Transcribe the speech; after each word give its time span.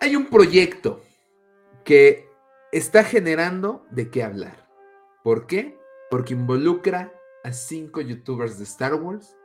hay 0.00 0.16
un 0.16 0.26
proyecto 0.26 1.02
que 1.84 2.28
está 2.72 3.04
generando 3.04 3.86
de 3.90 4.10
qué 4.10 4.22
hablar. 4.22 4.68
¿Por 5.22 5.46
qué? 5.46 5.78
Porque 6.10 6.34
involucra 6.34 7.12
a 7.44 7.52
cinco 7.52 8.00
youtubers 8.00 8.58
de 8.58 8.64
Star 8.64 8.94
Wars, 8.94 9.36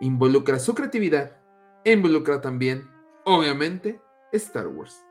involucra 0.00 0.58
su 0.58 0.74
creatividad 0.74 1.36
e 1.84 1.92
involucra 1.92 2.40
también, 2.40 2.88
obviamente, 3.24 4.00
Star 4.32 4.68
Wars. 4.68 5.04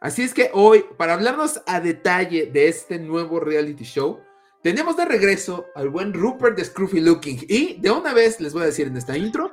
Así 0.00 0.22
es 0.22 0.32
que 0.32 0.50
hoy, 0.52 0.84
para 0.96 1.14
hablarnos 1.14 1.60
a 1.66 1.80
detalle 1.80 2.46
de 2.46 2.68
este 2.68 2.98
nuevo 2.98 3.40
reality 3.40 3.84
show, 3.84 4.20
tenemos 4.62 4.96
de 4.96 5.04
regreso 5.04 5.66
al 5.74 5.88
buen 5.88 6.12
Rupert 6.12 6.56
de 6.56 6.64
Scruffy 6.64 7.00
Looking. 7.00 7.46
Y 7.48 7.80
de 7.80 7.90
una 7.90 8.12
vez 8.12 8.40
les 8.40 8.52
voy 8.52 8.62
a 8.62 8.66
decir 8.66 8.86
en 8.86 8.96
esta 8.96 9.16
intro, 9.16 9.52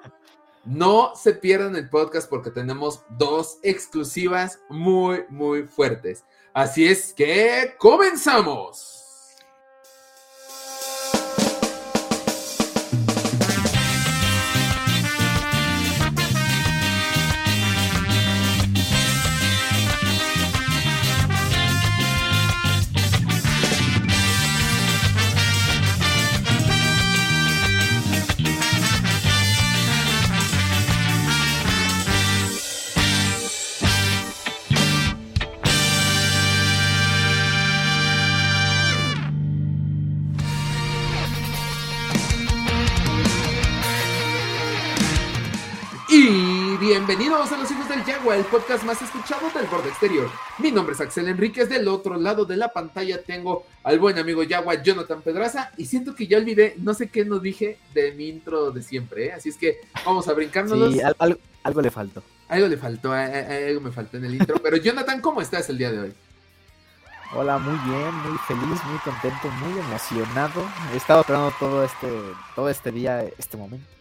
no 0.66 1.13
se 1.16 1.34
pierdan 1.34 1.75
el 1.75 1.89
podcast 1.89 2.29
porque 2.29 2.52
tenemos 2.52 3.04
dos 3.18 3.59
exclusivas 3.61 4.59
muy, 4.70 5.25
muy 5.30 5.63
fuertes. 5.63 6.23
Así 6.53 6.88
es 6.88 7.13
que 7.13 7.76
comenzamos. 7.77 9.05
Bienvenidos 47.08 47.52
a 47.52 47.58
Los 47.58 47.70
Hijos 47.70 47.88
del 47.88 48.03
Yagua, 48.03 48.36
el 48.36 48.45
podcast 48.45 48.84
más 48.84 49.00
escuchado 49.00 49.48
del 49.53 49.67
borde 49.67 49.89
exterior. 49.89 50.28
Mi 50.58 50.72
nombre 50.72 50.95
es 50.95 51.02
Axel 51.02 51.28
Enríquez, 51.28 51.70
del 51.70 51.88
otro 51.88 52.17
lado 52.17 52.45
de 52.45 52.58
la 52.58 52.70
pantalla 52.70 53.22
tengo 53.22 53.64
al 53.84 54.00
buen 54.00 54.17
amigo 54.17 54.42
Yagua, 54.42 54.81
Jonathan 54.81 55.22
Pedraza, 55.22 55.70
y 55.78 55.86
siento 55.86 56.16
que 56.16 56.25
ya 56.25 56.39
olvidé, 56.39 56.73
no 56.80 56.95
sé 56.95 57.09
qué 57.09 57.23
nos 57.23 57.44
dije 57.44 57.78
de 57.94 58.14
mi 58.14 58.28
intro 58.30 58.72
de 58.72 58.81
siempre, 58.81 59.28
¿eh? 59.28 59.34
así 59.34 59.50
es 59.50 59.58
que 59.58 59.81
vamos 60.03 60.28
a 60.28 60.34
brincárnoslos. 60.34 60.94
Sí, 60.94 61.02
algo, 61.20 61.38
algo 61.62 61.81
le 61.81 61.92
faltó. 61.92 62.23
Algo 62.47 62.67
le 62.67 62.78
faltó, 62.78 63.16
eh, 63.16 63.30
eh, 63.30 63.67
algo 63.69 63.81
me 63.81 63.92
faltó 63.92 64.17
en 64.17 64.25
el 64.25 64.34
intro, 64.34 64.56
pero 64.64 64.78
Jonathan, 64.78 65.22
¿cómo 65.22 65.42
estás 65.42 65.69
el 65.69 65.78
día 65.78 65.92
de 65.92 66.00
hoy? 66.00 66.14
Hola, 67.36 67.59
muy 67.59 67.78
bien, 67.88 68.16
muy 68.16 68.38
feliz, 68.47 68.84
muy 68.84 68.97
contento, 69.03 69.47
muy 69.64 69.80
emocionado. 69.80 70.67
He 70.92 70.97
estado 70.97 71.22
esperando 71.22 71.53
todo 71.59 71.84
este, 71.84 72.09
todo 72.56 72.67
este 72.67 72.92
día, 72.92 73.23
este 73.38 73.58
momento 73.58 73.94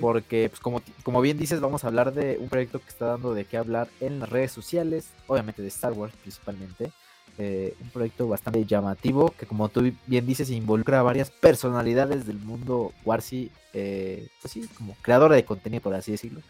porque, 0.00 0.48
pues, 0.48 0.60
como, 0.60 0.82
como 1.02 1.20
bien 1.20 1.38
dices, 1.38 1.60
vamos 1.60 1.84
a 1.84 1.88
hablar 1.88 2.12
de 2.12 2.36
un 2.38 2.48
proyecto 2.48 2.80
que 2.80 2.88
está 2.88 3.06
dando 3.06 3.34
de 3.34 3.44
qué 3.44 3.56
hablar 3.56 3.88
en 4.00 4.18
las 4.18 4.28
redes 4.28 4.52
sociales, 4.52 5.10
obviamente 5.26 5.62
de 5.62 5.68
Star 5.68 5.92
Wars 5.92 6.14
principalmente. 6.20 6.90
Eh, 7.38 7.74
un 7.80 7.88
proyecto 7.88 8.28
bastante 8.28 8.64
llamativo 8.66 9.30
que, 9.38 9.46
como 9.46 9.68
tú 9.70 9.90
bien 10.06 10.26
dices, 10.26 10.50
involucra 10.50 11.00
a 11.00 11.02
varias 11.02 11.30
personalidades 11.30 12.26
del 12.26 12.38
mundo 12.38 12.92
Warsi, 13.04 13.50
eh, 13.72 14.28
pues 14.42 14.52
sí, 14.52 14.68
como 14.76 14.94
creadora 15.00 15.34
de 15.34 15.44
contenido, 15.44 15.82
por 15.82 15.94
así 15.94 16.12
decirlo. 16.12 16.42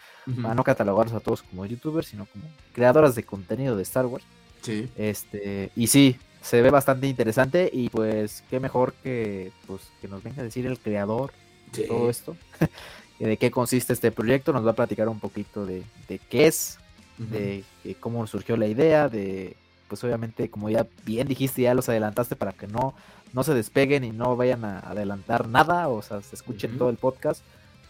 A 0.44 0.54
no 0.54 0.64
catalogarlos 0.64 1.14
a 1.14 1.20
todos 1.20 1.42
como 1.42 1.66
youtubers, 1.66 2.08
sino 2.08 2.26
como 2.26 2.44
creadoras 2.72 3.14
de 3.14 3.22
contenido 3.22 3.76
de 3.76 3.82
Star 3.82 4.06
Wars. 4.06 4.24
Sí. 4.62 4.88
Este, 4.96 5.70
y 5.76 5.86
sí, 5.86 6.16
se 6.42 6.60
ve 6.60 6.70
bastante 6.70 7.06
interesante 7.06 7.70
y 7.72 7.88
pues 7.88 8.42
qué 8.50 8.58
mejor 8.60 8.92
que, 8.94 9.52
pues, 9.66 9.82
que 10.00 10.08
nos 10.08 10.22
venga 10.22 10.42
a 10.42 10.44
decir 10.44 10.66
el 10.66 10.78
creador 10.78 11.32
de 11.72 11.84
todo 11.84 12.10
esto. 12.10 12.36
de 13.18 13.36
qué 13.36 13.50
consiste 13.50 13.92
este 13.92 14.10
proyecto, 14.10 14.52
nos 14.52 14.66
va 14.66 14.72
a 14.72 14.74
platicar 14.74 15.08
un 15.08 15.20
poquito 15.20 15.64
de, 15.64 15.84
qué 16.28 16.46
es, 16.46 16.78
de, 17.18 17.64
cómo 18.00 18.26
surgió 18.26 18.56
la 18.56 18.66
idea, 18.66 19.08
de, 19.08 19.56
pues 19.88 20.02
obviamente, 20.04 20.48
como 20.50 20.70
ya 20.70 20.86
bien 21.04 21.28
dijiste, 21.28 21.62
ya 21.62 21.74
los 21.74 21.88
adelantaste 21.88 22.36
para 22.36 22.52
que 22.52 22.66
no, 22.66 22.94
no 23.32 23.42
se 23.44 23.54
despeguen 23.54 24.04
y 24.04 24.10
no 24.10 24.36
vayan 24.36 24.64
a 24.64 24.80
adelantar 24.80 25.48
nada, 25.48 25.88
o 25.88 26.02
sea, 26.02 26.20
se 26.22 26.34
escuchen 26.34 26.78
todo 26.78 26.90
el 26.90 26.96
podcast. 26.96 27.42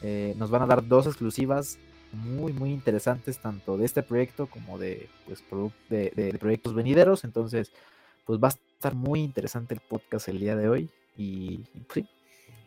Eh, 0.03 0.34
nos 0.37 0.50
van 0.50 0.62
a 0.62 0.66
dar 0.66 0.87
dos 0.87 1.06
exclusivas 1.06 1.78
muy, 2.12 2.53
muy 2.53 2.71
interesantes, 2.71 3.38
tanto 3.38 3.78
de 3.78 3.87
este 3.87 4.03
proyecto 4.03 4.47
como 4.47 4.78
de, 4.78 5.09
pues, 5.27 5.43
de 5.88 6.37
proyectos 6.38 6.75
venideros. 6.75 7.25
Entonces, 7.25 7.71
pues 8.25 8.38
va 8.38 8.49
a 8.49 8.50
estar 8.50 8.94
muy 8.94 9.21
interesante 9.21 9.75
el 9.75 9.81
podcast 9.81 10.28
el 10.28 10.38
día 10.38 10.56
de 10.56 10.69
hoy. 10.69 10.91
Y, 11.16 11.59
pues, 11.87 11.94
sí, 11.94 12.06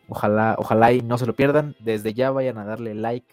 Ojalá, 0.08 0.56
ojalá 0.58 0.92
y 0.92 1.00
no 1.00 1.18
se 1.18 1.26
lo 1.26 1.34
pierdan. 1.34 1.74
Desde 1.80 2.14
ya 2.14 2.30
vayan 2.30 2.58
a 2.58 2.64
darle 2.64 2.94
like 2.94 3.26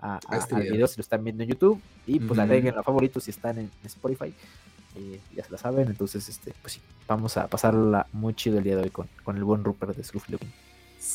a, 0.00 0.20
este 0.32 0.54
al 0.54 0.62
video 0.62 0.86
si 0.86 0.96
lo 0.96 1.02
están 1.02 1.24
viendo 1.24 1.42
en 1.42 1.50
YouTube. 1.50 1.80
Y 2.06 2.20
pues 2.20 2.38
agreguen 2.38 2.78
a 2.78 2.82
favoritos 2.82 3.24
si 3.24 3.30
están 3.30 3.58
en 3.58 3.70
Spotify. 3.84 4.34
Eh, 4.96 5.20
ya 5.34 5.44
se 5.44 5.52
la 5.52 5.58
saben. 5.58 5.88
Entonces, 5.88 6.28
este, 6.28 6.52
pues 6.60 6.74
sí, 6.74 6.80
vamos 7.08 7.36
a 7.36 7.48
pasarla 7.48 8.06
muy 8.12 8.34
chido 8.34 8.58
el 8.58 8.64
día 8.64 8.76
de 8.76 8.82
hoy 8.82 8.90
con, 8.90 9.08
con 9.24 9.36
el 9.36 9.44
buen 9.44 9.64
Rupert 9.64 9.96
de 9.96 10.04
Scruffy 10.04 10.36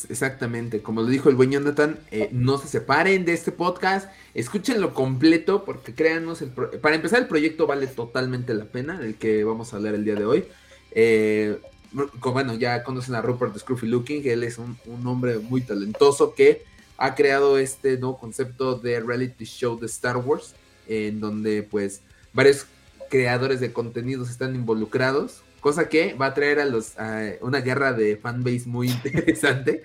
Exactamente, 0.09 0.81
como 0.81 1.01
lo 1.01 1.07
dijo 1.07 1.29
el 1.29 1.35
buen 1.35 1.50
Jonathan, 1.50 1.97
eh, 2.12 2.28
no 2.34 2.57
se 2.57 2.67
separen 2.67 3.23
de 3.23 3.31
este 3.31 3.53
podcast, 3.53 4.12
escúchenlo 4.34 4.94
completo 4.94 5.63
porque 5.63 5.96
créanos, 5.96 6.41
el 6.41 6.50
para 6.50 6.96
empezar 6.96 7.19
el 7.19 7.28
proyecto 7.28 7.67
vale 7.67 7.88
totalmente 7.88 8.53
la 8.53 8.66
pena, 8.66 9.00
el 9.01 9.16
que 9.16 9.46
vamos 9.46 9.72
a 9.72 9.78
hablar 9.78 9.96
el 9.96 10.03
día 10.03 10.16
de 10.16 10.25
hoy. 10.25 10.46
Eh, 10.91 11.62
bueno, 11.92 12.56
ya 12.56 12.84
conocen 12.84 13.16
a 13.16 13.22
Rupert 13.22 13.58
Scruffy 13.58 13.88
Looking, 13.88 14.22
él 14.25 14.44
es 14.44 14.58
un, 14.58 14.78
hombre 15.06 15.40
muy 15.40 15.62
talentoso 15.62 16.34
que 16.34 16.64
ha 16.98 17.16
creado 17.16 17.58
este 17.58 17.98
nuevo 17.98 18.18
concepto 18.18 18.75
de 18.75 19.00
reality 19.00 19.46
show 19.46 19.80
de 19.80 19.86
Star 19.86 20.18
Wars, 20.18 20.56
en 20.88 21.20
donde 21.20 21.64
pues 21.64 22.02
varios 22.34 22.66
creadores 23.09 23.59
de 23.59 23.72
contenidos 23.72 24.30
están 24.30 24.56
involucrados, 24.56 25.42
cosa 25.59 25.90
que 25.90 26.14
va 26.14 26.28
a 26.28 26.34
traer 26.34 26.59
a 26.59 26.66
los 26.66 26.94
una 27.42 27.62
guerra 27.62 27.94
de 27.94 28.18
fanbase 28.18 28.64
muy 28.66 28.90
interesante. 29.03 29.84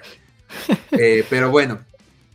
Eh, 0.93 1.25
pero 1.31 1.51
bueno, 1.51 1.81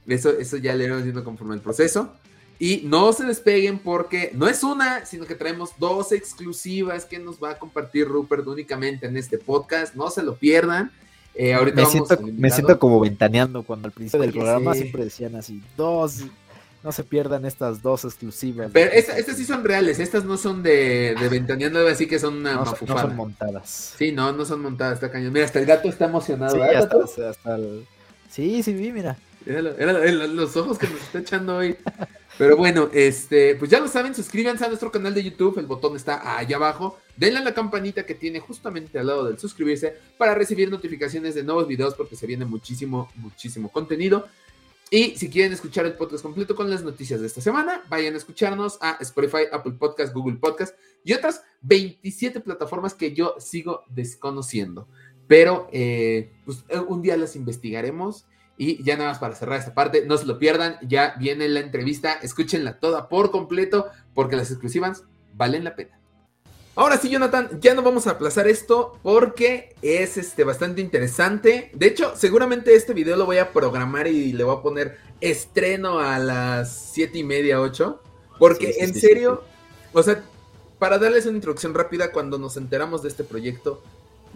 eso, 0.08 0.32
eso 0.32 0.58
ya 0.58 0.74
le 0.76 0.86
iremos 0.86 1.04
viendo 1.04 1.24
conforme 1.24 1.56
el 1.56 1.62
proceso. 1.62 2.16
Y 2.60 2.82
no 2.86 3.14
se 3.14 3.26
despeguen 3.26 3.78
porque 3.78 4.32
no 4.34 4.48
es 4.48 4.64
una, 4.64 5.06
sino 5.06 5.26
que 5.26 5.36
traemos 5.36 5.72
dos 5.78 6.12
exclusivas 6.12 7.06
que 7.06 7.20
nos 7.20 7.42
va 7.42 7.52
a 7.52 7.60
compartir 7.60 8.08
Rupert 8.08 8.48
únicamente 8.48 9.06
en 9.06 9.16
este 9.16 9.38
podcast. 9.38 9.94
No 9.94 10.10
se 10.10 10.24
lo 10.24 10.36
pierdan. 10.36 10.92
Eh, 11.36 11.54
ahorita 11.54 11.84
me, 11.84 11.86
siento, 11.86 12.20
me 12.22 12.50
siento 12.50 12.80
como 12.80 13.00
ventaneando 13.00 13.62
cuando 13.62 13.88
al 13.88 13.92
principio 13.92 14.22
del 14.22 14.34
programa 14.34 14.74
siempre 14.74 15.04
decían 15.04 15.36
así, 15.36 15.62
dos, 15.78 16.24
no 16.84 16.92
se 16.92 17.04
pierdan 17.04 17.46
estas 17.46 17.84
dos 17.84 18.06
exclusivas. 18.06 18.72
Pero 18.74 18.92
estas 18.92 19.38
sí 19.38 19.46
son 19.46 19.64
reales, 19.64 20.00
estas 20.00 20.26
no 20.26 20.36
son 20.36 20.64
de, 20.64 21.16
de 21.20 21.30
ventaneando, 21.30 21.88
así 21.88 22.08
que 22.08 22.18
son 22.18 22.38
una 22.38 22.54
no, 22.54 22.66
No 22.66 23.00
son 23.00 23.16
montadas. 23.16 23.94
Sí, 23.98 24.12
no, 24.12 24.32
no 24.32 24.46
son 24.46 24.62
montadas, 24.64 24.96
está 24.96 25.12
cañón. 25.12 25.32
Mira, 25.32 25.46
hasta 25.46 25.60
el 25.60 25.68
gato 25.68 25.88
está 25.90 26.06
emocionado. 26.06 26.56
Sí, 26.56 26.62
hasta, 26.62 27.30
hasta 27.30 27.56
el... 27.56 27.86
sí, 28.32 28.64
sí, 28.64 28.74
vi, 28.74 28.92
mira. 28.92 29.16
Era, 29.46 29.92
los 30.28 30.58
ojos 30.58 30.78
que 30.78 30.88
nos 30.88 31.02
está 31.02 31.20
echando 31.20 31.58
hoy. 31.58 31.78
Pero 32.38 32.56
bueno, 32.56 32.90
este, 32.94 33.56
pues 33.56 33.72
ya 33.72 33.80
lo 33.80 33.88
saben, 33.88 34.14
suscríbanse 34.14 34.64
a 34.64 34.68
nuestro 34.68 34.92
canal 34.92 35.14
de 35.14 35.24
YouTube, 35.24 35.58
el 35.58 35.66
botón 35.66 35.96
está 35.96 36.38
allá 36.38 36.58
abajo. 36.58 37.00
Denle 37.16 37.40
a 37.40 37.44
la 37.44 37.54
campanita 37.54 38.06
que 38.06 38.14
tiene 38.14 38.40
justamente 38.40 39.00
al 39.00 39.08
lado 39.08 39.26
del 39.26 39.40
suscribirse 39.40 39.96
para 40.20 40.36
recibir 40.36 40.70
notificaciones 40.70 41.34
de 41.34 41.44
nuevos 41.44 41.68
videos 41.68 41.96
porque 41.96 42.16
se 42.16 42.28
viene 42.28 42.46
muchísimo, 42.46 43.10
muchísimo 43.16 43.72
contenido. 43.72 44.28
Y 44.92 45.18
si 45.18 45.30
quieren 45.30 45.52
escuchar 45.52 45.86
el 45.86 45.94
podcast 45.94 46.24
completo 46.24 46.56
con 46.56 46.70
las 46.70 46.84
noticias 46.84 47.20
de 47.20 47.28
esta 47.28 47.42
semana, 47.42 47.84
vayan 47.90 48.14
a 48.14 48.18
escucharnos 48.18 48.78
a 48.82 48.98
Spotify, 49.02 49.44
Apple 49.52 49.74
Podcast, 49.74 50.14
Google 50.14 50.38
Podcast 50.38 50.76
y 51.04 51.14
otras 51.14 51.44
27 51.62 52.40
plataformas 52.40 52.94
que 52.94 53.14
yo 53.14 53.36
sigo 53.40 53.84
desconociendo. 53.90 54.88
Pero 55.28 55.68
eh, 55.74 56.32
pues, 56.46 56.64
un 56.88 57.02
día 57.02 57.18
las 57.18 57.36
investigaremos 57.36 58.26
y 58.58 58.84
ya 58.84 58.98
nada 58.98 59.10
más 59.10 59.20
para 59.20 59.36
cerrar 59.36 59.60
esta 59.60 59.74
parte, 59.74 60.06
no 60.06 60.18
se 60.18 60.26
lo 60.26 60.40
pierdan, 60.40 60.78
ya 60.82 61.16
viene 61.20 61.48
la 61.48 61.60
entrevista, 61.60 62.14
escúchenla 62.14 62.80
toda 62.80 63.08
por 63.08 63.32
completo, 63.32 63.88
porque 64.14 64.36
las 64.36 64.50
exclusivas 64.50 65.04
valen 65.34 65.64
la 65.64 65.76
pena. 65.76 65.98
Ahora 66.78 66.98
sí, 66.98 67.10
Jonathan, 67.10 67.60
ya 67.60 67.74
no 67.74 67.82
vamos 67.82 68.06
a 68.06 68.12
aplazar 68.12 68.48
esto 68.48 69.00
porque 69.02 69.76
es 69.82 70.16
este, 70.18 70.44
bastante 70.44 70.80
interesante. 70.80 71.72
De 71.74 71.88
hecho, 71.88 72.14
seguramente 72.16 72.76
este 72.76 72.94
video 72.94 73.16
lo 73.16 73.26
voy 73.26 73.40
a 73.40 73.52
programar 73.52 74.06
y 74.06 74.32
le 74.32 74.44
voy 74.44 74.58
a 74.58 74.62
poner 74.62 74.98
estreno 75.20 76.00
a 76.00 76.20
las 76.20 76.92
7 76.94 77.18
y 77.18 77.24
media, 77.24 77.62
8. 77.62 78.00
Porque 78.38 78.76
en 78.80 78.94
serio, 78.94 79.44
o 79.92 80.04
sea, 80.04 80.24
para 80.78 81.00
darles 81.00 81.26
una 81.26 81.38
introducción 81.38 81.74
rápida, 81.74 82.12
cuando 82.12 82.38
nos 82.38 82.58
enteramos 82.58 83.02
de 83.02 83.10
este 83.10 83.24
proyecto, 83.24 83.82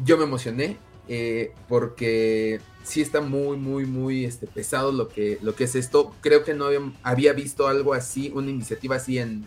yo 0.03 0.17
me 0.17 0.23
emocioné. 0.23 0.79
Eh, 1.07 1.53
porque 1.67 2.61
sí 2.83 3.01
está 3.01 3.21
muy, 3.21 3.57
muy, 3.57 3.85
muy 3.85 4.25
este, 4.25 4.47
pesado 4.47 4.91
lo 4.91 5.09
que, 5.09 5.37
lo 5.41 5.55
que 5.55 5.65
es 5.65 5.75
esto. 5.75 6.15
Creo 6.21 6.43
que 6.43 6.53
no 6.53 6.67
había, 7.03 7.33
visto 7.33 7.67
algo 7.67 7.93
así, 7.93 8.31
una 8.33 8.49
iniciativa 8.49 8.95
así 8.95 9.17
en, 9.17 9.45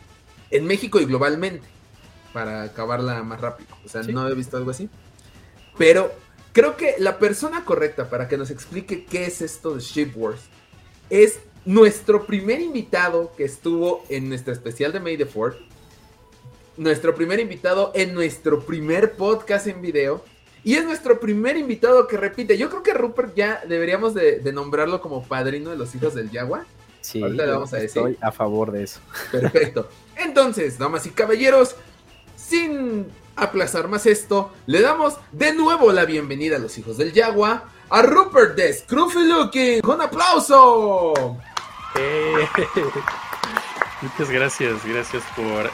en 0.51 0.67
México 0.67 1.01
y 1.01 1.05
globalmente. 1.05 1.67
para 2.33 2.63
acabarla 2.65 3.23
más 3.23 3.41
rápido. 3.41 3.69
O 3.85 3.89
sea, 3.89 4.03
no 4.03 4.29
he 4.29 4.35
visto 4.35 4.57
algo 4.57 4.71
así. 4.71 4.89
Pero 5.79 6.13
creo 6.53 6.77
que 6.77 6.97
la 6.99 7.19
persona 7.19 7.65
correcta 7.65 8.09
para 8.09 8.29
que 8.29 8.37
nos 8.37 8.51
explique 8.51 9.05
qué 9.05 9.27
es 9.27 9.41
esto 9.41 9.75
de 9.75 9.81
Ship 9.81 10.13
Wars 10.15 10.41
es 11.11 11.41
nuestro 11.65 12.27
primer 12.27 12.61
invitado 12.61 13.33
que 13.37 13.45
estuvo 13.45 14.05
en 14.09 14.29
nuestra 14.29 14.53
especial 14.53 14.93
de 14.93 15.01
May 15.01 15.17
the 15.17 15.27
Fourth. 15.27 15.57
Nuestro 16.77 17.15
primer 17.15 17.41
invitado 17.41 17.93
en 17.95 18.15
nuestro 18.15 18.61
primer 18.65 19.17
podcast 19.17 19.67
en 19.67 19.81
video. 19.81 20.25
Y 20.65 20.77
es 20.77 20.85
nuestro 20.85 21.21
primer 21.21 21.59
invitado 21.59 22.09
que 22.09 22.17
repite. 22.17 22.57
Yo 22.57 22.71
creo 22.71 22.83
que 22.83 22.95
Rupert 22.95 23.35
ya 23.35 23.63
deberíamos 23.69 24.15
de, 24.15 24.41
nombrarlo 24.53 25.01
como 25.03 25.23
padrino 25.23 25.71
de 25.71 25.77
los 25.77 25.95
hijos 25.95 26.15
del 26.15 26.31
Yagua. 26.31 26.65
Sí, 27.03 27.23
Ahorita 27.23 27.45
le 27.45 27.53
vamos 27.53 27.73
a 27.75 27.77
decir. 27.77 27.99
Estoy 27.99 28.19
a 28.23 28.33
favor 28.33 28.73
de 28.73 28.85
eso. 28.85 29.01
Perfecto. 29.31 29.91
Entonces, 30.17 30.79
damas 30.79 31.05
y 31.05 31.11
caballeros, 31.11 31.77
sin 32.35 33.07
aplazar 33.37 33.89
más 33.89 34.07
esto, 34.07 34.53
le 34.65 34.81
damos 34.81 35.19
de 35.33 35.53
nuevo 35.53 35.93
la 35.93 36.07
bienvenida 36.07 36.57
a 36.57 36.59
los 36.59 36.79
hijos 36.79 36.97
del 36.97 37.13
Yagua 37.13 37.65
a 37.91 38.03
Rupert 38.03 38.57
de 38.57 38.73
Scruffy 38.73 39.29
Looking. 39.29 39.81
¡Un 39.85 40.01
aplauso! 40.01 41.37
Eh, 41.97 42.49
muchas 44.01 44.31
gracias, 44.31 44.85
gracias 44.87 45.23
por 45.37 45.71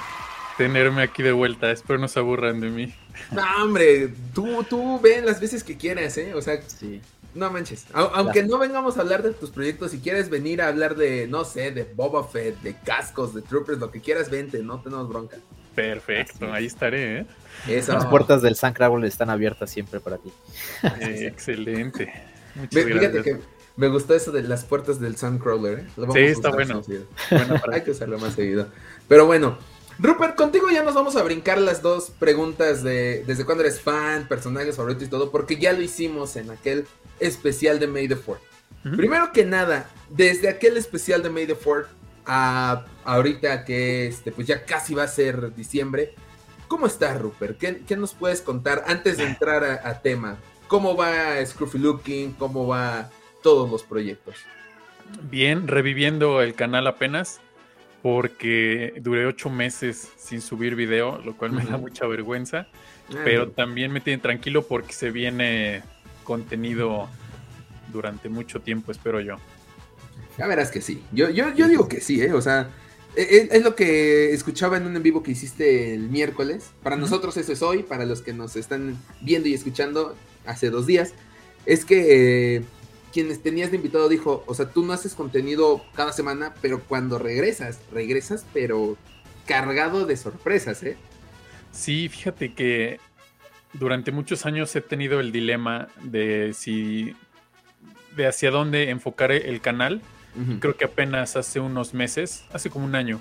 tenerme 0.58 1.02
aquí 1.02 1.22
de 1.22 1.32
vuelta. 1.32 1.70
Espero 1.70 2.00
no 2.00 2.08
se 2.08 2.18
aburran 2.18 2.60
de 2.60 2.70
mí. 2.70 2.94
No, 3.30 3.42
hombre, 3.62 4.12
tú, 4.34 4.64
tú 4.68 5.00
ven 5.00 5.26
las 5.26 5.40
veces 5.40 5.64
que 5.64 5.76
quieras, 5.76 6.16
¿eh? 6.18 6.34
O 6.34 6.42
sea, 6.42 6.60
sí. 6.66 7.00
no 7.34 7.50
manches. 7.50 7.86
aunque 7.92 8.42
no 8.42 8.58
vengamos 8.58 8.98
a 8.98 9.02
hablar 9.02 9.22
de 9.22 9.32
tus 9.32 9.50
proyectos, 9.50 9.92
si 9.92 10.00
quieres 10.00 10.30
venir 10.30 10.62
a 10.62 10.68
hablar 10.68 10.96
de, 10.96 11.26
no 11.26 11.44
sé, 11.44 11.70
de 11.70 11.84
Boba 11.84 12.26
Fett, 12.26 12.60
de 12.62 12.74
cascos, 12.76 13.34
de 13.34 13.42
troopers, 13.42 13.78
lo 13.78 13.90
que 13.90 14.00
quieras, 14.00 14.30
vente, 14.30 14.62
no 14.62 14.80
tenemos 14.80 15.08
bronca. 15.08 15.36
Perfecto, 15.74 16.52
ahí 16.52 16.66
estaré, 16.66 17.20
¿eh? 17.20 17.26
Las 17.86 18.06
puertas 18.06 18.42
del 18.42 18.56
San 18.56 18.72
Crabble 18.72 19.06
están 19.06 19.30
abiertas 19.30 19.70
siempre 19.70 20.00
para 20.00 20.18
ti. 20.18 20.32
Eh, 21.00 21.26
excelente. 21.32 22.12
Muchas 22.54 22.84
Fíjate 22.84 23.22
que 23.22 23.40
me 23.76 23.88
gustó 23.88 24.14
eso 24.14 24.30
de 24.30 24.42
las 24.42 24.64
puertas 24.64 25.00
del 25.00 25.16
Suncrawler. 25.16 25.78
¿eh? 25.78 25.86
sí, 26.12 26.18
está 26.18 26.50
bueno. 26.50 26.82
Hay 27.72 27.82
que 27.82 27.92
usarlo 27.92 28.18
más 28.18 28.34
seguido. 28.34 28.66
Pero 29.08 29.26
bueno, 29.26 29.58
Rupert, 30.02 30.34
contigo 30.34 30.70
ya 30.70 30.82
nos 30.82 30.94
vamos 30.94 31.14
a 31.16 31.22
brincar 31.22 31.58
las 31.58 31.82
dos 31.82 32.10
preguntas 32.10 32.82
de 32.82 33.22
desde 33.26 33.44
cuándo 33.44 33.62
eres 33.62 33.82
fan, 33.82 34.26
personajes 34.26 34.76
favoritos 34.76 35.04
y 35.04 35.10
todo, 35.10 35.30
porque 35.30 35.56
ya 35.56 35.74
lo 35.74 35.82
hicimos 35.82 36.36
en 36.36 36.50
aquel 36.50 36.86
especial 37.18 37.78
de 37.78 37.86
May 37.86 38.08
the 38.08 38.16
Fourth. 38.16 38.40
Primero 38.96 39.30
que 39.30 39.44
nada, 39.44 39.90
desde 40.08 40.48
aquel 40.48 40.78
especial 40.78 41.22
de 41.22 41.28
May 41.28 41.46
the 41.46 41.54
Fourth 41.54 41.88
a 42.24 42.86
ahorita 43.04 43.66
que 43.66 44.06
este, 44.06 44.32
pues 44.32 44.46
ya 44.46 44.64
casi 44.64 44.94
va 44.94 45.02
a 45.02 45.08
ser 45.08 45.54
diciembre, 45.54 46.14
¿cómo 46.66 46.86
estás, 46.86 47.20
Rupert? 47.20 47.58
¿Qué, 47.58 47.96
nos 47.96 48.14
puedes 48.14 48.40
contar 48.40 48.84
antes 48.86 49.18
de 49.18 49.24
entrar 49.24 49.64
a, 49.84 50.00
tema? 50.00 50.38
¿Cómo 50.68 50.96
va 50.96 51.44
Scruffy 51.44 51.78
Looking? 51.78 52.32
¿Cómo 52.32 52.66
va 52.66 53.10
todos 53.42 53.70
los 53.70 53.82
proyectos? 53.82 54.36
Bien, 55.24 55.68
reviviendo 55.68 56.40
el 56.40 56.54
canal 56.54 56.86
apenas 56.86 57.42
porque 58.02 58.94
duré 59.00 59.26
ocho 59.26 59.50
meses 59.50 60.08
sin 60.16 60.40
subir 60.40 60.74
video, 60.74 61.20
lo 61.24 61.36
cual 61.36 61.52
me 61.52 61.64
da 61.64 61.76
mucha 61.76 62.06
vergüenza, 62.06 62.66
ah, 63.10 63.14
pero 63.24 63.50
también 63.50 63.92
me 63.92 64.00
tiene 64.00 64.22
tranquilo 64.22 64.62
porque 64.66 64.92
se 64.92 65.10
viene 65.10 65.82
contenido 66.24 67.08
durante 67.92 68.28
mucho 68.28 68.60
tiempo, 68.60 68.92
espero 68.92 69.20
yo. 69.20 69.36
Ya 70.38 70.46
verás 70.46 70.70
que 70.70 70.80
sí, 70.80 71.02
yo, 71.12 71.28
yo, 71.28 71.54
yo 71.54 71.68
digo 71.68 71.88
que 71.88 72.00
sí, 72.00 72.22
¿eh? 72.22 72.32
o 72.32 72.40
sea, 72.40 72.70
e, 73.16 73.22
e, 73.22 73.48
es, 73.56 73.62
lo 73.62 73.74
que 73.74 74.32
escuchaba 74.32 74.78
en 74.78 74.86
un 74.86 74.96
en 74.96 75.02
vivo 75.02 75.22
que 75.22 75.32
hiciste 75.32 75.92
el 75.92 76.08
miércoles, 76.08 76.70
para 76.82 76.96
nosotros 76.96 77.36
eso 77.36 77.52
es 77.52 77.60
hoy, 77.60 77.82
para 77.82 78.06
los 78.06 78.22
que 78.22 78.32
nos 78.32 78.56
están 78.56 78.96
viendo 79.20 79.48
y 79.48 79.54
escuchando 79.54 80.16
hace 80.46 80.70
dos 80.70 80.86
días, 80.86 81.12
es 81.66 81.84
que... 81.84 82.56
Eh, 82.56 82.62
quienes 83.12 83.42
tenías 83.42 83.70
de 83.70 83.76
invitado 83.76 84.08
dijo, 84.08 84.44
o 84.46 84.54
sea, 84.54 84.70
tú 84.70 84.84
no 84.84 84.92
haces 84.92 85.14
contenido 85.14 85.84
cada 85.94 86.12
semana, 86.12 86.54
pero 86.60 86.80
cuando 86.80 87.18
regresas, 87.18 87.80
regresas, 87.92 88.46
pero 88.52 88.96
cargado 89.46 90.06
de 90.06 90.16
sorpresas, 90.16 90.82
¿eh? 90.82 90.96
Sí, 91.72 92.08
fíjate 92.08 92.52
que 92.54 93.00
durante 93.72 94.12
muchos 94.12 94.46
años 94.46 94.74
he 94.76 94.80
tenido 94.80 95.20
el 95.20 95.32
dilema 95.32 95.88
de 96.02 96.52
si, 96.54 97.14
de 98.16 98.26
hacia 98.26 98.50
dónde 98.50 98.90
enfocar 98.90 99.32
el 99.32 99.60
canal. 99.60 100.02
Creo 100.60 100.76
que 100.76 100.84
apenas 100.84 101.34
hace 101.34 101.58
unos 101.58 101.92
meses, 101.92 102.44
hace 102.52 102.70
como 102.70 102.84
un 102.84 102.94
año, 102.94 103.20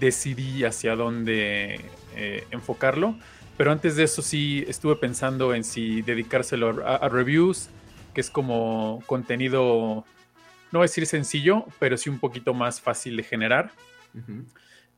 decidí 0.00 0.64
hacia 0.64 0.96
dónde 0.96 1.82
eh, 2.16 2.46
enfocarlo. 2.50 3.14
Pero 3.58 3.70
antes 3.70 3.96
de 3.96 4.04
eso 4.04 4.22
sí 4.22 4.64
estuve 4.66 4.96
pensando 4.96 5.54
en 5.54 5.64
si 5.64 6.00
dedicárselo 6.00 6.82
a 6.86 7.08
reviews, 7.10 7.68
que 8.14 8.20
es 8.20 8.30
como 8.30 9.02
contenido, 9.06 10.04
no 10.72 10.78
voy 10.78 10.84
a 10.84 10.88
decir 10.88 11.06
sencillo, 11.06 11.66
pero 11.78 11.96
sí 11.96 12.08
un 12.08 12.18
poquito 12.18 12.54
más 12.54 12.80
fácil 12.80 13.16
de 13.16 13.22
generar. 13.24 13.72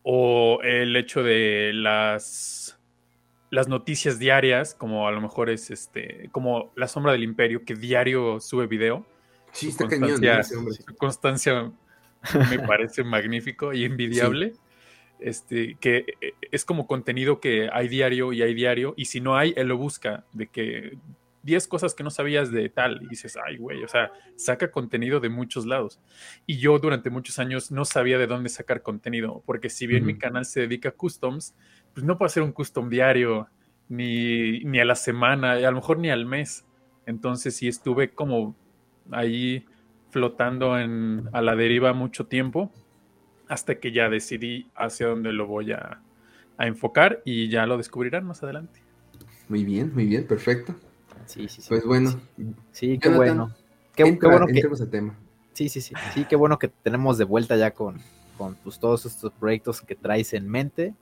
O 0.02 0.60
el 0.62 0.94
hecho 0.94 1.22
de 1.22 1.72
las, 1.74 2.78
las 3.50 3.66
noticias 3.66 4.18
diarias, 4.18 4.74
como 4.74 5.08
a 5.08 5.10
lo 5.10 5.20
mejor 5.20 5.50
es 5.50 5.70
este, 5.70 6.28
como 6.30 6.72
La 6.76 6.86
Sombra 6.86 7.12
del 7.12 7.24
Imperio, 7.24 7.64
que 7.64 7.74
diario 7.74 8.38
sube 8.38 8.66
video. 8.66 9.06
Sí, 9.52 9.68
está 9.68 9.88
constancia, 9.88 10.42
Su 10.42 10.96
constancia 10.96 11.72
me 12.50 12.58
parece 12.60 13.02
magnífico 13.02 13.72
y 13.72 13.84
envidiable. 13.84 14.52
Este, 15.18 15.76
que 15.80 16.04
eh, 16.20 16.34
es 16.52 16.66
como 16.66 16.86
contenido 16.86 17.40
que 17.40 17.70
hay 17.72 17.88
diario 17.88 18.34
y 18.34 18.42
hay 18.42 18.52
diario, 18.52 18.92
y 18.98 19.06
si 19.06 19.22
no 19.22 19.34
hay, 19.34 19.54
él 19.56 19.68
lo 19.68 19.78
busca, 19.78 20.26
de 20.34 20.46
que 20.48 20.98
10 21.46 21.68
cosas 21.68 21.94
que 21.94 22.02
no 22.02 22.10
sabías 22.10 22.50
de 22.50 22.68
tal 22.68 23.00
y 23.02 23.06
dices, 23.06 23.38
ay, 23.46 23.56
güey, 23.56 23.82
o 23.84 23.88
sea, 23.88 24.10
saca 24.34 24.70
contenido 24.70 25.20
de 25.20 25.28
muchos 25.28 25.64
lados. 25.64 26.00
Y 26.44 26.58
yo 26.58 26.78
durante 26.78 27.08
muchos 27.08 27.38
años 27.38 27.70
no 27.70 27.84
sabía 27.84 28.18
de 28.18 28.26
dónde 28.26 28.48
sacar 28.48 28.82
contenido, 28.82 29.42
porque 29.46 29.70
si 29.70 29.86
bien 29.86 30.04
mi 30.04 30.18
canal 30.18 30.44
se 30.44 30.60
dedica 30.60 30.90
a 30.90 30.92
customs, 30.92 31.54
pues 31.94 32.04
no 32.04 32.18
puedo 32.18 32.26
hacer 32.26 32.42
un 32.42 32.52
custom 32.52 32.90
diario, 32.90 33.48
ni, 33.88 34.58
ni 34.64 34.80
a 34.80 34.84
la 34.84 34.96
semana, 34.96 35.52
a 35.52 35.70
lo 35.70 35.76
mejor 35.76 35.98
ni 35.98 36.10
al 36.10 36.26
mes. 36.26 36.66
Entonces 37.06 37.54
sí 37.56 37.68
estuve 37.68 38.10
como 38.10 38.56
ahí 39.12 39.64
flotando 40.10 40.78
en, 40.78 41.28
a 41.32 41.40
la 41.42 41.54
deriva 41.54 41.92
mucho 41.92 42.26
tiempo, 42.26 42.72
hasta 43.48 43.78
que 43.78 43.92
ya 43.92 44.08
decidí 44.08 44.68
hacia 44.74 45.06
dónde 45.06 45.32
lo 45.32 45.46
voy 45.46 45.70
a, 45.70 46.02
a 46.56 46.66
enfocar 46.66 47.22
y 47.24 47.48
ya 47.48 47.66
lo 47.66 47.76
descubrirán 47.76 48.26
más 48.26 48.42
adelante. 48.42 48.80
Muy 49.48 49.64
bien, 49.64 49.94
muy 49.94 50.06
bien, 50.06 50.26
perfecto. 50.26 50.74
Sí, 51.26 51.48
sí, 51.48 51.62
sí. 51.62 51.68
Pues 51.68 51.84
bueno. 51.84 52.20
Sí, 52.72 52.98
qué 52.98 53.08
bueno. 53.08 53.52
Qué, 53.94 54.04
bueno 54.04 54.46
que. 54.46 54.86
tema. 54.86 55.18
Sí, 55.52 55.68
sí, 55.68 55.80
sí. 55.80 55.94
Sí, 56.14 56.26
qué 56.28 56.36
bueno 56.36 56.58
que 56.58 56.68
tenemos 56.68 57.18
de 57.18 57.24
vuelta 57.24 57.56
ya 57.56 57.70
con, 57.70 58.00
con 58.36 58.54
pues, 58.56 58.78
todos 58.78 59.06
estos 59.06 59.32
proyectos 59.32 59.80
que 59.80 59.94
traes 59.94 60.34
en 60.34 60.48
mente. 60.48 60.94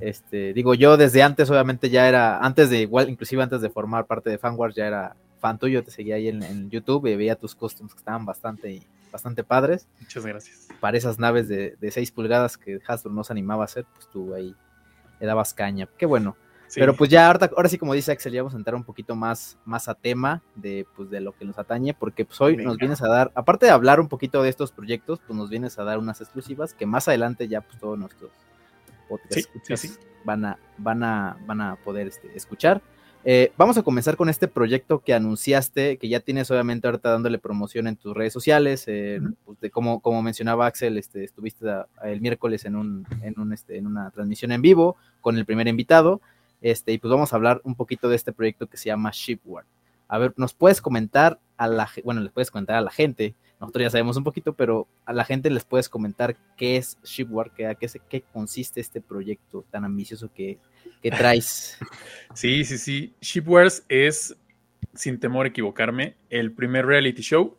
Este, 0.00 0.52
digo, 0.52 0.74
yo 0.74 0.96
desde 0.96 1.22
antes, 1.22 1.50
obviamente, 1.50 1.88
ya 1.88 2.08
era, 2.08 2.38
antes 2.38 2.68
de, 2.68 2.82
igual, 2.82 3.08
inclusive 3.08 3.42
antes 3.42 3.60
de 3.60 3.70
formar 3.70 4.06
parte 4.06 4.30
de 4.30 4.38
Fanwars, 4.38 4.74
ya 4.74 4.86
era 4.86 5.16
fan 5.40 5.58
tuyo, 5.58 5.82
te 5.82 5.90
seguía 5.90 6.16
ahí 6.16 6.28
en, 6.28 6.70
YouTube 6.70 7.06
y 7.06 7.16
veía 7.16 7.36
tus 7.36 7.54
costumes 7.54 7.94
que 7.94 7.98
estaban 7.98 8.26
bastante, 8.26 8.82
bastante 9.10 9.44
padres. 9.44 9.88
Muchas 10.00 10.26
gracias. 10.26 10.68
Para 10.80 10.98
esas 10.98 11.18
naves 11.18 11.48
de, 11.48 11.76
de 11.80 11.90
6 11.90 12.12
pulgadas 12.12 12.58
que 12.58 12.78
Hasbro 12.86 13.12
no 13.12 13.24
se 13.24 13.32
animaba 13.32 13.62
a 13.62 13.66
hacer, 13.66 13.86
pues 13.94 14.08
tú 14.10 14.34
ahí 14.34 14.54
le 15.20 15.26
dabas 15.26 15.54
caña. 15.54 15.88
Qué 15.96 16.04
bueno. 16.04 16.36
Pero 16.74 16.94
pues 16.94 17.10
ya 17.10 17.26
ahora, 17.26 17.50
ahora 17.56 17.68
sí, 17.68 17.78
como 17.78 17.94
dice 17.94 18.12
Axel, 18.12 18.32
ya 18.32 18.42
vamos 18.42 18.54
a 18.54 18.58
entrar 18.58 18.74
un 18.74 18.84
poquito 18.84 19.14
más, 19.14 19.58
más 19.64 19.88
a 19.88 19.94
tema 19.94 20.42
de, 20.54 20.86
pues, 20.96 21.10
de 21.10 21.20
lo 21.20 21.32
que 21.32 21.44
nos 21.44 21.58
atañe, 21.58 21.94
porque 21.94 22.24
pues 22.24 22.40
hoy 22.40 22.56
nos 22.56 22.76
vienes 22.76 23.02
a 23.02 23.08
dar, 23.08 23.32
aparte 23.34 23.66
de 23.66 23.72
hablar 23.72 24.00
un 24.00 24.08
poquito 24.08 24.42
de 24.42 24.48
estos 24.48 24.72
proyectos, 24.72 25.20
pues 25.26 25.36
nos 25.36 25.48
vienes 25.48 25.78
a 25.78 25.84
dar 25.84 25.98
unas 25.98 26.20
exclusivas 26.20 26.74
que 26.74 26.86
más 26.86 27.08
adelante 27.08 27.48
ya 27.48 27.60
pues 27.60 27.78
todos 27.78 27.98
nuestros 27.98 28.30
podcasts 29.08 29.98
van, 30.24 30.44
a, 30.44 30.58
van, 30.78 31.02
a, 31.02 31.36
van 31.46 31.60
a 31.60 31.76
poder 31.76 32.08
este, 32.08 32.36
escuchar. 32.36 32.82
Eh, 33.28 33.52
vamos 33.56 33.76
a 33.76 33.82
comenzar 33.82 34.16
con 34.16 34.28
este 34.28 34.46
proyecto 34.46 35.00
que 35.00 35.12
anunciaste, 35.12 35.96
que 35.96 36.08
ya 36.08 36.20
tienes 36.20 36.48
obviamente 36.52 36.86
ahorita 36.86 37.10
dándole 37.10 37.40
promoción 37.40 37.88
en 37.88 37.96
tus 37.96 38.14
redes 38.14 38.32
sociales. 38.32 38.84
Eh, 38.86 39.20
pues, 39.44 39.58
de 39.58 39.68
como, 39.68 39.98
como 40.00 40.22
mencionaba 40.22 40.66
Axel, 40.66 40.96
este, 40.96 41.24
estuviste 41.24 41.66
el 42.04 42.20
miércoles 42.20 42.64
en, 42.66 42.76
un, 42.76 43.04
en, 43.22 43.40
un, 43.40 43.52
este, 43.52 43.78
en 43.78 43.88
una 43.88 44.12
transmisión 44.12 44.52
en 44.52 44.62
vivo 44.62 44.96
con 45.20 45.36
el 45.38 45.44
primer 45.44 45.66
invitado. 45.66 46.20
Este, 46.66 46.92
y 46.92 46.98
pues 46.98 47.12
vamos 47.12 47.32
a 47.32 47.36
hablar 47.36 47.60
un 47.62 47.76
poquito 47.76 48.08
de 48.08 48.16
este 48.16 48.32
proyecto 48.32 48.66
que 48.66 48.76
se 48.76 48.86
llama 48.86 49.12
Shipward. 49.12 49.66
A 50.08 50.18
ver, 50.18 50.34
¿nos 50.36 50.52
puedes 50.52 50.80
comentar 50.82 51.38
a 51.56 51.68
la 51.68 51.88
bueno, 52.02 52.20
les 52.22 52.32
puedes 52.32 52.50
comentar 52.50 52.74
a 52.74 52.80
la 52.80 52.90
gente, 52.90 53.36
nosotros 53.60 53.84
ya 53.84 53.90
sabemos 53.90 54.16
un 54.16 54.24
poquito, 54.24 54.52
pero 54.52 54.88
a 55.04 55.12
la 55.12 55.24
gente 55.24 55.48
les 55.48 55.64
puedes 55.64 55.88
comentar 55.88 56.36
qué 56.56 56.76
es 56.76 56.98
Shipward, 57.04 57.52
qué, 57.52 57.72
qué, 58.08 58.22
consiste 58.32 58.80
este 58.80 59.00
proyecto 59.00 59.64
tan 59.70 59.84
ambicioso 59.84 60.28
que, 60.34 60.58
que 61.00 61.12
traes. 61.12 61.78
Sí, 62.34 62.64
sí, 62.64 62.78
sí. 62.78 63.14
Shipwars 63.20 63.84
es, 63.88 64.36
sin 64.92 65.20
temor 65.20 65.46
a 65.46 65.50
equivocarme, 65.50 66.16
el 66.30 66.50
primer 66.50 66.84
reality 66.84 67.22
show 67.22 67.56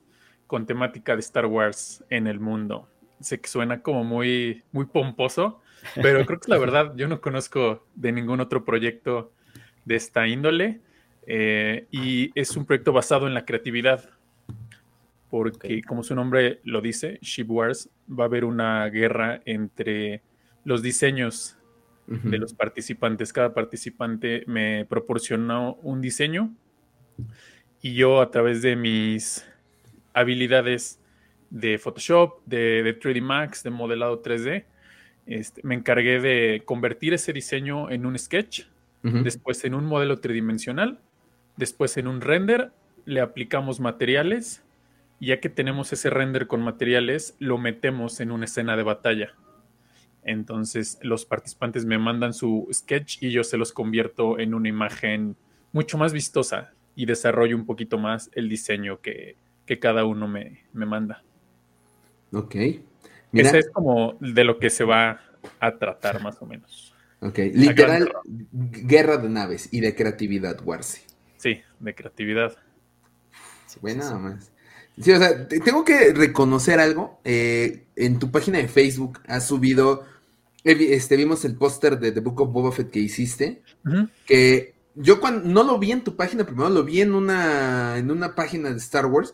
con 0.47 0.65
temática 0.65 1.13
de 1.13 1.21
Star 1.21 1.45
Wars 1.45 2.03
en 2.09 2.27
el 2.27 2.41
mundo. 2.41 2.89
Sé 3.21 3.39
que 3.39 3.47
suena 3.47 3.81
como 3.81 4.03
muy, 4.03 4.63
muy 4.73 4.85
pomposo, 4.85 5.61
Pero 5.95 6.25
creo 6.25 6.39
que 6.39 6.45
es 6.45 6.49
la 6.49 6.57
verdad, 6.57 6.93
yo 6.95 7.07
no 7.07 7.21
conozco 7.21 7.85
de 7.95 8.11
ningún 8.11 8.39
otro 8.39 8.65
proyecto 8.65 9.31
de 9.85 9.95
esta 9.95 10.27
índole 10.27 10.81
eh, 11.25 11.87
y 11.91 12.31
es 12.35 12.55
un 12.55 12.65
proyecto 12.65 12.93
basado 12.93 13.27
en 13.27 13.33
la 13.33 13.45
creatividad. 13.45 14.09
Porque, 15.29 15.81
como 15.81 16.03
su 16.03 16.15
nombre 16.15 16.61
lo 16.63 16.79
dice, 16.79 17.19
Ship 17.21 17.49
Wars, 17.49 17.89
va 18.09 18.23
a 18.23 18.27
haber 18.27 18.45
una 18.45 18.85
guerra 18.87 19.41
entre 19.45 20.21
los 20.63 20.81
diseños 20.81 21.57
de 22.07 22.37
los 22.37 22.53
participantes. 22.53 23.33
Cada 23.33 23.53
participante 23.53 24.43
me 24.47 24.85
proporcionó 24.85 25.73
un 25.81 26.01
diseño 26.01 26.53
y 27.81 27.93
yo 27.93 28.21
a 28.21 28.31
través 28.31 28.61
de 28.61 28.75
mis 28.75 29.45
habilidades 30.13 30.99
de 31.49 31.77
Photoshop, 31.77 32.41
de, 32.45 32.97
3D 32.99 33.21
Max, 33.21 33.63
de 33.63 33.69
modelado 33.69 34.21
3D, 34.21 34.65
este, 35.27 35.61
me 35.63 35.75
encargué 35.75 36.19
de 36.19 36.63
convertir 36.65 37.13
ese 37.13 37.33
diseño 37.33 37.89
en 37.89 38.05
un 38.05 38.17
sketch, 38.17 38.63
después 39.03 39.63
en 39.63 39.73
un 39.73 39.85
modelo 39.85 40.19
tridimensional, 40.19 40.99
después 41.55 41.95
en 41.95 42.07
un 42.07 42.19
render, 42.19 42.71
le 43.05 43.21
aplicamos 43.21 43.79
materiales 43.79 44.63
y 45.19 45.27
ya 45.27 45.39
que 45.39 45.47
tenemos 45.49 45.93
ese 45.93 46.09
render 46.09 46.47
con 46.47 46.61
materiales, 46.61 47.35
lo 47.39 47.57
metemos 47.57 48.19
en 48.19 48.31
una 48.31 48.45
escena 48.45 48.75
de 48.75 48.83
batalla. 48.83 49.33
Entonces 50.23 50.99
los 51.01 51.25
participantes 51.25 51.85
me 51.85 51.97
mandan 51.97 52.33
su 52.33 52.67
sketch 52.71 53.23
y 53.23 53.31
yo 53.31 53.45
se 53.45 53.57
los 53.57 53.71
convierto 53.71 54.39
en 54.39 54.53
una 54.53 54.67
imagen 54.67 55.37
mucho 55.71 55.97
más 55.97 56.11
vistosa 56.11 56.73
y 56.95 57.05
desarrollo 57.05 57.55
un 57.55 57.65
poquito 57.65 57.97
más 57.97 58.29
el 58.33 58.49
diseño 58.49 58.99
que, 58.99 59.37
cada 59.79 60.05
uno 60.05 60.27
me, 60.27 60.63
manda. 60.73 61.23
Ok. 62.33 62.55
Ese 63.33 63.59
es 63.59 63.69
como 63.69 64.17
de 64.19 64.43
lo 64.43 64.57
que 64.59 64.69
se 64.69 64.83
va 64.83 65.21
a 65.59 65.77
tratar 65.77 66.21
más 66.21 66.41
o 66.41 66.45
menos. 66.45 66.93
Ok, 67.19 67.39
literal, 67.53 68.11
guerra 68.51 69.17
de 69.17 69.29
naves 69.29 69.69
y 69.71 69.79
de 69.79 69.95
creatividad, 69.95 70.59
Warsi. 70.63 71.01
Sí, 71.37 71.61
de 71.79 71.95
creatividad. 71.95 72.55
bueno, 73.81 74.03
nada 74.03 74.19
más. 74.19 74.51
Sí, 74.99 75.11
o 75.11 75.17
sea, 75.17 75.47
tengo 75.47 75.83
que 75.83 76.13
reconocer 76.13 76.79
algo. 76.79 77.19
Eh, 77.23 77.85
en 77.95 78.19
tu 78.19 78.31
página 78.31 78.57
de 78.57 78.67
Facebook 78.67 79.19
has 79.27 79.47
subido 79.47 80.05
este, 80.67 81.15
vimos 81.15 81.45
el 81.45 81.55
póster 81.55 81.97
de 81.99 82.11
The 82.11 82.19
Book 82.19 82.41
of 82.41 82.51
Boba 82.51 82.71
Fett 82.71 82.91
que 82.91 82.99
hiciste, 82.99 83.61
que 84.25 84.75
yo 84.95 85.19
cuando 85.19 85.47
no 85.47 85.63
lo 85.63 85.79
vi 85.79 85.91
en 85.91 86.03
tu 86.03 86.15
página 86.15 86.45
primero, 86.45 86.69
lo 86.69 86.83
vi 86.83 87.01
en 87.01 87.13
una, 87.13 87.97
en 87.97 88.11
una 88.11 88.35
página 88.35 88.71
de 88.71 88.77
Star 88.77 89.05
Wars. 89.05 89.33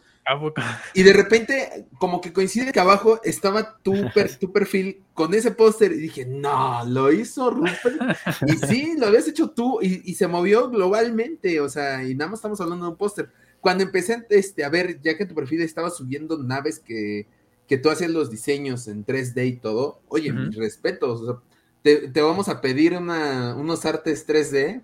Y 0.94 1.04
de 1.04 1.14
repente, 1.14 1.88
como 2.00 2.22
que 2.22 2.32
coincide 2.32 2.72
que 2.72 2.80
abajo 2.80 3.20
estaba 3.24 3.78
tu, 3.80 3.94
tu 4.40 4.52
perfil 4.52 5.04
con 5.14 5.34
ese 5.34 5.52
póster 5.52 5.92
y 5.92 5.98
dije, 5.98 6.26
no, 6.26 6.86
lo 6.86 7.12
hizo 7.12 7.50
Rupert. 7.50 8.18
Y 8.48 8.54
sí, 8.68 8.96
lo 8.98 9.08
habías 9.08 9.28
hecho 9.28 9.50
tú 9.50 9.80
y, 9.82 10.14
se 10.16 10.28
movió 10.28 10.70
globalmente, 10.70 11.60
o 11.60 11.70
sea, 11.70 12.04
y 12.04 12.16
nada 12.16 12.32
más 12.32 12.40
estamos 12.40 12.62
hablando 12.62 12.86
de 12.86 12.92
un 12.92 12.98
póster. 12.98 13.30
Cuando 13.60 13.84
empecé 13.84 14.26
este, 14.30 14.64
a 14.64 14.70
ver, 14.70 15.02
ya 15.02 15.18
que 15.18 15.26
tu 15.26 15.36
perfil 15.36 15.62
estaba 15.62 15.90
subiendo 15.90 16.38
naves 16.38 16.80
que, 16.80 17.28
que 17.68 17.78
tú 17.78 17.90
hacías 17.90 18.12
los 18.12 18.30
diseños 18.30 18.88
en 18.88 19.06
3D 19.06 19.48
y 19.48 19.56
todo, 19.58 20.02
oye, 20.08 20.32
mis 20.32 20.56
respetos, 20.56 21.38
te, 21.82 22.10
vamos 22.22 22.48
a 22.48 22.62
pedir 22.62 22.94
unos 22.94 23.86
artes 23.86 24.28
3D 24.28 24.82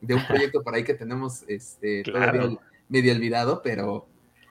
de 0.00 0.14
un 0.14 0.26
proyecto 0.26 0.62
por 0.62 0.74
ahí 0.74 0.84
que 0.84 0.94
tenemos 0.94 1.42
este, 1.48 2.02
todavía 2.04 2.58
medio 2.88 3.12
olvidado, 3.12 3.60
pero 3.62 4.06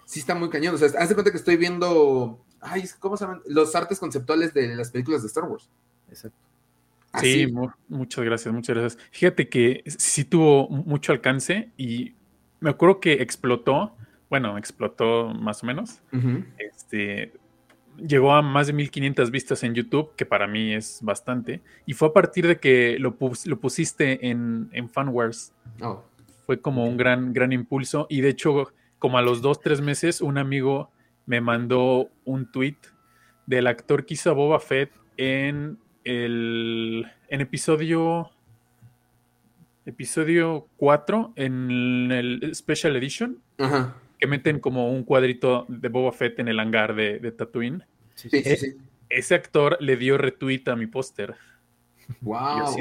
sí 0.07 0.21
está 0.21 0.33
muy 0.33 0.49
cañón. 0.49 0.73
O 0.73 0.77
sea, 0.77 0.87
haz 0.97 1.09
de 1.09 1.15
cuenta 1.15 1.31
que 1.31 1.37
estoy 1.37 1.57
viendo, 1.57 2.43
ay, 2.61 2.85
¿cómo 2.99 3.17
se 3.17 3.25
llaman? 3.25 3.41
Los 3.45 3.75
artes 3.75 3.99
conceptuales 3.99 4.53
de 4.53 4.73
las 4.75 4.89
películas 4.89 5.21
de 5.21 5.27
Star 5.27 5.43
Wars. 5.43 5.69
Exacto. 6.09 6.39
Sí, 7.21 7.47
muchas 7.87 8.25
gracias, 8.25 8.53
muchas 8.53 8.77
gracias. 8.77 9.03
Fíjate 9.11 9.49
que 9.49 9.83
sí 9.85 10.23
tuvo 10.23 10.69
mucho 10.69 11.11
alcance 11.11 11.71
y 11.75 12.13
me 12.59 12.69
acuerdo 12.69 12.99
que 12.99 13.13
explotó, 13.13 13.95
bueno, 14.29 14.57
explotó 14.57 15.33
más 15.33 15.63
o 15.63 15.65
menos. 15.65 15.99
Este, 16.57 17.33
llegó 17.97 18.33
a 18.33 18.41
más 18.41 18.67
de 18.67 18.73
1500 18.73 19.31
vistas 19.31 19.63
en 19.63 19.73
YouTube, 19.73 20.15
que 20.15 20.25
para 20.25 20.47
mí 20.47 20.73
es 20.73 20.99
bastante. 21.01 21.61
Y 21.85 21.93
fue 21.93 22.09
a 22.09 22.13
partir 22.13 22.45
de 22.47 22.59
que 22.59 22.97
lo, 22.99 23.17
lo 23.45 23.59
pusiste 23.59 24.27
en, 24.27 24.69
en 24.71 24.89
Fanwares. 24.89 25.53
Oh. 25.81 26.03
Fue 26.45 26.61
como 26.61 26.85
un 26.85 26.97
gran, 26.97 27.33
gran 27.33 27.51
impulso. 27.51 28.05
Y 28.09 28.21
de 28.21 28.29
hecho, 28.29 28.71
como 28.99 29.17
a 29.17 29.21
los 29.21 29.41
dos, 29.41 29.59
tres 29.61 29.81
meses, 29.81 30.21
un 30.21 30.37
amigo 30.37 30.91
me 31.25 31.41
mandó 31.41 32.09
un 32.25 32.51
tweet 32.51 32.77
del 33.45 33.67
actor 33.67 34.05
que 34.05 34.15
hizo 34.15 34.29
a 34.29 34.33
Boba 34.33 34.59
Fett 34.59 34.91
en 35.17 35.77
el 36.03 37.05
en 37.29 37.41
episodio 37.41 38.31
episodio 39.85 40.67
4 40.77 41.33
en 41.35 42.11
el 42.11 42.55
Special 42.55 42.95
Edition. 42.95 43.39
Ajá 43.57 43.95
que 44.19 44.27
meten 44.27 44.59
como 44.59 44.91
un 44.91 45.03
cuadrito 45.03 45.65
de 45.67 45.89
Boba 45.89 46.11
Fett 46.11 46.39
en 46.39 46.47
el 46.47 46.59
hangar 46.59 46.95
de, 46.95 47.31
Tatooine. 47.31 47.85
Sí, 48.15 48.29
sí, 48.29 48.43
sí, 48.55 48.77
Ese 49.09 49.35
actor 49.35 49.77
le 49.79 49.95
dio 49.95 50.17
retweet 50.17 50.63
a 50.67 50.75
mi 50.75 50.87
póster. 50.87 51.35
Wow. 52.21 52.37
Ah, 52.37 52.75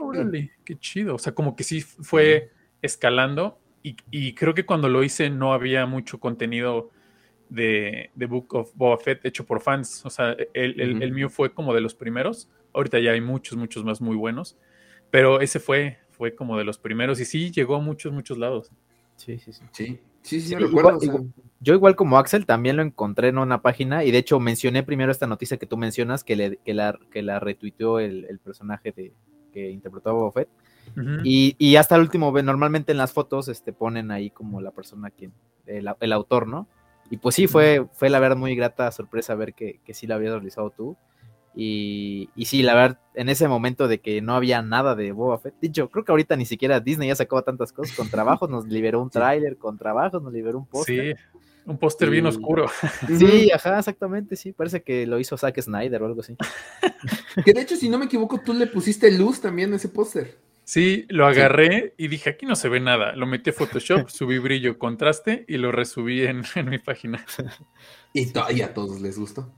órale, 0.00 0.52
qué 0.64 0.78
chido. 0.78 1.14
O 1.14 1.18
sea, 1.18 1.32
como 1.34 1.54
que 1.54 1.64
sí 1.64 1.80
fue 1.80 2.50
escalando. 2.82 3.59
Y, 3.82 4.34
creo 4.34 4.54
que 4.54 4.66
cuando 4.66 4.88
lo 4.88 5.02
hice 5.02 5.30
no 5.30 5.54
había 5.54 5.86
mucho 5.86 6.20
contenido 6.20 6.90
de, 7.48 8.10
de, 8.14 8.26
Book 8.26 8.54
of 8.54 8.72
Boba 8.74 8.98
Fett 8.98 9.24
hecho 9.24 9.46
por 9.46 9.60
fans. 9.60 10.04
O 10.04 10.10
sea, 10.10 10.36
el, 10.52 11.02
el, 11.02 11.12
mío 11.12 11.30
fue 11.30 11.52
como 11.52 11.74
de 11.74 11.80
los 11.80 11.94
primeros. 11.94 12.48
Ahorita 12.74 12.98
ya 12.98 13.12
hay 13.12 13.20
muchos, 13.20 13.56
muchos 13.56 13.84
más 13.84 14.00
muy 14.00 14.16
buenos. 14.16 14.58
Pero 15.10 15.40
ese 15.40 15.60
fue, 15.60 15.98
fue 16.10 16.34
como 16.34 16.58
de 16.58 16.64
los 16.64 16.78
primeros. 16.78 17.20
Y 17.20 17.24
sí, 17.24 17.50
llegó 17.50 17.76
a 17.76 17.80
muchos, 17.80 18.12
muchos 18.12 18.36
lados. 18.36 18.70
Sí, 19.16 19.38
sí, 19.38 19.52
sí. 19.52 19.64
Sí, 19.72 20.00
sí, 20.22 20.40
sí, 20.40 20.54
recuerdo. 20.54 20.98
yo 21.60 21.74
igual 21.74 21.96
como 21.96 22.18
Axel 22.18 22.46
también 22.46 22.76
lo 22.76 22.82
encontré 22.82 23.28
en 23.28 23.38
una 23.38 23.60
página 23.60 24.04
y 24.04 24.10
de 24.10 24.18
hecho 24.18 24.40
mencioné 24.40 24.82
primero 24.82 25.12
esta 25.12 25.26
noticia 25.26 25.58
que 25.58 25.66
tú 25.66 25.76
mencionas 25.76 26.24
que, 26.24 26.36
le, 26.36 26.56
que, 26.58 26.74
la, 26.74 26.98
que 27.10 27.22
la 27.22 27.38
retuiteó 27.38 27.98
el, 27.98 28.38
personaje 28.42 28.92
de, 28.92 29.12
que 29.52 29.70
interpretó 29.70 30.10
a 30.10 30.12
Boba 30.14 30.32
Fett. 30.32 30.48
Y, 31.24 31.54
y, 31.58 31.76
hasta 31.76 31.96
el 31.96 32.02
último, 32.02 32.32
normalmente 32.42 32.92
en 32.92 32.98
las 32.98 33.12
fotos 33.12 33.48
este, 33.48 33.72
ponen 33.72 34.10
ahí 34.10 34.30
como 34.30 34.60
la 34.60 34.70
persona 34.70 35.10
quien, 35.10 35.32
el, 35.66 35.88
el 36.00 36.12
autor, 36.12 36.46
¿no? 36.46 36.66
Y 37.10 37.16
pues 37.16 37.34
sí, 37.34 37.46
fue, 37.48 37.86
fue 37.92 38.08
la 38.08 38.20
verdad 38.20 38.36
muy 38.36 38.54
grata 38.54 38.90
sorpresa 38.92 39.34
ver 39.34 39.54
que, 39.54 39.80
que 39.84 39.94
sí 39.94 40.06
la 40.06 40.14
habías 40.14 40.32
realizado 40.32 40.70
tú. 40.70 40.96
Y, 41.54 42.30
y, 42.36 42.44
sí, 42.44 42.62
la 42.62 42.74
verdad, 42.74 42.98
en 43.14 43.28
ese 43.28 43.48
momento 43.48 43.88
de 43.88 43.98
que 44.00 44.22
no 44.22 44.34
había 44.34 44.62
nada 44.62 44.94
de 44.94 45.10
Boba 45.10 45.38
Fett, 45.38 45.54
dicho, 45.60 45.90
creo 45.90 46.04
que 46.04 46.12
ahorita 46.12 46.36
ni 46.36 46.46
siquiera 46.46 46.78
Disney 46.78 47.08
ya 47.08 47.16
sacaba 47.16 47.42
tantas 47.42 47.72
cosas. 47.72 47.96
Con 47.96 48.08
trabajos 48.08 48.48
nos 48.48 48.66
liberó 48.66 49.02
un 49.02 49.10
tráiler, 49.10 49.56
con 49.56 49.76
trabajos 49.76 50.22
nos 50.22 50.32
liberó 50.32 50.58
un 50.58 50.66
póster. 50.66 51.16
Sí, 51.16 51.40
un 51.66 51.78
póster 51.78 52.10
bien 52.10 52.26
oscuro. 52.26 52.66
Sí, 53.18 53.50
ajá, 53.50 53.80
exactamente, 53.80 54.36
sí. 54.36 54.52
Parece 54.52 54.82
que 54.82 55.06
lo 55.06 55.18
hizo 55.18 55.36
Zack 55.36 55.60
Snyder 55.60 56.02
o 56.02 56.06
algo 56.06 56.20
así. 56.20 56.36
Que 57.44 57.52
de 57.52 57.60
hecho, 57.62 57.76
si 57.76 57.88
no 57.88 57.98
me 57.98 58.04
equivoco, 58.04 58.40
tú 58.44 58.52
le 58.52 58.66
pusiste 58.66 59.10
luz 59.10 59.40
también 59.40 59.72
a 59.72 59.76
ese 59.76 59.88
póster. 59.88 60.38
Sí, 60.70 61.04
lo 61.08 61.26
agarré 61.26 61.94
y 61.96 62.06
dije, 62.06 62.30
aquí 62.30 62.46
no 62.46 62.54
se 62.54 62.68
ve 62.68 62.78
nada. 62.78 63.16
Lo 63.16 63.26
metí 63.26 63.50
a 63.50 63.52
Photoshop, 63.52 64.08
subí 64.08 64.38
brillo, 64.38 64.78
contraste 64.78 65.44
y 65.48 65.56
lo 65.56 65.72
resubí 65.72 66.22
en, 66.22 66.44
mi 66.66 66.78
página. 66.78 67.26
Y, 68.14 68.30
a 68.62 68.72
todos 68.72 69.00
les 69.00 69.18
gustó. 69.18 69.52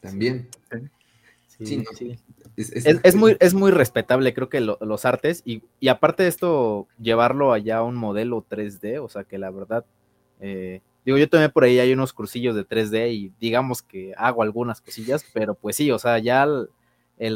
También. 0.00 0.48
Sí, 1.48 1.82
Es, 2.56 3.16
muy, 3.16 3.36
es 3.40 3.54
muy 3.54 3.72
respetable, 3.72 4.34
creo 4.34 4.48
que 4.48 4.60
los 4.60 5.04
artes, 5.04 5.42
y, 5.44 5.62
aparte 5.88 6.22
de 6.22 6.28
esto, 6.28 6.86
llevarlo 7.00 7.52
allá 7.52 7.78
a 7.78 7.82
un 7.82 7.96
modelo 7.96 8.46
3D, 8.48 9.02
o 9.02 9.08
sea 9.08 9.24
que 9.24 9.38
la 9.38 9.50
verdad, 9.50 9.84
eh, 10.40 10.80
digo, 11.04 11.18
yo 11.18 11.28
también 11.28 11.50
por 11.50 11.64
ahí 11.64 11.80
hay 11.80 11.92
unos 11.92 12.12
cursillos 12.12 12.54
de 12.54 12.64
3D 12.64 13.12
y 13.12 13.32
digamos 13.40 13.82
que 13.82 14.14
hago 14.16 14.44
algunas 14.44 14.80
cosillas, 14.80 15.24
pero 15.32 15.54
pues 15.54 15.74
sí, 15.74 15.90
o 15.90 15.98
sea, 15.98 16.18
ya 16.18 16.44
el, 16.44 16.68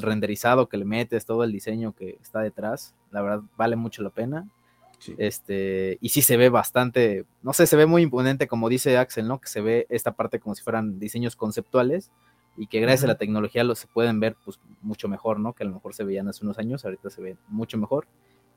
renderizado 0.03 0.69
que 0.69 0.77
le 0.77 0.85
metes, 0.85 1.27
todo 1.27 1.45
el 1.45 1.53
diseño 1.53 1.95
que 1.95 2.19
está 2.21 2.41
detrás, 2.41 2.95
la 3.11 3.23
verdad 3.23 3.43
vale 3.57 3.77
mucho 3.77 4.03
la 4.03 4.11
pena. 4.11 4.49
Este, 5.19 5.99
y 6.01 6.09
sí 6.09 6.23
se 6.23 6.37
ve 6.37 6.49
bastante, 6.49 7.27
no 7.43 7.53
sé, 7.53 7.67
se 7.67 7.77
ve 7.77 7.87
muy 7.87 8.03
imponente, 8.03 8.49
como 8.49 8.69
dice 8.69 8.97
Axel, 8.97 9.29
¿no? 9.29 9.41
Que 9.41 9.49
se 9.49 9.61
ve 9.61 9.87
esta 9.89 10.13
parte 10.13 10.41
como 10.41 10.55
si 10.55 10.63
fueran 10.63 10.99
diseños 10.99 11.37
conceptuales 11.37 12.11
y 12.57 12.67
que 12.67 12.81
gracias 12.81 13.05
a 13.05 13.09
la 13.09 13.17
tecnología 13.17 13.63
lo 13.63 13.75
se 13.75 13.87
pueden 13.87 14.21
ver 14.21 14.37
pues 14.45 14.59
mucho 14.81 15.09
mejor, 15.09 15.39
¿no? 15.39 15.53
Que 15.53 15.65
a 15.65 15.67
lo 15.67 15.75
mejor 15.75 15.95
se 15.95 16.05
veían 16.05 16.29
hace 16.29 16.45
unos 16.45 16.59
años, 16.59 16.85
ahorita 16.85 17.11
se 17.11 17.23
ve 17.23 17.37
mucho 17.49 17.79
mejor. 17.79 18.07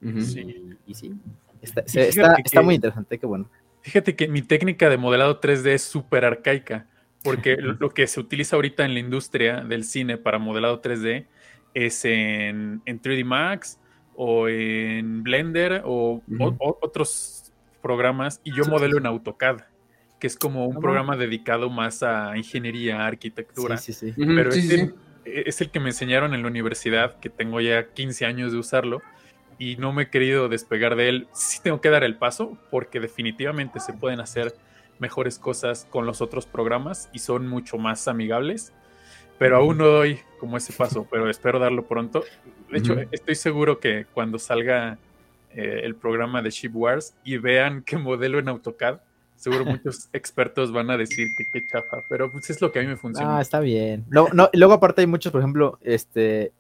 sí. 0.02 0.78
Y, 0.86 0.94
sí, 0.94 1.14
está, 1.62 1.82
está, 1.82 2.62
muy 2.62 2.76
interesante, 2.76 3.18
qué 3.18 3.26
bueno. 3.26 3.50
Fíjate 3.82 4.16
que 4.16 4.28
mi 4.28 4.42
técnica 4.42 4.90
de 4.90 4.98
modelado 4.98 5.40
3D 5.40 5.68
es 5.72 5.84
súper 5.84 6.26
arcaica, 6.26 6.88
porque 7.24 7.58
lo 7.58 7.90
que 7.90 8.08
se 8.08 8.20
utiliza 8.20 8.56
ahorita 8.56 8.86
en 8.86 8.94
la 8.94 9.00
industria 9.00 9.62
del 9.62 9.84
cine 9.84 10.18
para 10.18 10.40
modelado 10.40 10.82
3D 10.82 11.26
es 11.74 12.06
en, 12.06 12.82
3D 12.86 13.26
Max 13.26 13.80
o 14.16 14.48
en 14.48 15.24
Blender 15.24 15.82
o, 15.86 16.22
otros 16.60 17.52
programas 17.82 18.42
y 18.44 18.54
yo 18.54 18.66
modelo 18.66 18.98
en 18.98 19.06
AutoCAD 19.06 19.62
que 20.20 20.28
es 20.28 20.36
como 20.36 20.68
un 20.68 20.80
programa 20.80 21.16
dedicado 21.16 21.70
más 21.70 22.04
a 22.04 22.36
ingeniería, 22.36 23.06
arquitectura. 23.06 23.78
Sí, 23.78 23.94
sí, 23.94 24.12
sí. 24.12 24.26
Pero 24.26 24.50
este, 24.50 24.94
e, 25.26 25.44
es 25.46 25.62
el 25.62 25.72
que 25.72 25.80
me 25.80 25.90
enseñaron 25.90 26.34
en 26.34 26.42
la 26.42 26.50
universidad, 26.50 27.20
que 27.20 27.30
tengo 27.30 27.62
ya 27.62 27.88
15 27.94 28.26
años 28.26 28.52
de 28.52 28.58
usarlo 28.58 29.02
y 29.58 29.78
no 29.78 29.94
me 29.94 30.04
he 30.04 30.10
querido 30.10 30.50
despegar 30.50 30.96
de 30.96 31.10
él. 31.10 31.28
Sí 31.34 31.60
tengo 31.64 31.82
que 31.82 31.90
dar 31.90 32.04
el 32.04 32.18
paso 32.18 32.58
porque 32.70 33.00
definitivamente 33.00 33.80
se 33.80 33.94
pueden 33.94 34.20
hacer 34.20 34.56
mejores 35.00 35.40
cosas 35.40 35.88
con 35.90 36.06
los 36.06 36.22
otros 36.22 36.46
programas 36.46 37.10
y 37.14 37.20
son 37.20 37.48
mucho 37.48 37.78
más 37.78 38.08
amigables, 38.08 38.74
pero 39.38 39.58
aún 39.58 39.78
no 39.78 39.88
doy 39.88 40.20
como 40.40 40.58
ese 40.58 40.74
paso, 40.74 41.08
pero 41.10 41.30
espero 41.30 41.60
darlo 41.60 41.86
pronto. 41.86 42.24
De 42.70 42.78
hecho, 42.78 42.96
estoy 43.12 43.36
seguro 43.36 43.80
que 43.80 44.06
cuando 44.14 44.38
salga 44.38 44.98
eh, 45.56 45.82
el 45.84 45.96
programa 45.96 46.42
de 46.42 46.52
Ship 46.52 46.72
Wars 46.74 47.16
y 47.24 47.38
vean 47.38 47.82
qué 47.84 47.98
modelo 47.98 48.38
en 48.38 48.50
AutoCAD, 48.50 49.00
seguro 49.36 49.66
muchos 49.66 50.10
expertos 50.14 50.72
van 50.72 50.92
a 50.92 50.98
decir 50.98 51.28
que 51.38 51.46
qué 51.52 51.68
chafa, 51.72 51.98
pero 52.08 52.32
pues 52.32 52.50
es 52.50 52.62
lo 52.62 52.72
que 52.72 52.80
a 52.80 52.82
mí 52.84 52.88
me 52.88 52.98
funciona. 52.98 53.38
Ah, 53.38 53.42
está 53.42 53.60
bien. 53.60 54.06
No, 54.10 54.28
no, 54.34 54.50
luego 54.54 54.74
aparte 54.74 55.02
hay 55.02 55.08
muchos, 55.08 55.32
por 55.32 55.42
ejemplo, 55.42 55.80
este, 55.82 56.52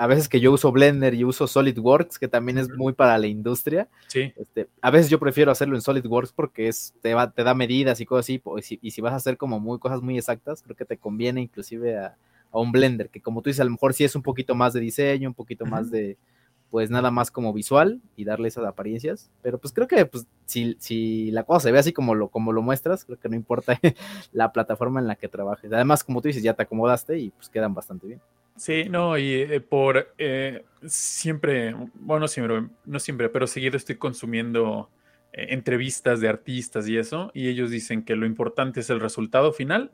a 0.00 0.06
veces 0.06 0.30
que 0.30 0.40
yo 0.40 0.50
uso 0.50 0.72
Blender 0.72 1.12
y 1.12 1.24
uso 1.24 1.46
SolidWorks, 1.46 2.18
que 2.18 2.26
también 2.26 2.56
es 2.56 2.70
muy 2.70 2.94
para 2.94 3.18
la 3.18 3.26
industria. 3.26 3.86
Sí. 4.06 4.32
Este, 4.34 4.66
a 4.80 4.90
veces 4.90 5.10
yo 5.10 5.20
prefiero 5.20 5.52
hacerlo 5.52 5.74
en 5.74 5.82
SolidWorks 5.82 6.32
porque 6.32 6.68
es, 6.68 6.94
te, 7.02 7.12
va, 7.12 7.30
te 7.30 7.44
da 7.44 7.52
medidas 7.52 8.00
y 8.00 8.06
cosas 8.06 8.24
así, 8.24 8.78
y 8.80 8.92
si, 8.92 9.00
vas 9.02 9.12
a 9.12 9.16
hacer 9.16 9.36
como 9.36 9.60
muy, 9.60 9.78
cosas 9.78 10.00
muy 10.00 10.16
exactas, 10.16 10.62
creo 10.62 10.74
que 10.74 10.86
te 10.86 10.96
conviene 10.96 11.42
inclusive 11.42 11.98
a, 11.98 12.16
un 12.50 12.72
Blender, 12.72 13.10
que 13.10 13.20
como 13.20 13.42
tú 13.42 13.50
dices, 13.50 13.60
a 13.60 13.64
lo 13.64 13.72
mejor 13.72 13.92
sí 13.92 14.04
es 14.04 14.16
un 14.16 14.22
poquito 14.22 14.54
más 14.54 14.72
de 14.72 14.80
diseño, 14.80 15.28
un 15.28 15.34
poquito 15.34 15.66
más 15.66 15.90
de, 15.90 16.16
pues 16.70 16.88
nada 16.88 17.10
más 17.10 17.30
como 17.30 17.52
visual 17.52 18.00
y 18.16 18.24
darle 18.24 18.48
esas 18.48 18.64
apariencias. 18.64 19.30
Pero 19.42 19.58
pues 19.58 19.74
creo 19.74 19.86
que 19.86 20.06
pues, 20.06 20.26
si, 20.46 20.76
si 20.80 21.30
la 21.30 21.42
cosa 21.42 21.64
se 21.64 21.72
ve 21.72 21.78
así 21.78 21.92
como 21.92 22.14
lo, 22.14 22.28
como 22.28 22.52
lo 22.52 22.62
muestras, 22.62 23.04
creo 23.04 23.20
que 23.20 23.28
no 23.28 23.36
importa 23.36 23.78
la 24.32 24.50
plataforma 24.50 24.98
en 24.98 25.08
la 25.08 25.16
que 25.16 25.28
trabajes. 25.28 25.70
Además, 25.70 26.02
como 26.02 26.22
tú 26.22 26.28
dices, 26.28 26.42
ya 26.42 26.54
te 26.54 26.62
acomodaste 26.62 27.18
y 27.18 27.28
pues 27.28 27.50
quedan 27.50 27.74
bastante 27.74 28.06
bien. 28.06 28.20
Sí, 28.60 28.90
no, 28.90 29.16
y 29.16 29.32
eh, 29.36 29.60
por 29.62 30.12
eh, 30.18 30.66
siempre, 30.86 31.74
bueno, 31.94 32.28
siempre, 32.28 32.68
no 32.84 33.00
siempre, 33.00 33.30
pero 33.30 33.46
seguido 33.46 33.78
estoy 33.78 33.96
consumiendo 33.96 34.90
eh, 35.32 35.46
entrevistas 35.48 36.20
de 36.20 36.28
artistas 36.28 36.86
y 36.86 36.98
eso, 36.98 37.30
y 37.32 37.48
ellos 37.48 37.70
dicen 37.70 38.04
que 38.04 38.16
lo 38.16 38.26
importante 38.26 38.80
es 38.80 38.90
el 38.90 39.00
resultado 39.00 39.54
final. 39.54 39.92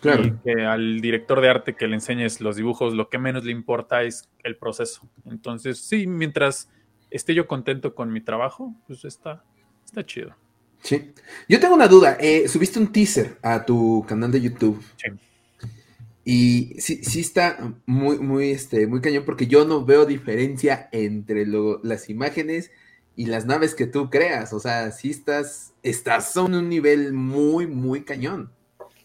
Claro. 0.00 0.24
Y 0.24 0.32
que 0.42 0.64
al 0.64 1.02
director 1.02 1.42
de 1.42 1.50
arte 1.50 1.76
que 1.76 1.86
le 1.86 1.96
enseñes 1.96 2.40
los 2.40 2.56
dibujos, 2.56 2.94
lo 2.94 3.10
que 3.10 3.18
menos 3.18 3.44
le 3.44 3.52
importa 3.52 4.02
es 4.02 4.30
el 4.44 4.56
proceso. 4.56 5.06
Entonces, 5.26 5.78
sí, 5.78 6.06
mientras 6.06 6.70
esté 7.10 7.34
yo 7.34 7.46
contento 7.46 7.94
con 7.94 8.10
mi 8.10 8.22
trabajo, 8.22 8.74
pues 8.86 9.04
está, 9.04 9.44
está 9.84 10.06
chido. 10.06 10.34
Sí. 10.80 11.12
Yo 11.50 11.60
tengo 11.60 11.74
una 11.74 11.86
duda. 11.86 12.16
Eh, 12.18 12.48
subiste 12.48 12.78
un 12.78 12.90
teaser 12.90 13.36
a 13.42 13.62
tu 13.62 14.06
canal 14.08 14.32
de 14.32 14.40
YouTube. 14.40 14.82
Sí. 14.96 15.10
Y 16.24 16.80
sí, 16.80 17.02
sí 17.02 17.20
está 17.20 17.74
muy, 17.86 18.18
muy, 18.18 18.50
este, 18.50 18.86
muy 18.86 19.00
cañón 19.00 19.24
porque 19.24 19.46
yo 19.46 19.64
no 19.64 19.84
veo 19.84 20.06
diferencia 20.06 20.88
entre 20.92 21.46
las 21.46 22.08
imágenes 22.08 22.70
y 23.16 23.26
las 23.26 23.46
naves 23.46 23.74
que 23.74 23.86
tú 23.86 24.08
creas. 24.08 24.52
O 24.52 24.60
sea, 24.60 24.90
sí 24.92 25.10
estás, 25.10 25.74
estás 25.82 26.36
a 26.36 26.42
un 26.42 26.68
nivel 26.68 27.12
muy, 27.12 27.66
muy 27.66 28.04
cañón. 28.04 28.52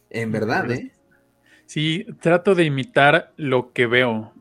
En 0.09 0.31
verdad, 0.31 0.71
¿eh? 0.71 0.91
Sí, 1.65 2.05
trato 2.21 2.55
de 2.55 2.63
imitar 2.63 3.33
lo 3.35 3.73
que 3.73 3.87
veo. 3.87 4.33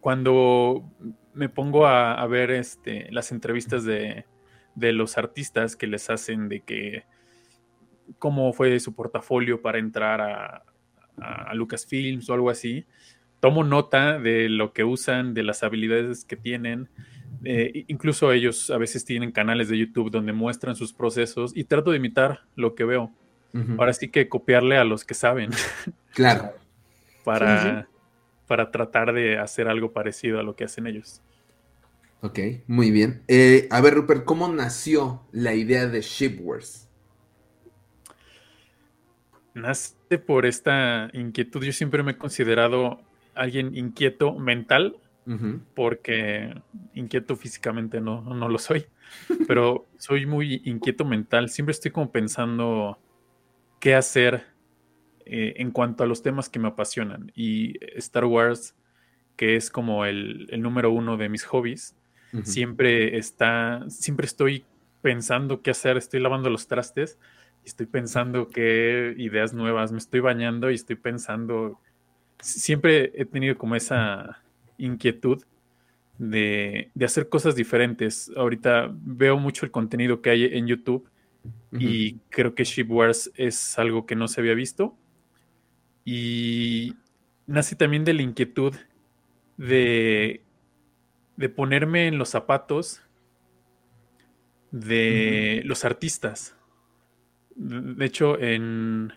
Cuando 0.00 0.90
me 1.34 1.48
pongo 1.48 1.86
a, 1.86 2.24
ver 2.26 2.50
este, 2.52 3.10
las 3.10 3.32
entrevistas 3.32 3.84
de, 3.84 4.24
los 4.76 5.18
artistas 5.18 5.76
que 5.76 5.86
les 5.86 6.08
hacen 6.08 6.48
de 6.48 6.60
que 6.60 7.04
cómo 8.18 8.52
fue 8.52 8.78
su 8.80 8.94
portafolio 8.94 9.60
para 9.60 9.78
entrar 9.78 10.20
a, 10.20 10.64
a, 11.18 11.54
Lucasfilms 11.54 12.28
o 12.28 12.34
algo 12.34 12.50
así, 12.50 12.84
tomo 13.40 13.64
nota 13.64 14.18
de 14.18 14.48
lo 14.48 14.72
que 14.72 14.84
usan, 14.84 15.34
de 15.34 15.42
las 15.42 15.62
habilidades 15.62 16.24
que 16.24 16.36
tienen. 16.36 16.88
Eh, 17.44 17.84
incluso 17.88 18.32
ellos 18.32 18.70
a 18.70 18.78
veces 18.78 19.04
tienen 19.04 19.32
canales 19.32 19.68
de 19.68 19.78
YouTube 19.78 20.10
donde 20.10 20.32
muestran 20.32 20.76
sus 20.76 20.92
procesos 20.92 21.52
y 21.54 21.64
trato 21.64 21.90
de 21.90 21.98
imitar 21.98 22.40
lo 22.56 22.74
que 22.74 22.84
veo. 22.84 23.12
Ahora 23.78 23.92
sí 23.92 24.08
que 24.08 24.28
copiarle 24.28 24.76
a 24.78 24.84
los 24.84 25.04
que 25.04 25.14
saben. 25.14 25.50
Claro. 26.12 26.52
para, 27.24 27.88
para 28.46 28.70
tratar 28.70 29.12
de 29.12 29.36
hacer 29.36 29.66
algo 29.66 29.92
parecido 29.92 30.38
a 30.38 30.44
lo 30.44 30.54
que 30.54 30.62
hacen 30.62 30.86
ellos. 30.86 31.20
Ok, 32.24 32.38
muy 32.66 32.90
bien. 32.90 33.22
Eh, 33.28 33.68
a 33.70 33.82
ver, 33.82 33.92
Rupert, 33.92 34.24
¿cómo 34.24 34.48
nació 34.48 35.20
la 35.30 35.52
idea 35.52 35.86
de 35.86 36.00
Shipwars? 36.00 36.83
Nace 39.54 40.18
por 40.18 40.46
esta 40.46 41.10
inquietud. 41.12 41.62
Yo 41.62 41.72
siempre 41.72 42.02
me 42.02 42.12
he 42.12 42.16
considerado 42.18 43.00
alguien 43.34 43.76
inquieto 43.76 44.34
mental, 44.34 44.96
porque 45.74 46.54
inquieto 46.92 47.34
físicamente 47.34 47.98
no, 47.98 48.20
no 48.20 48.46
lo 48.46 48.58
soy, 48.58 48.84
pero 49.48 49.86
soy 49.96 50.26
muy 50.26 50.60
inquieto 50.64 51.04
mental. 51.04 51.48
Siempre 51.48 51.70
estoy 51.70 51.92
como 51.92 52.10
pensando 52.10 52.98
qué 53.80 53.94
hacer 53.94 54.44
eh, 55.26 55.54
en 55.56 55.70
cuanto 55.70 56.04
a 56.04 56.06
los 56.06 56.22
temas 56.22 56.50
que 56.50 56.58
me 56.58 56.68
apasionan. 56.68 57.32
Y 57.34 57.78
Star 57.96 58.26
Wars, 58.26 58.74
que 59.36 59.56
es 59.56 59.70
como 59.70 60.04
el, 60.04 60.48
número 60.58 60.90
uno 60.90 61.16
de 61.16 61.28
mis 61.28 61.44
hobbies, 61.44 61.96
siempre 62.42 63.16
está, 63.16 63.84
siempre 63.88 64.26
estoy 64.26 64.64
pensando 65.00 65.62
qué 65.62 65.70
hacer, 65.70 65.96
estoy 65.96 66.18
lavando 66.18 66.50
los 66.50 66.66
trastes 66.66 67.18
y 67.64 67.68
estoy 67.68 67.86
pensando 67.86 68.48
qué 68.48 69.14
ideas 69.16 69.54
nuevas, 69.54 69.90
me 69.90 69.98
estoy 69.98 70.20
bañando 70.20 70.70
y 70.70 70.74
estoy 70.74 70.96
pensando, 70.96 71.80
siempre 72.40 73.12
he 73.14 73.24
tenido 73.24 73.56
como 73.56 73.74
esa 73.74 74.42
inquietud 74.76 75.42
de, 76.18 76.90
de 76.94 77.04
hacer 77.04 77.28
cosas 77.28 77.56
diferentes. 77.56 78.30
Ahorita 78.36 78.90
veo 78.92 79.38
mucho 79.38 79.64
el 79.64 79.72
contenido 79.72 80.20
que 80.20 80.30
hay 80.30 80.44
en 80.44 80.66
YouTube 80.66 81.08
y 81.72 82.18
creo 82.30 82.54
que 82.54 82.64
Ship 82.64 82.86
Wars 82.88 83.32
es 83.34 83.78
algo 83.78 84.06
que 84.06 84.14
no 84.14 84.28
se 84.28 84.40
había 84.40 84.54
visto. 84.54 84.96
Y 86.04 86.94
nace 87.46 87.76
también 87.76 88.04
de 88.04 88.14
la 88.14 88.22
inquietud 88.22 88.74
de, 89.56 90.42
de 91.36 91.48
ponerme 91.48 92.06
en 92.06 92.18
los 92.18 92.28
zapatos 92.28 93.02
de 94.70 95.62
los 95.64 95.84
artistas. 95.84 96.53
De 97.56 98.04
hecho, 98.04 98.38
en, 98.38 99.12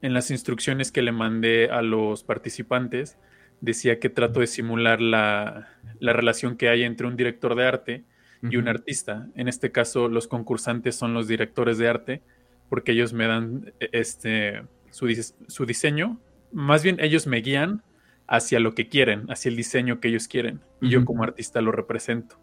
en 0.00 0.14
las 0.14 0.30
instrucciones 0.30 0.92
que 0.92 1.02
le 1.02 1.12
mandé 1.12 1.70
a 1.70 1.82
los 1.82 2.22
participantes, 2.22 3.18
decía 3.60 3.98
que 3.98 4.10
trato 4.10 4.40
de 4.40 4.46
simular 4.46 5.00
la, 5.00 5.68
la 6.00 6.12
relación 6.12 6.56
que 6.56 6.68
hay 6.68 6.82
entre 6.82 7.06
un 7.06 7.16
director 7.16 7.54
de 7.54 7.66
arte 7.66 8.04
y 8.42 8.56
un 8.56 8.68
artista. 8.68 9.28
En 9.36 9.46
este 9.46 9.70
caso, 9.70 10.08
los 10.08 10.26
concursantes 10.26 10.96
son 10.96 11.14
los 11.14 11.28
directores 11.28 11.78
de 11.78 11.88
arte, 11.88 12.22
porque 12.68 12.92
ellos 12.92 13.12
me 13.12 13.26
dan 13.26 13.72
e, 13.78 13.88
este, 13.92 14.62
su, 14.90 15.08
su 15.46 15.66
diseño. 15.66 16.18
Más 16.52 16.82
bien, 16.82 16.98
ellos 16.98 17.26
me 17.26 17.40
guían 17.40 17.82
hacia 18.26 18.58
lo 18.60 18.74
que 18.74 18.88
quieren, 18.88 19.26
hacia 19.30 19.48
el 19.48 19.56
diseño 19.56 20.00
que 20.00 20.08
ellos 20.08 20.26
quieren. 20.26 20.60
Y 20.80 20.88
yo 20.88 21.04
como 21.04 21.22
artista 21.22 21.60
lo 21.60 21.70
represento. 21.70 22.40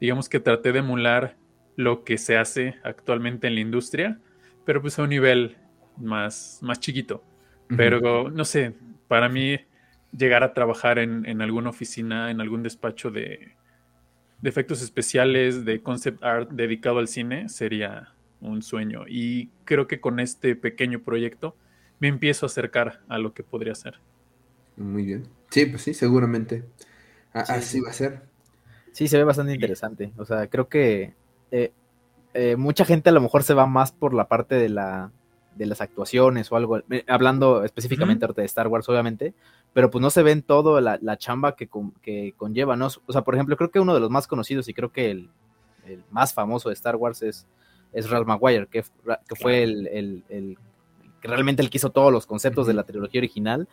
Digamos 0.00 0.28
que 0.28 0.40
traté 0.40 0.72
de 0.72 0.78
emular 0.78 1.36
lo 1.80 2.04
que 2.04 2.18
se 2.18 2.36
hace 2.36 2.76
actualmente 2.84 3.46
en 3.46 3.54
la 3.54 3.60
industria, 3.60 4.18
pero 4.64 4.80
pues 4.80 4.98
a 4.98 5.02
un 5.02 5.08
nivel 5.08 5.56
más, 5.96 6.58
más 6.62 6.78
chiquito. 6.78 7.24
Pero 7.76 8.30
no 8.30 8.44
sé, 8.44 8.74
para 9.06 9.28
mí 9.28 9.56
llegar 10.16 10.42
a 10.42 10.52
trabajar 10.54 10.98
en, 10.98 11.24
en 11.24 11.40
alguna 11.40 11.70
oficina, 11.70 12.32
en 12.32 12.40
algún 12.40 12.64
despacho 12.64 13.12
de, 13.12 13.54
de 14.42 14.48
efectos 14.50 14.82
especiales, 14.82 15.64
de 15.64 15.80
concept 15.80 16.22
art 16.24 16.50
dedicado 16.50 16.98
al 16.98 17.06
cine, 17.06 17.48
sería 17.48 18.12
un 18.40 18.62
sueño. 18.62 19.04
Y 19.08 19.50
creo 19.64 19.86
que 19.86 20.00
con 20.00 20.18
este 20.18 20.56
pequeño 20.56 21.00
proyecto 21.00 21.56
me 22.00 22.08
empiezo 22.08 22.46
a 22.46 22.48
acercar 22.48 23.00
a 23.08 23.18
lo 23.18 23.34
que 23.34 23.44
podría 23.44 23.74
ser. 23.74 24.00
Muy 24.76 25.04
bien. 25.04 25.28
Sí, 25.50 25.66
pues 25.66 25.82
sí, 25.82 25.94
seguramente. 25.94 26.64
así 27.32 27.80
va 27.80 27.90
a 27.90 27.94
ser. 27.94 28.22
Sí, 28.92 29.06
se 29.06 29.18
ve 29.18 29.24
bastante 29.24 29.54
interesante. 29.54 30.12
O 30.16 30.24
sea, 30.24 30.48
creo 30.48 30.68
que 30.68 31.14
eh, 31.50 31.72
eh, 32.34 32.56
mucha 32.56 32.84
gente 32.84 33.10
a 33.10 33.12
lo 33.12 33.20
mejor 33.20 33.42
se 33.42 33.54
va 33.54 33.66
más 33.66 33.92
por 33.92 34.14
la 34.14 34.28
parte 34.28 34.54
de 34.54 34.68
la 34.68 35.10
de 35.56 35.66
las 35.66 35.80
actuaciones 35.80 36.50
o 36.50 36.56
algo, 36.56 36.78
eh, 36.78 37.04
hablando 37.08 37.64
específicamente 37.64 38.26
de 38.26 38.44
Star 38.44 38.68
Wars, 38.68 38.88
obviamente, 38.88 39.34
pero 39.72 39.90
pues 39.90 40.00
no 40.00 40.08
se 40.08 40.22
ven 40.22 40.42
todo 40.42 40.80
la, 40.80 40.98
la 41.02 41.18
chamba 41.18 41.54
que, 41.54 41.68
que, 42.00 42.32
conlleva, 42.36 42.76
¿no? 42.76 42.86
O 43.06 43.12
sea, 43.12 43.22
por 43.22 43.34
ejemplo, 43.34 43.56
creo 43.56 43.70
que 43.70 43.80
uno 43.80 43.92
de 43.92 44.00
los 44.00 44.10
más 44.10 44.26
conocidos 44.26 44.68
y 44.68 44.74
creo 44.74 44.90
que 44.90 45.10
el, 45.10 45.28
el 45.86 46.02
más 46.10 46.32
famoso 46.32 46.68
de 46.68 46.74
Star 46.74 46.96
Wars 46.96 47.22
es, 47.22 47.46
es 47.92 48.08
Ralph 48.08 48.26
Maguire, 48.26 48.68
que, 48.68 48.82
que 49.28 49.36
fue 49.36 49.62
el, 49.62 49.86
el, 50.28 50.58
que 51.20 51.28
realmente 51.28 51.62
él 51.62 51.68
quiso 51.68 51.90
todos 51.90 52.12
los 52.12 52.26
conceptos 52.26 52.66
de 52.66 52.72
la 52.72 52.84
trilogía 52.84 53.20
original 53.20 53.68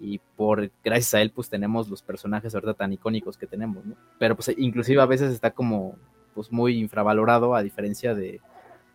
y 0.00 0.18
por 0.36 0.70
gracias 0.82 1.14
a 1.14 1.20
él 1.20 1.30
pues 1.30 1.48
tenemos 1.48 1.88
los 1.88 2.02
personajes 2.02 2.52
verdad 2.52 2.74
tan 2.74 2.92
icónicos 2.92 3.36
que 3.36 3.46
tenemos, 3.46 3.84
¿no? 3.84 3.94
Pero 4.18 4.34
pues 4.34 4.52
inclusive 4.56 5.00
a 5.00 5.06
veces 5.06 5.32
está 5.32 5.52
como 5.52 5.96
pues 6.38 6.52
muy 6.52 6.78
infravalorado 6.78 7.56
a 7.56 7.64
diferencia 7.64 8.14
de, 8.14 8.40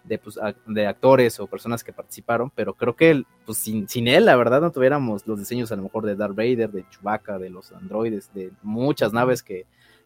de, 0.05 0.17
pues, 0.17 0.39
de 0.65 0.87
actores 0.87 1.41
o 1.41 1.47
personas 1.47 1.83
que 1.83 1.91
participaron, 1.91 2.49
pero 2.55 2.73
creo 2.73 2.95
que 2.95 3.21
pues, 3.45 3.57
sin, 3.57 3.89
sin, 3.89 4.07
él, 4.07 4.23
la 4.23 4.37
verdad, 4.37 4.61
no 4.61 4.71
tuviéramos 4.71 5.27
los 5.27 5.39
diseños 5.39 5.69
a 5.73 5.75
lo 5.75 5.83
mejor 5.83 6.05
de 6.05 6.15
Darth 6.15 6.37
Vader, 6.37 6.71
de 6.71 6.85
Chewbacca, 6.89 7.37
de 7.39 7.49
los 7.49 7.73
androides, 7.73 8.33
de 8.33 8.53
muchas 8.61 9.11
naves 9.11 9.43
que, 9.43 9.65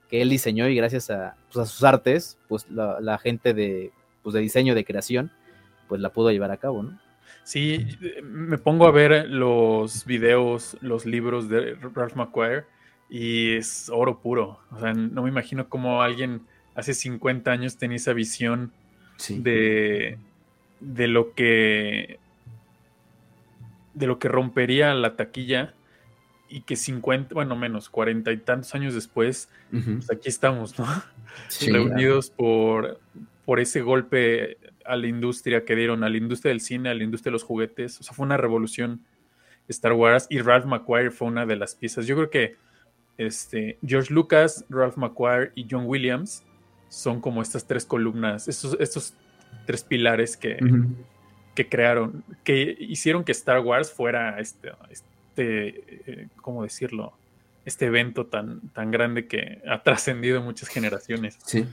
que 0.09 0.23
él 0.23 0.29
diseñó 0.29 0.67
y 0.67 0.75
gracias 0.75 1.11
a, 1.11 1.35
pues, 1.53 1.67
a 1.67 1.71
sus 1.71 1.83
artes, 1.83 2.39
pues 2.47 2.67
la, 2.71 2.99
la, 3.01 3.19
gente 3.19 3.53
de, 3.53 3.91
pues, 4.23 4.33
de 4.33 4.39
diseño, 4.39 4.73
de 4.73 4.83
creación, 4.83 5.29
pues 5.87 6.01
la 6.01 6.09
pudo 6.09 6.31
llevar 6.31 6.49
a 6.49 6.57
cabo, 6.57 6.81
¿no? 6.81 6.99
Sí, 7.43 7.85
me 8.23 8.57
pongo 8.57 8.87
a 8.87 8.91
ver 8.91 9.29
los 9.29 10.05
videos, 10.05 10.75
los 10.81 11.05
libros 11.05 11.49
de 11.49 11.75
Ralph 11.75 12.15
McQuire 12.15 12.65
y 13.09 13.55
es 13.55 13.89
oro 13.93 14.19
puro. 14.19 14.59
O 14.71 14.79
sea, 14.79 14.93
no 14.93 15.21
me 15.21 15.29
imagino 15.29 15.69
cómo 15.69 16.01
alguien 16.01 16.41
hace 16.77 16.93
50 16.93 17.51
años 17.51 17.77
tenía 17.77 17.97
esa 17.97 18.13
visión 18.13 18.71
de, 19.27 20.17
de 20.79 21.07
lo 21.07 21.33
que 21.33 22.19
de 23.95 24.05
lo 24.05 24.19
que 24.19 24.27
rompería 24.27 24.93
la 24.93 25.15
taquilla 25.15 25.73
y 26.49 26.61
que 26.61 26.75
50, 26.75 27.33
bueno, 27.33 27.55
menos, 27.55 27.89
40 27.89 28.31
y 28.31 28.37
tantos 28.37 28.73
años 28.75 28.93
después, 28.93 29.49
pues 29.71 30.11
aquí 30.11 30.29
estamos, 30.29 30.77
¿no? 30.77 30.85
Reunidos 31.65 32.29
por, 32.29 32.99
por 33.43 33.59
ese 33.59 33.81
golpe 33.81 34.57
a 34.85 34.95
la 34.95 35.07
industria 35.07 35.65
que 35.65 35.75
dieron, 35.75 36.03
a 36.03 36.09
la 36.09 36.17
industria 36.17 36.51
del 36.51 36.61
cine, 36.61 36.89
a 36.89 36.93
la 36.93 37.03
industria 37.03 37.31
de 37.31 37.33
los 37.33 37.43
juguetes. 37.43 37.99
O 37.99 38.03
sea, 38.03 38.13
fue 38.13 38.23
una 38.23 38.37
revolución 38.37 39.01
Star 39.67 39.93
Wars 39.93 40.27
y 40.29 40.39
Ralph 40.39 40.65
McQuire 40.65 41.09
fue 41.09 41.27
una 41.27 41.47
de 41.47 41.55
las 41.55 41.75
piezas. 41.75 42.05
Yo 42.05 42.15
creo 42.15 42.29
que 42.29 42.55
este, 43.17 43.79
George 43.83 44.13
Lucas, 44.13 44.63
Ralph 44.69 44.95
McQuire 44.95 45.51
y 45.55 45.65
John 45.69 45.83
Williams 45.87 46.45
son 46.89 47.21
como 47.21 47.41
estas 47.41 47.65
tres 47.65 47.85
columnas, 47.85 48.47
estos, 48.47 48.77
estos 48.79 49.13
tres 49.65 49.83
pilares 49.83 50.37
que, 50.37 50.57
que 51.55 51.69
crearon, 51.69 52.23
que 52.43 52.75
hicieron 52.79 53.23
que 53.23 53.31
Star 53.31 53.59
Wars 53.59 53.91
fuera 53.91 54.39
este, 54.39 54.71
este 54.89 55.07
eh, 56.11 56.27
¿cómo 56.41 56.63
decirlo? 56.63 57.13
Este 57.65 57.87
evento 57.87 58.27
tan, 58.27 58.61
tan 58.69 58.91
grande 58.91 59.27
que 59.27 59.61
ha 59.67 59.83
trascendido 59.83 60.41
muchas 60.41 60.69
generaciones. 60.69 61.37
Sí. 61.45 61.65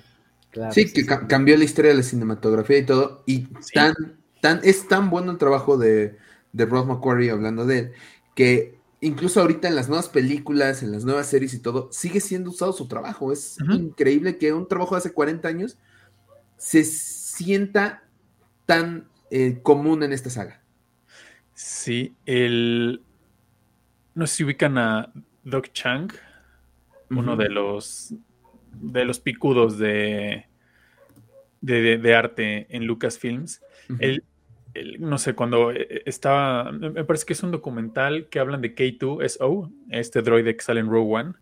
sí, 0.73 0.93
que 0.93 1.07
cambió 1.07 1.57
la 1.57 1.65
historia 1.65 1.93
de 1.93 1.99
la 1.99 2.03
cinematografía 2.03 2.79
y 2.79 2.87
todo. 2.87 3.23
Y 3.27 3.47
tan, 3.73 3.95
tan, 4.41 4.61
es 4.65 4.89
tan 4.89 5.09
bueno 5.09 5.31
el 5.31 5.39
trabajo 5.39 5.77
de, 5.77 6.17
de 6.53 6.67
Ralph 6.67 6.87
McQuarrie, 6.87 7.31
hablando 7.31 7.65
de 7.65 7.79
él, 7.79 7.93
que 8.35 8.74
incluso 9.05 9.41
ahorita 9.41 9.69
en 9.69 9.77
las 9.77 9.89
nuevas 9.89 10.09
películas, 10.09 10.83
en 10.83 10.93
las 10.93 11.05
nuevas 11.05 11.27
series 11.29 11.55
y 11.55 11.61
todo, 11.61 11.89
sigue 11.93 12.21
siendo 12.21 12.51
usado 12.51 12.73
su 12.73 12.89
trabajo. 12.89 13.33
Es 13.33 13.59
increíble 13.71 14.39
que 14.39 14.53
un 14.53 14.67
trabajo 14.67 14.95
de 14.95 14.99
hace 14.99 15.13
40 15.13 15.47
años 15.47 15.79
se 16.57 16.85
sienta 16.85 18.05
tan 18.67 19.09
eh, 19.31 19.61
común 19.63 20.03
en 20.03 20.13
esta 20.13 20.31
saga. 20.31 20.63
Sí, 21.55 22.15
el... 22.27 23.03
No 24.15 24.27
sé 24.27 24.37
si 24.37 24.45
ubican 24.45 24.79
a 24.79 25.13
Doc 25.43 25.69
Chang, 25.73 26.13
uno 27.11 27.37
de 27.37 27.49
los 27.49 28.15
de 28.81 29.05
los 29.05 29.21
picudos 29.21 29.79
de, 29.79 30.47
de, 31.61 32.15
arte 32.15 32.67
en 32.71 32.87
Lucasfilms. 32.87 33.61
Él 33.99 34.25
no 34.99 35.19
sé, 35.19 35.35
cuando 35.35 35.71
eh, 35.73 36.03
estaba, 36.07 36.73
me 36.73 37.05
parece 37.05 37.27
que 37.27 37.33
es 37.33 37.43
un 37.43 37.51
documental 37.51 38.29
que 38.29 38.39
hablan 38.39 38.61
de 38.61 38.75
K2SO, 38.75 39.73
este 39.91 40.23
droide 40.23 40.57
que 40.57 40.63
sale 40.63 40.81
en 40.81 40.89
Rogue 40.89 41.15
One, 41.15 41.33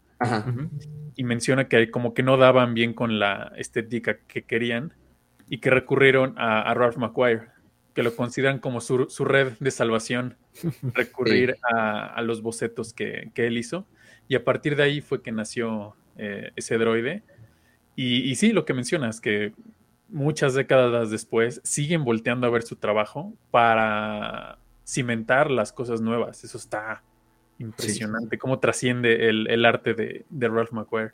y 1.16 1.25
menciona 1.25 1.68
que 1.68 1.90
como 1.90 2.14
que 2.14 2.23
no 2.23 2.37
daban 2.37 2.75
bien 2.75 2.95
con 2.95 3.18
la 3.18 3.53
estética 3.57 4.18
que 4.29 4.42
querían 4.42 4.95
y 5.49 5.59
que 5.59 5.71
recurrieron 5.71 6.35
a, 6.37 6.73
Ralph 6.75 6.97
McQuire, 6.97 7.49
que 7.95 8.03
lo 8.03 8.14
consideran 8.14 8.59
como 8.59 8.81
su, 8.81 9.07
red 9.25 9.53
de 9.59 9.71
salvación, 9.71 10.37
recurrir 10.95 11.57
a, 11.62 12.23
los 12.23 12.42
bocetos 12.42 12.92
que, 12.92 13.31
él 13.35 13.59
hizo, 13.59 13.87
y 14.29 14.37
a 14.37 14.45
partir 14.45 14.77
de 14.77 14.85
ahí 14.85 15.01
fue 15.01 15.23
que 15.23 15.33
nació 15.33 15.97
eh, 16.16 16.53
ese 16.57 16.79
droide. 16.79 17.23
Y, 17.95 18.31
y 18.31 18.37
sí, 18.37 18.53
lo 18.53 18.64
que 18.64 18.73
mencionas, 18.73 19.21
que 19.21 19.53
muchas 20.12 20.55
décadas 20.55 21.11
después, 21.11 21.61
siguen 21.64 22.05
volteando 22.05 22.46
a 22.46 22.51
ver 22.51 22.62
su 22.62 22.77
trabajo 22.77 23.33
para 23.51 24.59
cimentar 24.87 25.51
las 25.51 25.72
cosas 25.72 26.01
nuevas. 26.01 26.44
Eso 26.44 26.59
está 26.59 27.03
impresionante, 27.59 28.38
cómo 28.38 28.59
trasciende 28.59 29.29
el, 29.29 29.64
arte 29.64 29.94
de, 29.94 30.48
Ralph 30.48 30.72
McQuarrie. 30.72 31.12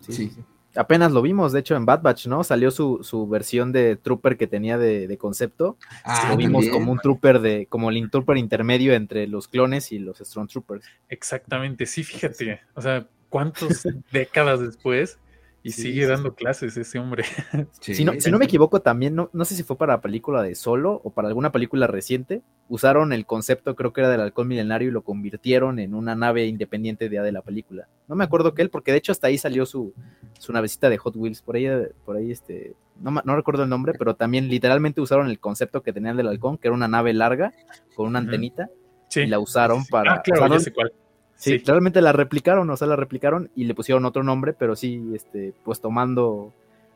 Sí, 0.00 0.32
Apenas 0.76 1.10
lo 1.10 1.22
vimos, 1.22 1.52
de 1.52 1.60
hecho, 1.60 1.74
en 1.74 1.86
Bad 1.86 2.02
Batch, 2.02 2.26
¿no? 2.26 2.44
Salió 2.44 2.70
su, 2.70 3.28
versión 3.30 3.72
de 3.72 3.96
Trooper 3.96 4.36
que 4.36 4.46
tenía 4.46 4.76
de, 4.76 5.16
concepto. 5.18 5.78
Ah, 6.04 6.28
lo 6.30 6.36
vimos 6.36 6.68
como 6.68 6.92
un 6.92 6.98
Trooper 6.98 7.40
de, 7.40 7.66
como 7.66 7.90
el 7.90 8.10
Trooper 8.10 8.36
intermedio 8.36 8.92
entre 8.92 9.26
los 9.26 9.48
clones 9.48 9.90
y 9.92 9.98
los 9.98 10.18
Stormtroopers. 10.18 10.84
Exactamente, 11.08 11.86
sí, 11.86 12.04
fíjate. 12.04 12.60
O 12.74 12.82
sea, 12.82 13.06
¿cuántas 13.30 13.88
décadas 14.12 14.60
después 14.60 15.18
y 15.66 15.72
sigue 15.72 16.06
dando 16.06 16.34
clases 16.34 16.76
ese 16.76 16.98
hombre. 17.00 17.24
si, 17.80 18.04
no, 18.04 18.12
si 18.20 18.30
no 18.30 18.38
me 18.38 18.44
equivoco, 18.44 18.80
también, 18.80 19.16
no, 19.16 19.30
no 19.32 19.44
sé 19.44 19.56
si 19.56 19.64
fue 19.64 19.76
para 19.76 19.94
la 19.94 20.00
película 20.00 20.40
de 20.40 20.54
Solo 20.54 21.00
o 21.02 21.10
para 21.10 21.26
alguna 21.26 21.50
película 21.50 21.88
reciente, 21.88 22.42
usaron 22.68 23.12
el 23.12 23.26
concepto, 23.26 23.74
creo 23.74 23.92
que 23.92 24.02
era 24.02 24.10
del 24.10 24.20
halcón 24.20 24.46
milenario, 24.46 24.88
y 24.88 24.92
lo 24.92 25.02
convirtieron 25.02 25.80
en 25.80 25.94
una 25.94 26.14
nave 26.14 26.46
independiente 26.46 27.08
de, 27.08 27.20
de 27.20 27.32
la 27.32 27.42
película. 27.42 27.88
No 28.06 28.14
me 28.14 28.22
acuerdo 28.22 28.54
que 28.54 28.62
él, 28.62 28.70
porque 28.70 28.92
de 28.92 28.98
hecho 28.98 29.10
hasta 29.10 29.26
ahí 29.26 29.38
salió 29.38 29.66
su, 29.66 29.92
su 30.38 30.52
navecita 30.52 30.88
de 30.88 30.98
Hot 30.98 31.16
Wheels, 31.16 31.42
por 31.42 31.56
ahí, 31.56 31.66
por 32.04 32.16
ahí 32.16 32.30
este, 32.30 32.76
no, 33.00 33.10
no 33.24 33.34
recuerdo 33.34 33.64
el 33.64 33.68
nombre, 33.68 33.92
pero 33.98 34.14
también 34.14 34.48
literalmente 34.48 35.00
usaron 35.00 35.28
el 35.28 35.40
concepto 35.40 35.82
que 35.82 35.92
tenían 35.92 36.16
del 36.16 36.28
halcón, 36.28 36.58
que 36.58 36.68
era 36.68 36.76
una 36.76 36.86
nave 36.86 37.12
larga 37.12 37.52
con 37.96 38.06
una 38.06 38.20
antenita, 38.20 38.70
y 39.16 39.26
la 39.26 39.40
usaron 39.40 39.84
para... 39.86 40.14
Ah, 40.14 40.22
claro, 40.22 40.46
ya 40.54 40.60
sé 40.60 40.72
cuál 40.72 40.92
Sí, 41.36 41.58
realmente 41.58 42.00
la 42.00 42.12
replicaron, 42.12 42.68
o 42.70 42.76
sea, 42.76 42.86
la 42.88 42.96
replicaron 42.96 43.50
y 43.54 43.64
le 43.64 43.74
pusieron 43.74 44.04
otro 44.06 44.22
nombre, 44.22 44.54
pero 44.54 44.74
sí, 44.74 45.12
este, 45.14 45.52
pues 45.64 45.80
tomando 45.80 46.52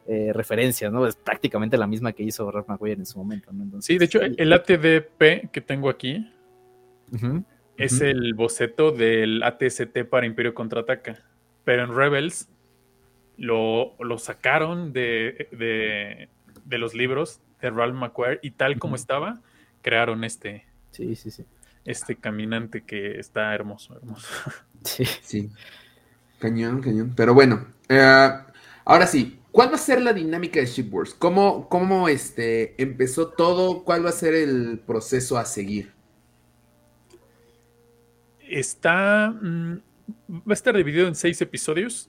eh, 0.08 0.32
referencias, 0.32 0.90
¿no? 0.90 1.06
Es 1.06 1.16
prácticamente 1.16 1.76
la 1.76 1.86
misma 1.86 2.12
que 2.12 2.22
hizo 2.22 2.50
Ralph 2.50 2.68
McQuarrie 2.68 2.96
en 2.96 3.06
su 3.06 3.18
momento, 3.18 3.52
¿no? 3.52 3.82
sí, 3.82 3.98
de 3.98 4.06
hecho, 4.06 4.20
el 4.22 4.52
ATDP 4.52 5.50
que 5.50 5.60
tengo 5.60 5.90
aquí 5.90 6.32
es 7.76 8.00
el 8.00 8.34
boceto 8.34 8.92
del 8.92 9.42
ATST 9.42 10.04
para 10.08 10.26
Imperio 10.26 10.54
Contraataca, 10.54 11.22
pero 11.64 11.84
en 11.84 11.94
Rebels 11.94 12.48
lo, 13.36 13.94
sacaron 14.18 14.92
de, 14.92 15.48
de, 15.52 16.78
los 16.78 16.94
libros 16.94 17.40
de 17.60 17.70
Ralph 17.70 17.94
McQuarrie 17.94 18.40
y 18.42 18.52
tal 18.52 18.78
como 18.78 18.96
estaba, 18.96 19.42
crearon 19.82 20.24
este. 20.24 20.64
Sí, 20.92 21.14
sí, 21.14 21.30
sí 21.30 21.44
este 21.84 22.16
caminante 22.16 22.82
que 22.82 23.18
está 23.18 23.54
hermoso, 23.54 23.96
hermoso. 23.96 24.28
Sí. 24.82 25.04
Sí. 25.20 25.50
Cañón, 26.38 26.80
cañón. 26.80 27.12
Pero 27.14 27.34
bueno, 27.34 27.66
eh, 27.90 28.30
ahora 28.86 29.06
sí, 29.06 29.38
¿cuál 29.52 29.70
va 29.70 29.74
a 29.74 29.78
ser 29.78 30.00
la 30.00 30.14
dinámica 30.14 30.58
de 30.58 30.64
Shipwars? 30.64 31.12
¿Cómo, 31.12 31.68
cómo 31.68 32.08
este, 32.08 32.82
empezó 32.82 33.28
todo? 33.28 33.84
¿Cuál 33.84 34.06
va 34.06 34.08
a 34.08 34.12
ser 34.12 34.34
el 34.34 34.78
proceso 34.78 35.36
a 35.36 35.44
seguir? 35.44 35.92
Está. 38.48 39.30
Mm, 39.30 39.80
va 40.30 40.42
a 40.48 40.52
estar 40.54 40.74
dividido 40.74 41.06
en 41.06 41.14
seis 41.14 41.42
episodios. 41.42 42.08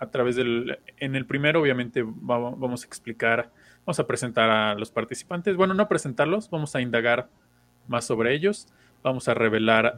A 0.00 0.10
través 0.10 0.34
del. 0.34 0.80
En 0.96 1.14
el 1.14 1.26
primero, 1.26 1.60
obviamente, 1.60 2.02
vamos 2.04 2.82
a 2.82 2.86
explicar. 2.86 3.52
Vamos 3.86 4.00
a 4.00 4.06
presentar 4.08 4.50
a 4.50 4.74
los 4.74 4.90
participantes. 4.90 5.54
Bueno, 5.54 5.74
no 5.74 5.84
a 5.84 5.88
presentarlos, 5.88 6.50
vamos 6.50 6.74
a 6.74 6.80
indagar 6.80 7.30
más 7.88 8.06
sobre 8.06 8.34
ellos. 8.34 8.68
Vamos 9.02 9.28
a 9.28 9.34
revelar 9.34 9.96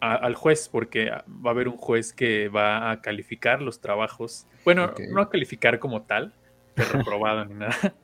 al 0.00 0.34
juez, 0.34 0.68
porque 0.68 1.10
va 1.10 1.50
a 1.50 1.50
haber 1.50 1.68
un 1.68 1.76
juez 1.76 2.12
que 2.12 2.48
va 2.48 2.90
a 2.90 3.00
calificar 3.00 3.62
los 3.62 3.80
trabajos. 3.80 4.46
Bueno, 4.64 4.92
no 5.10 5.22
a 5.22 5.30
calificar 5.30 5.78
como 5.78 6.02
tal, 6.02 6.34
de 6.76 6.84
reprobado 6.92 7.44
ni 7.44 7.54
nada, 7.54 7.94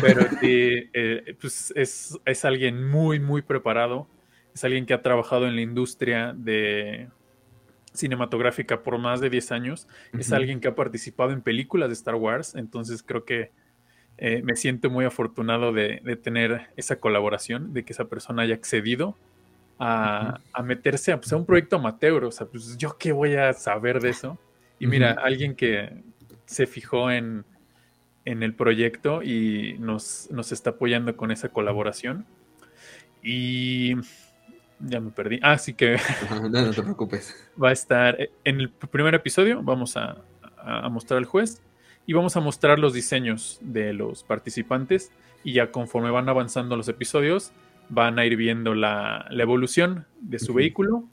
pero 0.00 0.26
eh, 0.42 1.36
pues 1.40 1.72
es, 1.76 2.18
es, 2.24 2.44
alguien 2.44 2.88
muy, 2.88 3.20
muy 3.20 3.42
preparado. 3.42 4.08
Es 4.54 4.64
alguien 4.64 4.86
que 4.86 4.94
ha 4.94 5.02
trabajado 5.02 5.46
en 5.46 5.54
la 5.54 5.60
industria 5.60 6.34
de 6.36 7.08
cinematográfica 7.92 8.82
por 8.82 8.98
más 8.98 9.20
de 9.20 9.30
10 9.30 9.52
años. 9.52 9.88
Es 10.18 10.32
alguien 10.32 10.60
que 10.60 10.68
ha 10.68 10.74
participado 10.74 11.32
en 11.32 11.42
películas 11.42 11.88
de 11.88 11.94
Star 11.94 12.14
Wars, 12.14 12.54
entonces 12.54 13.02
creo 13.02 13.24
que 13.24 13.52
eh, 14.20 14.42
me 14.42 14.56
siento 14.56 14.90
muy 14.90 15.04
afortunado 15.04 15.72
de, 15.72 16.00
tener 16.22 16.68
esa 16.76 16.96
colaboración, 16.96 17.72
de 17.72 17.84
que 17.84 17.92
esa 17.92 18.06
persona 18.06 18.42
haya 18.42 18.54
accedido 18.54 19.16
a, 19.78 20.40
meterse 20.64 21.16
pues, 21.16 21.32
a, 21.32 21.36
un 21.36 21.46
proyecto 21.46 21.76
amateur. 21.76 22.24
O 22.24 22.32
sea, 22.32 22.48
pues 22.48 22.76
yo 22.76 22.98
qué 22.98 23.12
voy 23.12 23.36
a 23.36 23.52
saber 23.52 24.00
de 24.00 24.10
eso. 24.10 24.36
Y 24.80 24.88
mira, 24.88 25.12
alguien 25.12 25.54
que 25.54 26.02
se 26.46 26.66
fijó 26.66 27.10
en, 27.10 27.44
el 28.24 28.54
proyecto 28.54 29.22
y 29.22 29.76
nos, 29.78 30.28
nos, 30.30 30.52
está 30.52 30.70
apoyando 30.70 31.16
con 31.16 31.30
esa 31.30 31.48
colaboración. 31.48 32.26
Y 33.22 33.94
ya 34.80 35.00
me 35.00 35.12
perdí. 35.12 35.38
Ah, 35.42 35.58
sí 35.58 35.74
que... 35.74 35.96
no, 36.30 36.48
no 36.48 36.70
te 36.72 36.82
preocupes. 36.82 37.34
Va 37.62 37.70
a 37.70 37.72
estar 37.72 38.18
en 38.44 38.60
el 38.60 38.68
primer 38.68 39.14
episodio, 39.14 39.62
vamos 39.62 39.96
a, 39.96 40.16
a 40.56 40.88
mostrar 40.88 41.18
al 41.18 41.24
juez 41.24 41.62
y 42.08 42.14
vamos 42.14 42.38
a 42.38 42.40
mostrar 42.40 42.78
los 42.78 42.94
diseños 42.94 43.58
de 43.60 43.92
los 43.92 44.24
participantes 44.24 45.12
y 45.44 45.52
ya 45.52 45.70
conforme 45.70 46.10
van 46.10 46.30
avanzando 46.30 46.74
los 46.74 46.88
episodios 46.88 47.52
van 47.90 48.18
a 48.18 48.24
ir 48.24 48.34
viendo 48.36 48.74
la, 48.74 49.28
evolución 49.30 50.06
de 50.22 50.38
su 50.38 50.54
vehículo. 50.54 51.04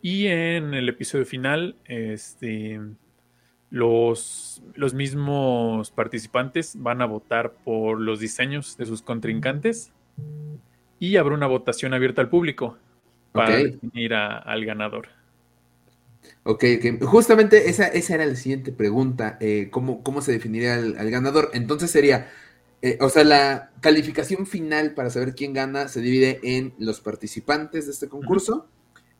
Y 0.00 0.28
en 0.28 0.72
el 0.72 0.88
episodio 0.88 1.26
final 1.26 1.76
este, 1.84 2.80
los, 3.68 4.62
los 4.74 4.94
mismos 4.94 5.90
participantes 5.90 6.72
van 6.78 7.02
a 7.02 7.04
votar 7.04 7.52
por 7.52 8.00
los 8.00 8.18
diseños 8.18 8.78
de 8.78 8.86
sus 8.86 9.02
contrincantes 9.02 9.92
y 10.98 11.18
habrá 11.18 11.34
una 11.34 11.46
votación 11.46 11.92
abierta 11.92 12.22
al 12.22 12.30
público 12.30 12.78
para 13.32 13.56
definir 13.58 14.14
al 14.14 14.64
ganador. 14.64 15.08
Ok, 16.44 16.64
justamente 17.02 17.70
esa, 17.70 17.86
esa 17.86 18.14
era 18.14 18.26
la 18.26 18.34
siguiente 18.34 18.72
pregunta, 18.72 19.38
eh, 19.40 19.68
¿cómo, 19.70 20.02
¿cómo, 20.02 20.20
se 20.22 20.32
definiría 20.32 20.74
al, 20.74 21.10
ganador? 21.10 21.50
Entonces 21.54 21.90
sería, 21.90 22.30
eh, 22.82 22.98
o 23.00 23.08
sea, 23.10 23.22
la 23.22 23.70
calificación 23.80 24.46
final 24.46 24.94
para 24.94 25.10
saber 25.10 25.36
quién 25.36 25.52
gana 25.52 25.86
se 25.86 26.00
divide 26.00 26.40
en 26.42 26.74
los 26.78 27.00
participantes 27.00 27.86
de 27.86 27.92
este 27.92 28.08
concurso, 28.08 28.66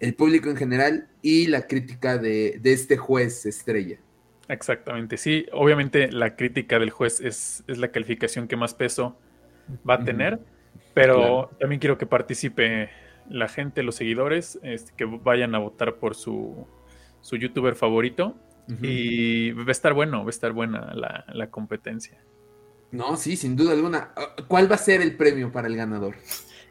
el 0.00 0.14
público 0.14 0.50
en 0.50 0.56
general 0.56 1.08
y 1.22 1.46
la 1.46 1.68
crítica 1.68 2.18
de, 2.18 2.60
este 2.64 2.96
juez 2.96 3.46
estrella. 3.46 3.98
Exactamente, 4.48 5.16
sí, 5.16 5.46
obviamente 5.52 6.10
la 6.10 6.34
crítica 6.34 6.80
del 6.80 6.90
juez 6.90 7.20
es, 7.20 7.62
es 7.68 7.78
la 7.78 7.92
calificación 7.92 8.48
que 8.48 8.56
más 8.56 8.74
peso 8.74 9.16
va 9.88 9.94
a 9.94 10.04
tener, 10.04 10.40
pero 10.92 11.50
también 11.60 11.80
quiero 11.80 11.98
que 11.98 12.06
participe 12.06 12.90
la 13.30 13.48
gente, 13.48 13.84
los 13.84 13.94
seguidores, 13.94 14.58
este, 14.64 14.92
que 14.96 15.04
vayan 15.04 15.54
a 15.54 15.58
votar 15.58 15.94
por 15.94 16.16
su 16.16 16.66
su 17.22 17.37
youtuber 17.37 17.74
favorito. 17.74 18.37
Y 18.80 19.50
va 19.52 19.64
a 19.68 19.70
estar 19.70 19.92
bueno, 19.92 20.20
va 20.20 20.28
a 20.28 20.30
estar 20.30 20.52
buena 20.52 20.94
la, 20.94 21.50
competencia. 21.50 22.18
No, 22.90 23.16
sí, 23.16 23.37
sin 23.37 23.56
duda 23.56 23.72
alguna. 23.72 24.12
Ah, 24.16 24.35
¿Cuál 24.48 24.70
va 24.70 24.76
a 24.76 24.78
ser 24.78 25.02
el 25.02 25.16
premio 25.16 25.52
para 25.52 25.68
el 25.68 25.76
ganador? 25.76 26.14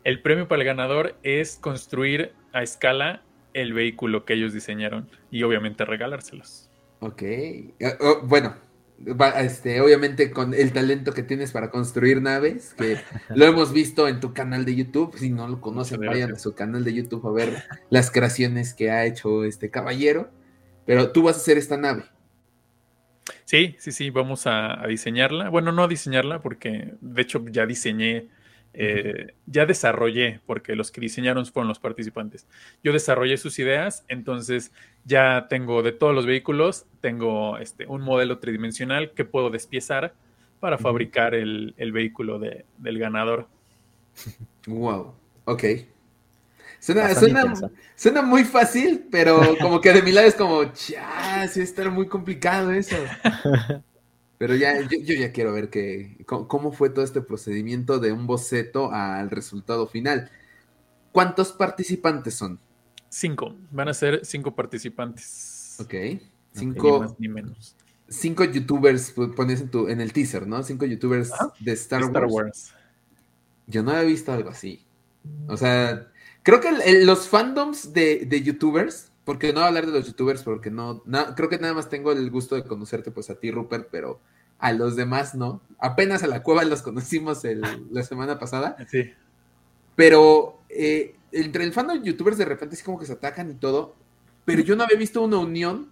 El 0.03 0.21
premio 0.21 0.47
para 0.47 0.61
el 0.61 0.65
ganador 0.65 1.15
es 1.21 1.57
construir 1.57 2.33
a 2.53 2.63
escala 2.63 3.23
el 3.53 3.73
vehículo 3.73 4.25
que 4.25 4.33
ellos 4.33 4.53
diseñaron 4.53 5.09
y 5.29 5.43
obviamente 5.43 5.85
regalárselos. 5.85 6.69
Ok. 7.01 7.23
Oh, 7.99 8.21
bueno, 8.23 8.55
este, 9.39 9.81
obviamente 9.81 10.31
con 10.31 10.53
el 10.53 10.71
talento 10.71 11.13
que 11.13 11.23
tienes 11.23 11.51
para 11.51 11.69
construir 11.69 12.21
naves, 12.21 12.73
que 12.75 12.97
lo 13.35 13.45
hemos 13.45 13.73
visto 13.73 14.07
en 14.07 14.19
tu 14.19 14.33
canal 14.33 14.65
de 14.65 14.75
YouTube. 14.75 15.15
Si 15.17 15.29
no 15.29 15.47
lo 15.47 15.61
conocen, 15.61 16.01
vayan 16.01 16.33
a 16.33 16.39
su 16.39 16.53
canal 16.53 16.83
de 16.83 16.93
YouTube 16.93 17.27
a 17.27 17.31
ver 17.31 17.63
las 17.89 18.11
creaciones 18.11 18.73
que 18.73 18.91
ha 18.91 19.05
hecho 19.05 19.43
este 19.43 19.69
caballero. 19.69 20.29
Pero 20.85 21.11
tú 21.11 21.23
vas 21.23 21.35
a 21.35 21.39
hacer 21.39 21.57
esta 21.57 21.77
nave. 21.77 22.03
Sí, 23.45 23.75
sí, 23.79 23.91
sí, 23.91 24.09
vamos 24.09 24.47
a, 24.47 24.81
diseñarla. 24.87 25.49
Bueno, 25.49 25.71
no 25.71 25.83
a 25.83 25.87
diseñarla 25.87 26.41
porque 26.41 26.93
de 27.01 27.21
hecho 27.21 27.43
ya 27.49 27.65
diseñé, 27.65 28.27
eh, 28.73 29.33
ya 29.45 29.65
desarrollé, 29.65 30.39
porque 30.45 30.75
los 30.75 30.91
que 30.91 31.01
diseñaron 31.01 31.45
fueron 31.45 31.67
los 31.67 31.79
participantes. 31.79 32.47
Yo 32.83 32.93
desarrollé 32.93 33.37
sus 33.37 33.59
ideas, 33.59 34.05
entonces 34.07 34.71
ya 35.05 35.47
tengo 35.49 35.83
de 35.83 35.91
todos 35.91 36.15
los 36.15 36.25
vehículos, 36.25 36.85
tengo 37.01 37.57
este, 37.57 37.85
un 37.87 38.01
modelo 38.01 38.39
tridimensional 38.39 39.11
que 39.11 39.25
puedo 39.25 39.49
despiezar 39.49 40.13
para 40.59 40.77
fabricar 40.77 41.33
el, 41.35 41.73
vehículo 41.91 42.39
del 42.39 42.99
ganador. 42.99 43.47
Wow, 44.67 45.15
ok. 45.45 45.63
Suena, 46.81 47.13
suena, 47.95 48.23
muy 48.23 48.43
fácil, 48.43 49.05
pero 49.11 49.39
como 49.61 49.79
que 49.79 49.93
de 49.93 50.01
mi 50.01 50.11
lado 50.11 50.27
es 50.27 50.33
como, 50.33 50.63
ya, 50.73 51.47
sí 51.47 51.61
estar 51.61 51.91
muy 51.91 52.07
complicado 52.07 52.71
eso. 52.71 52.95
Pero 54.39 54.55
ya, 54.55 54.81
yo, 54.81 55.13
ya 55.13 55.31
quiero 55.31 55.53
ver 55.53 55.69
que, 55.69 56.17
cómo 56.25 56.71
fue 56.71 56.89
todo 56.89 57.05
este 57.05 57.21
procedimiento 57.21 57.99
de 57.99 58.11
un 58.11 58.25
boceto 58.25 58.91
al 58.91 59.29
resultado 59.29 59.85
final. 59.85 60.31
¿Cuántos 61.11 61.51
participantes 61.51 62.33
son? 62.33 62.59
Cinco. 63.07 63.55
Van 63.69 63.87
a 63.87 63.93
ser 63.93 64.25
cinco 64.25 64.55
participantes. 64.55 65.77
Ok. 65.79 65.93
Cinco. 66.53 67.15
ni 67.19 67.27
menos. 67.27 67.75
Cinco 68.09 68.43
youtubers, 68.43 69.11
pones 69.11 69.61
en, 69.61 69.69
tu, 69.69 69.87
en 69.87 70.01
el 70.01 70.11
teaser, 70.11 70.47
¿no? 70.47 70.63
Cinco 70.63 70.87
youtubers 70.87 71.31
de 71.59 71.73
Star, 71.73 72.03
Wars. 72.27 72.73
Yo 73.67 73.83
no 73.83 73.91
había 73.91 74.05
visto 74.05 74.33
algo 74.33 74.49
así. 74.49 74.83
O 75.47 75.55
sea, 75.55 76.10
creo 76.43 76.59
que 76.59 76.71
los 77.03 77.27
fandoms 77.27 77.93
de, 77.93 78.41
youtubers, 78.43 79.11
porque 79.23 79.47
no 79.47 79.55
voy 79.55 79.63
a 79.63 79.67
hablar 79.67 79.85
de 79.85 79.91
los 79.91 80.07
youtubers, 80.07 80.43
porque 80.43 80.71
no, 80.71 81.03
creo 81.35 81.49
que 81.49 81.59
nada 81.59 81.73
más 81.73 81.89
tengo 81.89 82.11
el 82.11 82.29
gusto 82.29 82.55
de 82.55 82.63
conocerte, 82.63 83.11
pues 83.11 83.29
a 83.29 83.35
ti, 83.35 83.51
Rupert, 83.51 83.89
pero 83.91 84.19
a 84.59 84.73
los 84.73 84.95
demás 84.95 85.35
no. 85.35 85.61
Apenas 85.79 86.23
a 86.23 86.27
la 86.27 86.43
cueva 86.43 86.63
los 86.63 86.81
conocimos 86.83 87.43
la 87.91 88.03
semana 88.03 88.39
pasada. 88.39 88.77
Sí. 88.89 89.11
Pero 89.95 90.59
eh, 90.69 91.15
entre 91.31 91.63
el 91.63 91.73
fandom 91.73 91.99
de 91.99 92.07
youtubers 92.07 92.37
de 92.37 92.45
repente 92.45 92.75
es 92.75 92.83
como 92.83 92.99
que 92.99 93.05
se 93.05 93.13
atacan 93.13 93.51
y 93.51 93.55
todo, 93.55 93.95
pero 94.45 94.61
yo 94.61 94.75
no 94.75 94.83
había 94.83 94.97
visto 94.97 95.21
una 95.21 95.37
unión 95.37 95.89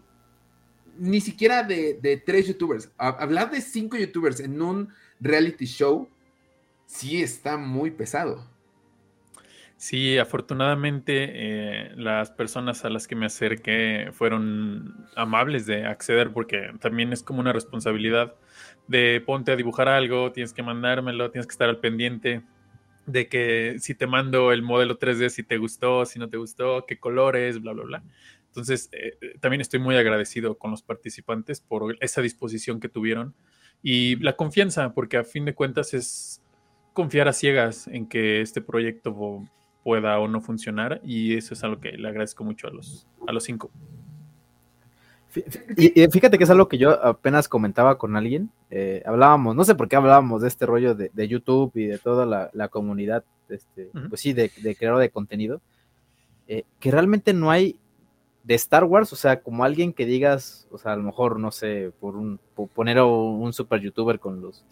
ni 0.97 1.21
siquiera 1.21 1.63
de, 1.63 2.21
tres 2.25 2.47
youtubers. 2.47 2.89
hablar 2.97 3.51
de 3.51 3.61
cinco 3.61 3.97
youtubers 3.97 4.39
en 4.39 4.61
un 4.61 4.89
reality 5.19 5.65
show 5.65 6.09
sí 6.85 7.21
está 7.21 7.57
muy 7.57 7.91
pesado. 7.91 8.45
Sí, 9.79 10.17
afortunadamente 10.17 11.29
eh, 11.35 11.91
las 11.95 12.31
personas 12.31 12.83
a 12.83 12.89
las 12.89 13.07
que 13.07 13.15
me 13.15 13.27
acerqué 13.27 14.09
fueron 14.11 15.07
amables 15.15 15.65
de 15.65 15.85
acceder 15.85 16.33
porque 16.33 16.73
también 16.81 17.13
es 17.13 17.23
como 17.23 17.39
una 17.39 17.53
responsabilidad 17.53 18.35
de 18.89 19.23
ponte 19.25 19.53
a 19.53 19.55
dibujar 19.55 19.87
algo, 19.87 20.33
tienes 20.33 20.51
que 20.51 20.63
mandármelo, 20.63 21.31
tienes 21.31 21.47
que 21.47 21.53
estar 21.53 21.69
al 21.69 21.79
pendiente 21.79 22.41
de 23.05 23.29
que 23.29 23.77
si 23.79 23.95
te 23.95 24.05
mando 24.05 24.51
el 24.51 24.63
modelo 24.63 24.99
3D, 24.99 25.29
si 25.29 25.43
te 25.43 25.57
gustó, 25.57 26.05
si 26.05 26.19
no 26.19 26.27
te 26.27 26.35
gustó, 26.35 26.85
qué 26.85 26.99
colores, 26.99 27.61
bla, 27.61 27.71
bla, 27.71 27.85
bla. 27.85 28.03
Entonces, 28.47 28.89
eh, 28.91 29.17
eh, 29.21 29.35
también 29.39 29.61
estoy 29.61 29.79
muy 29.79 29.95
agradecido 29.95 30.57
con 30.57 30.71
los 30.71 30.81
participantes 30.83 31.61
por 31.61 31.95
esa 32.01 32.21
disposición 32.21 32.81
que 32.81 32.89
tuvieron 32.89 33.33
y 33.81 34.17
la 34.17 34.35
confianza, 34.35 34.93
porque 34.93 35.15
a 35.15 35.23
fin 35.23 35.45
de 35.45 35.55
cuentas 35.55 35.93
es 35.93 36.43
confiar 36.91 37.29
a 37.29 37.33
ciegas 37.33 37.87
en 37.87 38.09
que 38.09 38.41
este 38.41 38.59
proyecto 38.59 39.47
pueda 39.83 40.19
o 40.19 40.27
no 40.27 40.41
funcionar 40.41 41.01
y 41.03 41.35
eso 41.35 41.53
es 41.53 41.63
algo 41.63 41.79
que 41.79 41.91
le 41.91 42.07
agradezco 42.07 42.43
mucho 42.43 42.67
a 42.67 42.71
los, 42.71 43.07
a 43.27 43.31
los 43.31 43.43
cinco. 43.43 43.71
Y, 45.77 46.07
fíjate 46.07 46.37
que 46.37 46.43
es 46.43 46.49
algo 46.49 46.67
que 46.67 46.79
yo 46.79 47.03
apenas 47.05 47.47
comentaba 47.47 47.97
con 47.97 48.15
alguien. 48.15 48.49
Eh, 48.71 49.03
hablábamos, 49.05 49.55
no 49.55 49.63
sé 49.63 49.75
por 49.75 49.87
qué 49.87 49.95
hablábamos 49.95 50.41
de 50.41 50.47
este 50.47 50.65
rollo 50.65 50.95
de, 50.95 51.27
YouTube 51.27 51.71
y 51.75 51.85
de 51.85 51.99
toda 51.99 52.25
la, 52.51 52.67
comunidad, 52.69 53.23
este, 53.47 53.91
pues 54.09 54.21
sí, 54.21 54.33
de, 54.33 54.49
creador 54.77 54.99
de 54.99 55.11
contenido. 55.11 55.61
Eh, 56.47 56.63
que 56.79 56.89
realmente 56.89 57.33
no 57.33 57.51
hay 57.51 57.77
de 58.43 58.55
Star 58.55 58.85
Wars, 58.85 59.13
o 59.13 59.15
sea, 59.15 59.41
como 59.41 59.63
alguien 59.63 59.93
que 59.93 60.07
digas, 60.07 60.67
o 60.71 60.79
sea, 60.79 60.93
a 60.93 60.95
lo 60.95 61.03
mejor, 61.03 61.39
no 61.39 61.51
sé, 61.51 61.91
por, 61.99 62.15
un, 62.15 62.39
poner 62.73 62.99
un 63.01 63.53
super 63.53 63.79
youtuber 63.79 64.19
con 64.19 64.41
los 64.41 64.65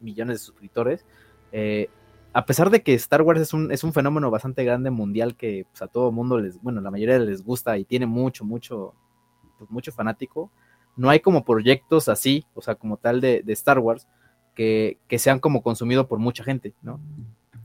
millones 0.00 0.40
de 0.40 0.44
suscriptores, 0.44 1.04
eh, 1.52 1.88
a 2.32 2.46
pesar 2.46 2.70
de 2.70 2.82
que 2.82 2.94
Star 2.94 3.22
Wars 3.22 3.40
es 3.40 3.52
un, 3.52 3.72
es 3.72 3.82
un 3.84 3.92
fenómeno 3.92 4.30
bastante 4.30 4.64
grande 4.64 4.90
mundial 4.90 5.36
que 5.36 5.66
pues, 5.70 5.82
a 5.82 5.88
todo 5.88 6.12
mundo 6.12 6.38
les, 6.38 6.60
bueno, 6.62 6.80
la 6.80 6.90
mayoría 6.90 7.18
les 7.18 7.42
gusta 7.42 7.76
y 7.76 7.84
tiene 7.84 8.06
mucho, 8.06 8.44
mucho 8.44 8.94
pues, 9.58 9.70
mucho 9.70 9.92
fanático, 9.92 10.50
no 10.96 11.10
hay 11.10 11.20
como 11.20 11.44
proyectos 11.44 12.08
así, 12.08 12.46
o 12.54 12.62
sea, 12.62 12.74
como 12.74 12.96
tal 12.96 13.20
de, 13.20 13.42
Star 13.48 13.78
Wars, 13.78 14.06
que, 14.54 14.98
que, 15.08 15.18
sean 15.18 15.38
como 15.38 15.62
consumido 15.62 16.08
por 16.08 16.18
mucha 16.18 16.44
gente, 16.44 16.74
¿no? 16.82 17.00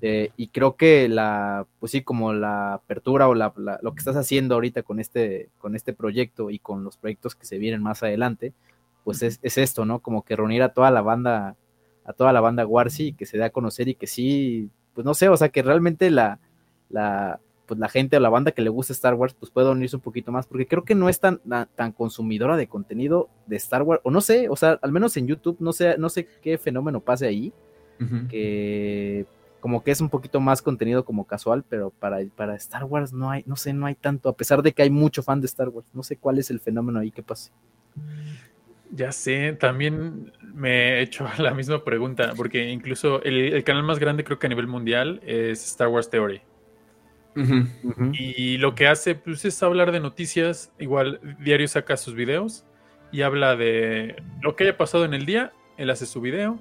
Eh, 0.01 0.32
y 0.36 0.49
creo 0.49 0.75
que 0.75 1.08
la, 1.08 1.65
pues 1.80 1.91
sí, 1.93 2.01
como 2.01 2.34
la 2.34 2.75
apertura 2.75 3.28
o 3.28 3.34
la, 3.34 3.54
lo 3.82 3.93
que 3.93 3.99
estás 3.99 4.15
haciendo 4.17 4.56
ahorita 4.56 4.84
con 4.84 4.99
este, 4.99 5.49
con 5.58 5.75
este 5.75 5.93
proyecto 5.93 6.51
y 6.51 6.60
con 6.60 6.84
los 6.84 6.97
proyectos 6.97 7.34
que 7.34 7.45
se 7.45 7.58
vienen 7.58 7.82
más 7.82 8.04
adelante, 8.04 8.54
pues 9.04 9.21
es, 9.23 9.39
es 9.41 9.58
esto, 9.58 9.86
¿no? 9.86 9.99
Como 9.99 10.23
que 10.23 10.36
reunir 10.36 10.63
a 10.63 10.73
toda 10.73 10.91
la 10.91 11.01
banda, 11.01 11.56
a 12.05 12.13
toda 12.13 12.31
la 12.31 12.41
banda 12.41 12.65
Warsi 12.65 13.07
y 13.07 13.13
que 13.13 13.25
se 13.25 13.37
dé 13.37 13.43
a 13.43 13.49
conocer 13.49 13.87
y 13.87 13.95
que 13.95 14.07
sí, 14.07 14.69
pues 14.93 15.03
no 15.03 15.13
sé, 15.13 15.27
o 15.27 15.37
sea, 15.37 15.49
que 15.49 15.63
realmente 15.63 16.09
la, 16.09 16.39
la, 16.89 17.39
pues 17.65 17.79
la 17.79 17.89
gente 17.89 18.17
o 18.17 18.19
la 18.19 18.29
banda 18.29 18.51
que 18.51 18.61
le 18.61 18.69
gusta 18.69 18.93
Star 18.93 19.15
Wars, 19.15 19.33
pues 19.33 19.51
puede 19.51 19.69
unirse 19.69 19.95
un 19.95 20.01
poquito 20.01 20.31
más, 20.31 20.45
porque 20.45 20.67
creo 20.67 20.83
que 20.83 20.95
no 20.95 21.09
es 21.09 21.19
tan, 21.19 21.39
tan 21.75 21.91
consumidora 21.91 22.57
de 22.57 22.67
contenido 22.67 23.29
de 23.47 23.55
Star 23.57 23.81
Wars, 23.83 24.01
o 24.03 24.11
no 24.11 24.21
sé, 24.21 24.49
o 24.49 24.55
sea, 24.55 24.79
al 24.81 24.91
menos 24.91 25.17
en 25.17 25.27
YouTube, 25.27 25.57
no 25.59 25.73
sé, 25.73 25.97
no 25.97 26.09
sé 26.09 26.27
qué 26.41 26.57
fenómeno 26.57 26.99
pase 26.99 27.27
ahí, 27.27 27.51
que 28.29 29.25
como 29.61 29.83
que 29.83 29.91
es 29.91 29.99
un 29.99 30.09
poquito 30.09 30.39
más 30.39 30.61
contenido 30.61 31.05
como 31.05 31.25
casual, 31.25 31.63
pero 31.67 31.89
para, 31.89 32.19
para 32.35 32.55
Star 32.55 32.83
Wars 32.83 33.13
no 33.13 33.31
hay, 33.31 33.43
no 33.47 33.55
sé, 33.55 33.73
no 33.73 33.87
hay 33.87 33.95
tanto, 33.95 34.29
a 34.29 34.35
pesar 34.35 34.61
de 34.61 34.73
que 34.73 34.83
hay 34.83 34.89
mucho 34.89 35.23
fan 35.23 35.41
de 35.41 35.47
Star 35.47 35.69
Wars, 35.69 35.87
no 35.93 36.03
sé 36.03 36.17
cuál 36.17 36.37
es 36.37 36.51
el 36.51 36.59
fenómeno 36.59 36.99
ahí 36.99 37.09
que 37.09 37.23
pase. 37.23 37.51
Ya 38.91 39.11
sé, 39.11 39.53
también 39.53 40.31
me 40.55 40.99
he 40.99 41.01
hecho 41.01 41.27
la 41.37 41.53
misma 41.53 41.83
pregunta, 41.83 42.33
porque 42.35 42.69
incluso 42.69 43.21
el, 43.23 43.53
el 43.53 43.63
canal 43.63 43.83
más 43.83 43.99
grande 43.99 44.23
creo 44.23 44.39
que 44.39 44.47
a 44.47 44.49
nivel 44.49 44.67
mundial 44.67 45.21
es 45.25 45.63
Star 45.65 45.89
Wars 45.89 46.09
Theory. 46.09 46.41
Y 48.13 48.57
lo 48.57 48.75
que 48.75 48.87
hace 48.87 49.15
pues, 49.15 49.43
es 49.43 49.61
hablar 49.61 49.91
de 49.91 49.99
noticias. 49.99 50.71
Igual, 50.79 51.19
diario 51.39 51.67
saca 51.67 51.97
sus 51.97 52.15
videos 52.15 52.65
y 53.11 53.23
habla 53.23 53.55
de 53.57 54.23
lo 54.41 54.55
que 54.55 54.63
haya 54.63 54.77
pasado 54.77 55.05
en 55.05 55.13
el 55.13 55.25
día. 55.25 55.51
Él 55.77 55.89
hace 55.89 56.05
su 56.05 56.21
video, 56.21 56.57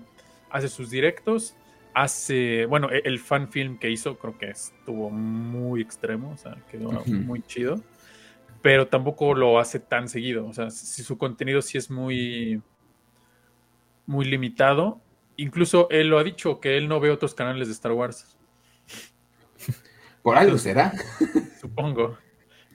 hace 0.51 0.69
sus 0.69 0.91
directos, 0.91 1.55
hace, 1.95 2.67
bueno, 2.67 2.91
e-, 2.91 3.03
el 3.05 3.21
fan 3.21 3.49
film 3.49 3.79
que 3.79 3.91
hizo 3.91 4.19
creo 4.19 4.37
que 4.37 4.51
estuvo 4.51 5.11
muy 5.11 5.81
extremo, 5.81 6.33
o 6.33 6.37
sea, 6.37 6.57
quedó 6.71 6.91
muy 7.07 7.43
chido, 7.43 7.81
pero 8.61 8.89
tampoco 8.89 9.35
lo 9.35 9.61
hace 9.61 9.79
tan 9.79 10.09
seguido, 10.09 10.47
o 10.47 10.53
sea, 10.53 10.71
si 10.71 11.05
su 11.05 11.17
contenido 11.17 11.63
sí 11.63 11.79
es 11.79 11.91
muy, 11.91 12.61
muy 14.07 14.25
limitado, 14.25 15.01
incluso 15.37 15.89
él 15.91 16.09
lo 16.09 16.19
ha 16.19 16.25
dicho, 16.25 16.61
que 16.61 16.77
él 16.77 16.89
no 16.89 17.01
ve 17.01 17.11
otros 17.11 17.35
canales 17.35 17.69
de 17.69 17.75
Star 17.75 17.93
Wars. 17.93 18.37
Por 20.23 20.37
algo 20.37 20.59
será. 20.59 20.93
Supongo. 21.61 22.19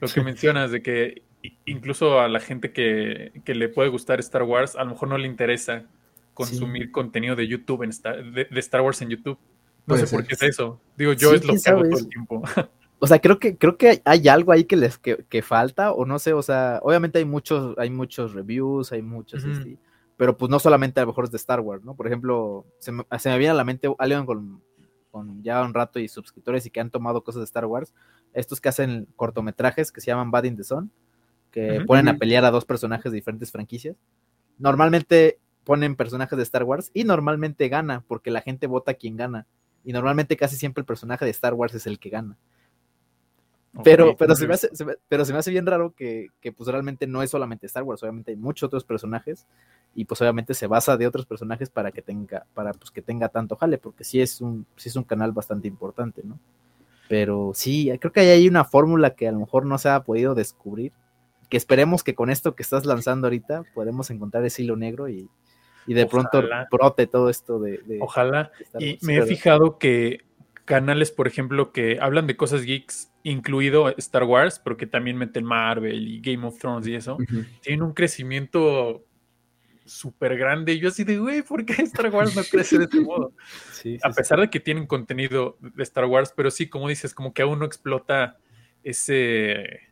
Lo 0.00 0.08
que 0.08 0.22
mencionas 0.22 0.70
de 0.70 0.82
que 0.82 1.22
incluso 1.64 2.20
a 2.20 2.28
la 2.28 2.40
gente 2.40 2.72
que, 2.72 3.32
le 3.44 3.68
puede 3.68 3.88
gustar 3.88 4.20
Star 4.20 4.42
Wars, 4.42 4.76
a 4.76 4.84
lo 4.84 4.90
mejor 4.90 5.08
no 5.08 5.18
le 5.18 5.26
interesa 5.26 5.84
consumir 6.34 6.90
contenido 6.90 7.36
de 7.36 7.46
YouTube, 7.46 7.82
en 7.82 7.90
de, 7.90 8.48
Star 8.60 8.80
Wars 8.80 9.02
en 9.02 9.10
YouTube. 9.10 9.38
No 9.86 9.96
sé 9.96 10.06
por 10.06 10.26
qué 10.26 10.34
es 10.34 10.42
eso. 10.42 10.80
Digo, 10.96 11.12
yo 11.12 11.34
es 11.34 11.44
lo 11.44 11.54
que 11.54 11.70
hago 11.70 11.82
todo 11.82 11.98
el 11.98 12.08
tiempo. 12.08 12.42
O 13.02 13.06
sea, 13.06 13.18
creo 13.18 13.38
que, 13.38 13.56
creo 13.56 13.78
que 13.78 14.02
hay 14.04 14.28
algo 14.28 14.52
ahí 14.52 14.64
que 14.64 14.76
les 14.76 14.98
que, 14.98 15.42
falta, 15.42 15.92
o 15.92 16.04
no 16.04 16.18
sé, 16.18 16.34
o 16.34 16.42
sea, 16.42 16.80
obviamente 16.82 17.18
hay 17.18 17.24
muchos, 17.24 17.74
hay 17.78 17.88
muchos 17.88 18.34
reviews, 18.34 18.92
hay 18.92 19.00
muchos, 19.00 19.42
este, 19.42 19.78
pero 20.20 20.36
pues 20.36 20.50
no 20.50 20.58
solamente 20.58 21.00
a 21.00 21.04
lo 21.04 21.06
mejor 21.06 21.24
es 21.24 21.30
de 21.30 21.38
Star 21.38 21.60
Wars, 21.60 21.82
¿no? 21.82 21.94
Por 21.94 22.06
ejemplo, 22.06 22.66
se 22.78 22.92
me, 22.92 23.04
se 23.18 23.30
me 23.30 23.38
viene 23.38 23.52
a 23.52 23.54
la 23.54 23.64
mente 23.64 23.88
alguien 23.98 24.26
con, 24.26 24.62
con 25.10 25.42
ya 25.42 25.62
un 25.62 25.72
rato 25.72 25.98
y 25.98 26.08
suscriptores 26.08 26.66
y 26.66 26.70
que 26.70 26.78
han 26.78 26.90
tomado 26.90 27.24
cosas 27.24 27.40
de 27.40 27.44
Star 27.44 27.64
Wars, 27.64 27.94
estos 28.34 28.60
que 28.60 28.68
hacen 28.68 29.08
cortometrajes 29.16 29.90
que 29.90 30.02
se 30.02 30.08
llaman 30.08 30.30
Bad 30.30 30.44
in 30.44 30.58
the 30.58 30.62
Sun, 30.62 30.92
que 31.50 31.82
ponen 31.86 32.08
a 32.08 32.18
pelear 32.18 32.44
a 32.44 32.50
dos 32.50 32.66
personajes 32.66 33.10
de 33.10 33.16
diferentes 33.16 33.50
franquicias. 33.50 33.96
Normalmente 34.58 35.38
ponen 35.64 35.96
personajes 35.96 36.36
de 36.36 36.42
Star 36.42 36.64
Wars 36.64 36.90
y 36.92 37.04
normalmente 37.04 37.70
gana, 37.70 38.04
porque 38.06 38.30
la 38.30 38.42
gente 38.42 38.66
vota 38.66 38.92
quien 38.92 39.16
gana. 39.16 39.46
Y 39.84 39.94
normalmente 39.94 40.36
casi 40.36 40.56
siempre 40.56 40.82
el 40.82 40.86
personaje 40.86 41.24
de 41.24 41.30
Star 41.30 41.54
Wars 41.54 41.74
es 41.74 41.86
el 41.86 41.98
que 41.98 42.10
gana. 42.10 42.36
Pero, 43.84 44.16
pero, 44.16 44.34
se 44.34 44.48
me 44.48 44.54
hace, 44.54 44.68
pero 45.08 45.24
se 45.24 45.32
me 45.32 45.38
hace 45.38 45.50
bien 45.50 45.64
raro 45.64 45.94
que, 45.94 46.28
que, 46.40 46.52
pues 46.52 46.68
realmente 46.68 47.06
no 47.06 47.22
es 47.22 47.30
solamente 47.30 47.66
Star 47.66 47.84
Wars, 47.84 48.02
obviamente 48.02 48.32
hay 48.32 48.36
muchos 48.36 48.66
otros 48.66 48.84
personajes 48.84 49.46
y 49.94 50.04
pues 50.04 50.20
obviamente 50.20 50.54
se 50.54 50.66
basa 50.66 50.96
de 50.96 51.06
otros 51.06 51.24
personajes 51.24 51.70
para 51.70 51.92
que 51.92 52.02
tenga, 52.02 52.46
para 52.52 52.72
pues 52.72 52.90
que 52.90 53.00
tenga 53.00 53.28
tanto 53.28 53.56
jale, 53.56 53.78
porque 53.78 54.02
sí 54.02 54.20
es 54.20 54.40
un, 54.40 54.66
sí 54.76 54.88
es 54.88 54.96
un 54.96 55.04
canal 55.04 55.32
bastante 55.32 55.68
importante, 55.68 56.22
¿no? 56.24 56.38
Pero 57.08 57.52
sí, 57.54 57.90
creo 58.00 58.12
que 58.12 58.20
hay 58.20 58.48
una 58.48 58.64
fórmula 58.64 59.14
que 59.14 59.28
a 59.28 59.32
lo 59.32 59.40
mejor 59.40 59.66
no 59.66 59.78
se 59.78 59.88
ha 59.88 60.02
podido 60.02 60.34
descubrir, 60.34 60.92
que 61.48 61.56
esperemos 61.56 62.02
que 62.04 62.14
con 62.14 62.30
esto 62.30 62.54
que 62.54 62.62
estás 62.62 62.86
lanzando 62.86 63.26
ahorita 63.26 63.64
podemos 63.74 64.10
encontrar 64.10 64.44
ese 64.44 64.62
hilo 64.62 64.76
negro 64.76 65.08
y, 65.08 65.28
de 65.86 66.06
pronto 66.06 66.42
brote 66.70 67.08
todo 67.08 67.28
esto 67.28 67.58
de... 67.58 67.98
Ojalá. 68.00 68.52
y 68.78 68.98
me 69.02 69.16
he 69.16 69.22
fijado 69.26 69.78
que 69.78 70.20
canales, 70.64 71.10
por 71.10 71.26
ejemplo, 71.26 71.72
que 71.72 71.98
hablan 72.00 72.28
de 72.28 72.36
cosas 72.36 72.62
geeks, 72.62 73.09
incluido 73.22 73.88
Star 73.98 74.24
Wars, 74.24 74.60
pero 74.62 74.76
que 74.76 74.86
también 74.86 75.16
meten 75.16 75.44
Marvel 75.44 76.08
y 76.08 76.20
Game 76.20 76.46
of 76.46 76.58
Thrones 76.58 76.86
y 76.86 76.94
eso, 76.94 77.18
tienen 77.60 77.82
un 77.82 77.92
crecimiento 77.92 79.04
súper 79.84 80.36
grande. 80.36 80.72
Y 80.72 80.80
yo 80.80 80.88
así 80.88 81.04
de, 81.04 81.18
güey, 81.18 81.42
¿por 81.42 81.64
qué 81.64 81.82
Star 81.82 82.10
Wars 82.10 82.34
no 82.36 82.42
crece 82.44 82.78
de 82.78 82.84
este 82.84 83.00
modo? 83.00 83.32
a 84.02 84.10
pesar 84.10 84.40
de 84.40 84.50
que 84.50 84.60
tienen 84.60 84.86
contenido 84.86 85.56
de 85.60 85.82
Star 85.82 86.04
Wars, 86.04 86.32
pero 86.34 86.50
sí, 86.50 86.68
como 86.68 86.88
dices, 86.88 87.14
como 87.14 87.34
que 87.34 87.42
aún 87.42 87.58
no 87.58 87.64
explota 87.64 88.38
ese... 88.82 89.88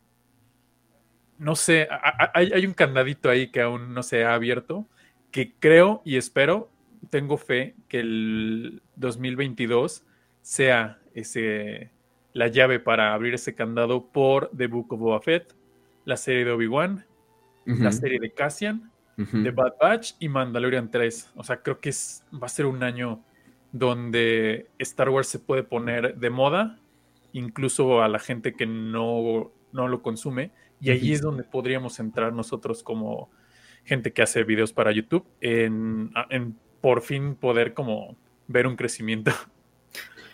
No 1.39 1.55
sé, 1.55 1.87
hay, 2.35 2.67
un 2.67 2.75
candadito 2.75 3.31
ahí 3.31 3.53
que 3.53 3.61
aún 3.61 3.95
no 3.95 4.03
se 4.03 4.25
ha 4.25 4.35
abierto, 4.35 4.89
que 5.31 5.55
creo 5.57 6.03
y 6.05 6.17
espero, 6.17 6.69
tengo 7.11 7.37
fe 7.37 7.77
que 7.87 8.01
el 8.01 8.83
2022 8.97 10.05
sea 10.43 10.99
ese, 11.15 11.93
la 12.39 12.47
llave 12.47 12.79
para 12.79 13.15
abrir 13.15 13.35
ese 13.35 13.57
candado 13.57 14.07
por 14.13 14.49
The 14.57 14.69
Book 14.69 14.93
of 14.93 15.01
Boba 15.01 15.21
Fett, 15.21 15.57
la 16.05 16.17
serie 16.17 16.45
de 16.45 16.53
Obi-Wan, 16.53 17.05
la 17.65 17.91
serie 17.91 18.21
de 18.21 18.33
Cassian 18.33 18.93
de 19.17 19.51
Bad 19.51 19.73
Batch 19.81 20.13
y 20.21 20.29
Mandalorian 20.29 20.89
3. 20.89 21.33
O 21.35 21.43
sea, 21.43 21.61
creo 21.61 21.81
que 21.81 21.89
es, 21.89 22.25
va 22.33 22.47
a 22.47 22.49
ser 22.49 22.67
un 22.67 22.85
año 22.85 23.25
donde 23.73 24.69
Star 24.79 25.11
Wars 25.11 25.27
se 25.27 25.41
puede 25.41 25.65
poner 25.65 26.17
de 26.17 26.31
moda, 26.31 26.79
incluso 27.33 28.03
a 28.03 28.09
la 28.09 28.21
gente 28.21 28.55
que 28.55 28.67
no, 28.67 29.51
no 29.73 29.89
lo 29.89 30.01
consume. 30.01 30.53
Y 30.81 30.91
ahí 30.91 31.13
es 31.13 31.21
donde 31.21 31.43
podríamos 31.43 31.99
entrar 31.99 32.33
nosotros 32.33 32.85
como 32.85 33.31
gente 33.85 34.13
que 34.13 34.23
hace 34.23 34.45
videos 34.45 34.73
para 34.73 34.93
YouTube 34.93 35.27
en, 35.41 36.13
en 36.31 36.57
por 36.81 37.03
fin 37.03 37.35
poder 37.35 37.75
como 37.75 38.17
ver 38.47 38.69
un 38.69 38.77
crecimiento 38.77 39.33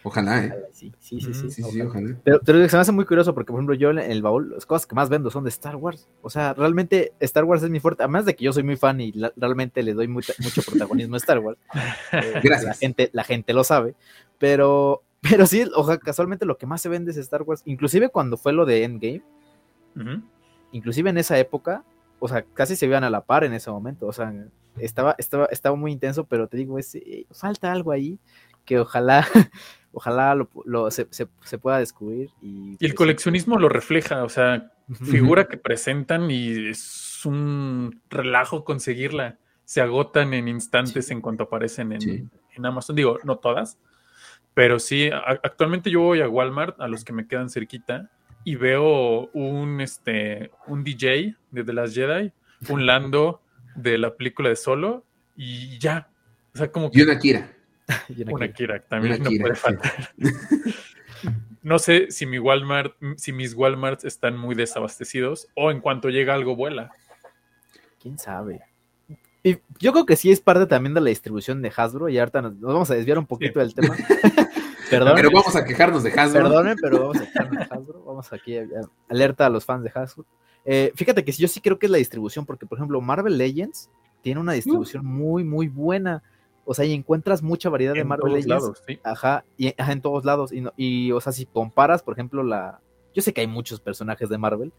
Ojalá, 0.07 0.45
¿eh? 0.45 0.55
Sí, 0.71 0.93
sí, 1.01 1.19
sí, 1.19 1.51
sí, 1.51 1.81
ojalá. 1.81 2.15
Pero, 2.25 2.39
pero, 2.45 2.69
se 2.69 2.77
me 2.77 2.83
hace 2.83 2.93
muy 2.93 3.07
curioso 3.07 3.33
porque, 3.33 3.53
por 3.53 3.59
ejemplo, 3.59 3.75
yo 3.75 3.89
en 3.89 3.99
el 3.99 4.21
baúl, 4.21 4.51
las 4.51 4.67
cosas 4.67 4.87
que 4.87 4.95
más 4.95 5.09
vendo 5.09 5.31
son 5.31 5.45
de 5.45 5.49
Star 5.49 5.77
Wars. 5.77 6.11
O 6.21 6.29
sea, 6.29 6.53
realmente 6.53 7.15
Star 7.21 7.45
Wars 7.45 7.63
es 7.63 7.71
mi 7.71 7.81
fuerte, 7.81 8.03
además 8.03 8.27
de 8.27 8.37
que 8.37 8.45
yo 8.45 8.53
soy 8.53 8.65
muy 8.65 8.77
fan 8.77 9.01
y 9.01 9.15
realmente 9.35 9.83
le 9.83 9.95
doy 9.95 10.07
mucho 10.07 10.35
protagonismo 10.67 11.15
a 11.15 11.19
Star 11.19 11.39
Wars. 11.39 11.59
Eh, 12.13 12.41
Gracias. 12.43 12.65
La 12.65 12.75
gente, 12.75 13.11
la 13.15 13.25
gente 13.25 13.55
lo 13.55 13.65
sabe. 13.65 13.95
Pero, 14.39 15.03
pero 15.23 15.47
sí, 15.47 15.65
o 15.75 15.87
sea, 15.87 15.97
casualmente 15.97 16.45
lo 16.45 16.59
que 16.59 16.67
más 16.67 16.83
se 16.83 16.91
vende 16.91 17.11
es 17.11 17.17
Star 17.17 17.43
Wars. 17.43 17.63
Inclusive 17.65 18.11
cuando 18.11 18.37
fue 18.37 18.53
lo 18.53 18.67
de 18.67 18.85
Endgame, 18.85 19.23
inclusive 20.71 21.09
en 21.09 21.17
esa 21.17 21.39
época, 21.39 21.83
o 22.19 22.29
sea, 22.29 22.45
casi 22.53 22.77
se 22.77 22.85
iban 22.85 23.05
a 23.05 23.11
la 23.11 23.23
par 23.23 23.45
en 23.45 23.55
ese 23.55 23.71
momento. 23.71 24.07
O 24.07 24.13
sea, 24.13 24.35
estaba, 24.77 25.15
estaba, 25.17 25.47
estaba 25.47 25.77
muy 25.77 25.93
intenso, 25.93 26.25
pero 26.25 26.47
te 26.47 26.59
digo, 26.59 26.79
es, 26.79 26.95
eh, 26.95 27.27
falta 27.31 27.73
algo 27.73 27.91
ahí 27.91 28.19
que 28.65 28.81
ojalá 28.81 29.27
ojalá 29.95 30.35
lo, 30.35 30.91
se, 30.91 31.07
pueda 31.59 31.79
descubrir. 31.79 32.31
Y, 32.43 32.73
el 32.73 32.79
pues, 32.79 32.95
coleccionismo 32.95 33.59
lo 33.59 33.69
refleja, 33.69 34.25
o 34.25 34.29
sea, 34.29 34.73
figura 35.05 35.47
que 35.47 35.57
presentan 35.57 36.31
y 36.31 36.69
es 36.69 37.25
un 37.25 38.03
relajo 38.11 38.65
conseguirla. 38.65 39.39
Se 39.65 39.81
agotan 39.81 40.35
en 40.35 40.49
instantes 40.49 41.11
en 41.11 41.23
cuanto 41.23 41.45
aparecen 41.45 41.93
en, 41.93 42.31
Amazon. 42.65 42.95
Digo, 42.95 43.19
no 43.25 43.39
todas, 43.39 43.79
pero 44.53 44.79
sí, 44.79 45.11
actualmente 45.13 45.91
yo 45.91 46.01
voy 46.01 46.21
a 46.21 46.29
Walmart, 46.29 46.81
a 46.81 46.89
los 46.89 47.05
que 47.05 47.13
me 47.13 47.27
quedan 47.27 47.49
cerquita, 47.49 48.11
y 48.45 48.57
veo 48.57 49.29
un, 49.33 49.81
este, 49.81 50.51
un 50.67 50.85
DJ 50.85 51.35
de 51.51 51.65
The 51.65 51.73
Last 51.73 51.95
Jedi, 51.95 52.33
un 52.69 52.87
Lando 52.87 53.41
de 53.75 53.99
la 53.99 54.15
película 54.15 54.51
de 54.51 54.57
Solo, 54.57 55.05
y 55.37 55.79
ya. 55.79 56.09
O 56.55 56.59
sea, 56.59 56.71
como 56.71 56.91
que... 56.91 57.01
Y 57.01 57.03
una 57.03 57.19
Kira. 57.19 57.51
una, 58.27 58.53
Kira. 58.53 58.81
también 58.81 59.23
no 59.23 59.31
puede 59.41 59.55
faltar. 59.55 59.93
no 61.63 61.79
sé 61.79 62.11
si 62.11 62.27
mi 62.27 62.39
Walmart, 62.39 62.95
si 63.17 63.33
mis 63.33 63.55
Walmarts 63.55 64.05
están 64.05 64.37
muy 64.37 64.55
desabastecidos 64.55 65.49
o 65.55 65.71
en 65.71 65.81
cuanto 65.81 66.11
llega 66.11 66.35
algo 66.35 66.57
vuela. 66.57 66.91
¿Quién 68.01 68.19
sabe? 68.19 68.63
Y 69.43 69.59
yo 69.79 69.93
creo 69.93 70.07
que 70.07 70.17
sí 70.17 70.31
es 70.31 70.41
parte 70.41 70.67
también 70.67 70.95
de 70.95 71.03
la 71.03 71.11
distribución 71.11 71.61
de 71.61 71.71
Hasbro 71.75 72.09
y 72.09 72.19
ahorita 72.19 72.41
nos, 72.41 72.59
vamos 72.61 72.91
a 72.91 72.95
desviar 72.95 73.19
un 73.19 73.27
poquito 73.27 73.61
del 73.61 73.75
tema. 73.75 73.95
Perdón. 74.89 75.13
Pero 75.17 75.31
vamos 75.31 75.55
a 75.55 75.65
quejarnos 75.65 76.03
de 76.03 76.11
Hasbro. 76.11 76.45
Perdonen, 76.45 76.77
pero 76.81 77.01
vamos 77.01 77.19
a 77.19 77.27
quejarnos 77.27 77.59
de 77.59 77.75
Hasbro. 77.75 78.05
Vamos 78.05 78.33
aquí, 78.33 78.57
a, 78.57 78.65
alerta 79.09 79.47
a 79.47 79.51
los 79.51 79.65
fans 79.65 79.85
de 79.85 79.93
Hasbro. 79.95 80.25
Eh, 80.65 80.93
fíjate 80.95 81.25
que 81.25 81.33
yo 81.33 81.47
sí 81.47 81.61
creo 81.61 81.79
que 81.79 81.87
es 81.87 81.93
la 81.93 81.99
distribución, 81.99 82.47
porque 82.47 82.65
por 82.65 82.79
ejemplo 82.79 83.01
Marvel 83.03 83.37
Legends 83.37 83.91
tiene 84.23 84.41
una 84.41 84.55
distribución 84.55 85.05
muy, 85.05 85.45
muy 85.45 85.69
buena. 85.69 86.23
O 86.65 86.75
sea, 86.75 86.85
y 86.85 86.93
encuentras 86.93 87.43
mucha 87.43 87.69
variedad 87.69 87.95
de 87.95 88.05
Marvel 88.05 88.33
Legends. 88.33 88.49
Lados, 88.49 88.83
sí. 88.87 88.99
Ajá, 89.05 89.45
y 89.57 89.75
en 89.77 90.01
todos 90.01 90.25
lados. 90.25 90.53
Y, 90.53 90.65
y, 90.77 91.13
o 91.13 91.21
sea, 91.21 91.33
si 91.33 91.47
comparas, 91.47 92.03
por 92.03 92.15
ejemplo, 92.15 92.43
la. 92.43 92.81
Yo 93.15 93.23
sé 93.23 93.33
que 93.33 93.43
hay 93.43 93.47
muchos 93.47 93.81
personajes 93.81 94.29
de 94.29 94.39
Marvel, 94.39 94.73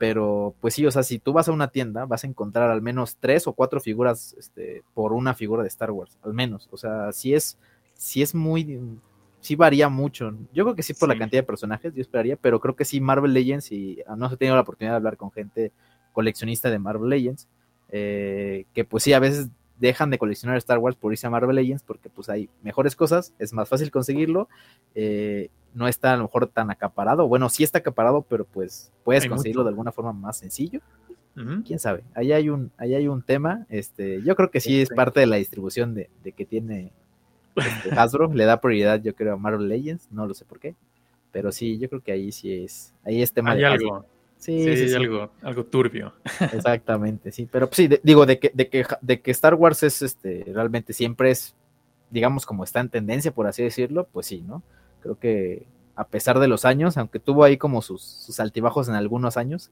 pero 0.00 0.54
pues 0.60 0.74
sí, 0.74 0.86
o 0.86 0.90
sea, 0.90 1.02
si 1.02 1.18
tú 1.18 1.34
vas 1.34 1.48
a 1.48 1.52
una 1.52 1.68
tienda, 1.68 2.06
vas 2.06 2.24
a 2.24 2.26
encontrar 2.26 2.70
al 2.70 2.80
menos 2.80 3.18
tres 3.20 3.46
o 3.46 3.52
cuatro 3.52 3.80
figuras 3.80 4.34
este, 4.38 4.82
por 4.94 5.12
una 5.12 5.34
figura 5.34 5.62
de 5.62 5.68
Star 5.68 5.90
Wars, 5.90 6.18
al 6.22 6.32
menos. 6.32 6.68
O 6.72 6.78
sea, 6.78 7.12
sí 7.12 7.34
es, 7.34 7.58
sí 7.92 8.22
es 8.22 8.34
muy. 8.34 8.80
Sí 9.40 9.56
varía 9.56 9.88
mucho. 9.88 10.32
Yo 10.52 10.64
creo 10.64 10.74
que 10.74 10.82
sí 10.82 10.94
por 10.94 11.08
la 11.08 11.18
cantidad 11.18 11.42
de 11.42 11.46
personajes, 11.46 11.94
yo 11.94 12.00
esperaría, 12.00 12.36
pero 12.36 12.60
creo 12.60 12.76
que 12.76 12.84
sí 12.84 13.00
Marvel 13.00 13.34
Legends, 13.34 13.72
y 13.72 13.98
ah, 14.06 14.16
no 14.16 14.32
he 14.32 14.36
tenido 14.36 14.54
la 14.54 14.62
oportunidad 14.62 14.92
de 14.94 14.96
hablar 14.96 15.16
con 15.16 15.32
gente 15.32 15.72
coleccionista 16.12 16.70
de 16.70 16.78
Marvel 16.78 17.10
Legends, 17.10 17.48
eh, 17.90 18.64
que 18.72 18.84
pues 18.84 19.02
sí, 19.02 19.12
a 19.12 19.18
veces 19.18 19.48
dejan 19.80 20.10
de 20.10 20.18
coleccionar 20.18 20.56
Star 20.58 20.78
Wars 20.78 20.96
por 20.96 21.12
irse 21.12 21.26
a 21.26 21.30
Marvel 21.30 21.56
Legends 21.56 21.82
porque 21.82 22.08
pues 22.08 22.28
hay 22.28 22.48
mejores 22.62 22.94
cosas, 22.94 23.34
es 23.38 23.52
más 23.52 23.68
fácil 23.68 23.90
conseguirlo, 23.90 24.48
eh, 24.94 25.48
no 25.74 25.88
está 25.88 26.12
a 26.12 26.16
lo 26.16 26.24
mejor 26.24 26.46
tan 26.46 26.70
acaparado, 26.70 27.26
bueno, 27.26 27.48
sí 27.48 27.64
está 27.64 27.78
acaparado, 27.78 28.22
pero 28.22 28.44
pues 28.44 28.92
puedes 29.02 29.26
conseguirlo 29.26 29.64
de 29.64 29.70
alguna 29.70 29.92
forma 29.92 30.12
más 30.12 30.36
sencillo. 30.36 30.80
Quién 31.64 31.78
sabe, 31.78 32.04
ahí 32.14 32.32
hay 32.32 32.50
un, 32.50 32.70
ahí 32.76 32.94
hay 32.94 33.08
un 33.08 33.22
tema, 33.22 33.64
este, 33.70 34.20
yo 34.22 34.36
creo 34.36 34.50
que 34.50 34.60
sí 34.60 34.82
es 34.82 34.90
parte 34.90 35.20
de 35.20 35.26
la 35.26 35.36
distribución 35.36 35.94
de, 35.94 36.10
que 36.36 36.44
tiene 36.44 36.92
este, 37.56 37.90
Hasbro, 37.98 38.30
le 38.34 38.44
da 38.44 38.60
prioridad 38.60 39.00
yo 39.00 39.14
creo 39.14 39.34
a 39.34 39.36
Marvel 39.38 39.68
Legends, 39.68 40.08
no 40.10 40.26
lo 40.26 40.34
sé 40.34 40.44
por 40.44 40.60
qué, 40.60 40.74
pero 41.32 41.50
sí, 41.50 41.78
yo 41.78 41.88
creo 41.88 42.02
que 42.02 42.12
ahí 42.12 42.30
sí 42.30 42.52
es, 42.52 42.92
ahí 43.04 43.22
es 43.22 43.32
tema 43.32 43.52
hay 43.52 43.64
algo. 43.64 44.04
Sí, 44.40 44.88
sí, 44.88 44.94
algo, 44.94 45.30
algo 45.42 45.64
turbio. 45.66 46.14
Exactamente, 46.52 47.30
sí. 47.30 47.46
Pero 47.52 47.68
sí, 47.70 47.90
digo, 48.02 48.24
de 48.24 48.38
que, 48.38 48.50
de, 48.54 48.70
que, 48.70 48.86
de 49.02 49.20
que 49.20 49.30
Star 49.32 49.54
Wars 49.54 49.82
es 49.82 50.00
este, 50.00 50.44
realmente 50.48 50.94
siempre 50.94 51.30
es, 51.30 51.54
digamos, 52.10 52.46
como 52.46 52.64
está 52.64 52.80
en 52.80 52.88
tendencia, 52.88 53.32
por 53.32 53.46
así 53.46 53.62
decirlo, 53.62 54.08
pues 54.10 54.26
sí, 54.26 54.40
¿no? 54.40 54.62
Creo 55.02 55.18
que 55.18 55.66
a 55.94 56.08
pesar 56.08 56.38
de 56.38 56.48
los 56.48 56.64
años, 56.64 56.96
aunque 56.96 57.20
tuvo 57.20 57.44
ahí 57.44 57.58
como 57.58 57.82
sus, 57.82 58.40
altibajos 58.40 58.88
en 58.88 58.94
algunos 58.94 59.36
años, 59.36 59.70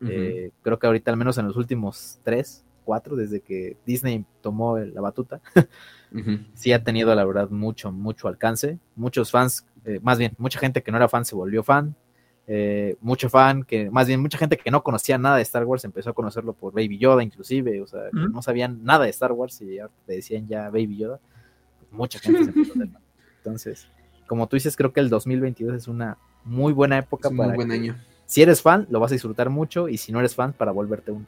eh, 0.00 0.50
creo 0.62 0.78
que 0.78 0.86
ahorita 0.86 1.10
al 1.10 1.18
menos 1.18 1.36
en 1.36 1.46
los 1.46 1.56
últimos 1.56 2.18
tres, 2.22 2.64
cuatro, 2.84 3.16
desde 3.16 3.40
que 3.40 3.76
Disney 3.84 4.24
tomó 4.40 4.78
la 4.78 5.02
batuta, 5.02 5.42
sí 6.54 6.72
ha 6.72 6.82
tenido 6.82 7.14
la 7.14 7.26
verdad 7.26 7.50
mucho, 7.50 7.92
mucho 7.92 8.28
alcance. 8.28 8.78
Muchos 8.94 9.30
fans, 9.30 9.66
eh, 9.84 10.00
más 10.02 10.16
bien, 10.16 10.32
mucha 10.38 10.58
gente 10.58 10.82
que 10.82 10.90
no 10.90 10.96
era 10.96 11.10
fan 11.10 11.26
se 11.26 11.34
volvió 11.34 11.62
fan. 11.62 11.94
Eh, 12.48 12.96
mucho 13.00 13.28
fan 13.28 13.64
que, 13.64 13.90
más 13.90 14.06
bien, 14.06 14.20
mucha 14.20 14.38
gente 14.38 14.56
que 14.56 14.70
no 14.70 14.84
conocía 14.84 15.18
nada 15.18 15.36
de 15.36 15.42
Star 15.42 15.64
Wars 15.64 15.84
empezó 15.84 16.10
a 16.10 16.12
conocerlo 16.12 16.52
por 16.52 16.72
Baby 16.72 16.98
Yoda, 16.98 17.22
inclusive, 17.22 17.80
o 17.82 17.86
sea, 17.86 18.02
no 18.12 18.40
sabían 18.40 18.84
nada 18.84 19.04
de 19.04 19.10
Star 19.10 19.32
Wars 19.32 19.60
y 19.62 19.76
ya 19.76 19.88
te 20.06 20.14
decían 20.14 20.46
ya 20.46 20.70
Baby 20.70 20.96
Yoda. 20.98 21.20
mucha 21.90 22.20
gente 22.20 22.44
se 22.44 22.50
empezó 22.50 22.80
a 22.80 22.86
Entonces, 23.38 23.88
como 24.26 24.46
tú 24.48 24.56
dices, 24.56 24.76
creo 24.76 24.92
que 24.92 25.00
el 25.00 25.08
2022 25.08 25.74
es 25.74 25.88
una 25.88 26.18
muy 26.44 26.72
buena 26.72 26.98
época 26.98 27.30
para. 27.30 27.48
Muy 27.48 27.56
buen 27.56 27.72
año. 27.72 27.96
Si 28.26 28.42
eres 28.42 28.62
fan, 28.62 28.86
lo 28.90 29.00
vas 29.00 29.12
a 29.12 29.14
disfrutar 29.14 29.50
mucho, 29.50 29.88
y 29.88 29.98
si 29.98 30.12
no 30.12 30.18
eres 30.18 30.34
fan, 30.34 30.52
para 30.52 30.72
volverte 30.72 31.12
uno. 31.12 31.26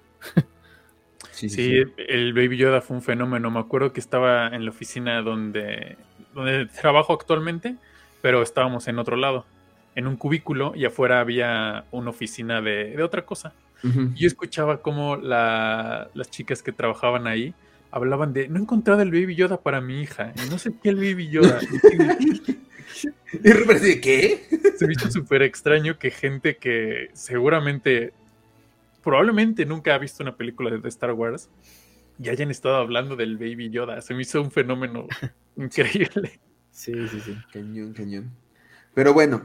sí, 1.31 1.83
el 1.97 2.33
Baby 2.33 2.57
Yoda 2.57 2.81
fue 2.81 2.97
un 2.97 3.03
fenómeno. 3.03 3.51
Me 3.51 3.61
acuerdo 3.61 3.93
que 3.93 4.01
estaba 4.01 4.49
en 4.49 4.64
la 4.64 4.71
oficina 4.71 5.23
donde, 5.23 5.97
donde 6.35 6.66
trabajo 6.66 7.12
actualmente, 7.12 7.77
pero 8.21 8.43
estábamos 8.43 8.89
en 8.89 8.99
otro 8.99 9.16
lado, 9.16 9.45
en 9.99 10.07
un 10.07 10.17
cubículo, 10.17 10.73
y 10.77 10.85
afuera 10.85 11.19
había 11.19 11.85
una 11.91 12.11
oficina 12.11 12.63
de, 12.63 13.03
otra 13.03 13.27
cosa. 13.27 13.53
Y 13.83 14.21
yo 14.21 14.27
escuchaba 14.29 14.81
como 14.81 15.17
las 15.17 16.31
chicas 16.31 16.63
que 16.63 16.73
trabajaban 16.73 17.27
ahí 17.27 17.55
hablaban 17.91 18.33
de 18.33 18.49
no 18.49 18.59
he 18.59 18.63
encontrado 18.63 19.01
el 19.03 19.11
Baby 19.11 19.35
Yoda 19.35 19.61
para 19.61 19.81
mi 19.81 20.03
hija, 20.03 20.33
y 20.37 20.51
no 20.51 20.59
sé 20.59 20.73
qué 20.83 20.91
el 20.91 20.97
Baby 20.97 21.29
Yoda. 21.29 21.61
Y 23.31 23.53
Rupert 23.53 23.83
¿qué? 24.01 24.47
Se 24.77 24.87
me 24.87 24.95
hizo 24.95 25.11
súper 25.11 25.43
extraño 25.43 25.99
que 25.99 26.11
gente 26.11 26.57
que 26.57 27.11
seguramente, 27.13 28.13
probablemente 29.05 29.67
nunca 29.67 29.95
ha 29.95 29.99
visto 29.99 30.23
una 30.23 30.37
película 30.37 30.71
de 30.71 30.89
Star 30.89 31.13
Wars 31.13 31.51
y 32.19 32.31
hayan 32.31 32.51
estado 32.51 32.77
hablando 32.77 33.15
del 33.15 33.37
Baby 33.37 33.71
Yoda. 33.71 34.01
Se 34.01 34.15
me 34.15 34.23
hizo 34.23 34.41
un 34.41 34.51
fenómeno 34.51 35.07
increíble. 35.57 36.41
Sí, 36.73 36.93
sí, 37.09 37.21
sí. 37.21 37.37
Cañón, 37.53 37.93
cañón. 37.93 38.33
Pero 38.95 39.13
bueno, 39.13 39.43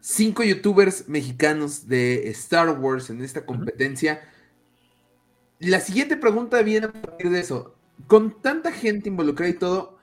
cinco 0.00 0.42
youtubers 0.42 1.08
mexicanos 1.08 1.88
de 1.88 2.28
Star 2.30 2.70
Wars 2.78 3.10
en 3.10 3.22
esta 3.22 3.44
competencia. 3.44 4.28
La 5.58 5.80
siguiente 5.80 6.16
pregunta 6.16 6.62
viene 6.62 6.86
a 6.86 6.92
partir 6.92 7.30
de 7.30 7.40
eso. 7.40 7.76
Con 8.06 8.40
tanta 8.40 8.72
gente 8.72 9.08
involucrada 9.08 9.50
y 9.50 9.58
todo, 9.58 10.00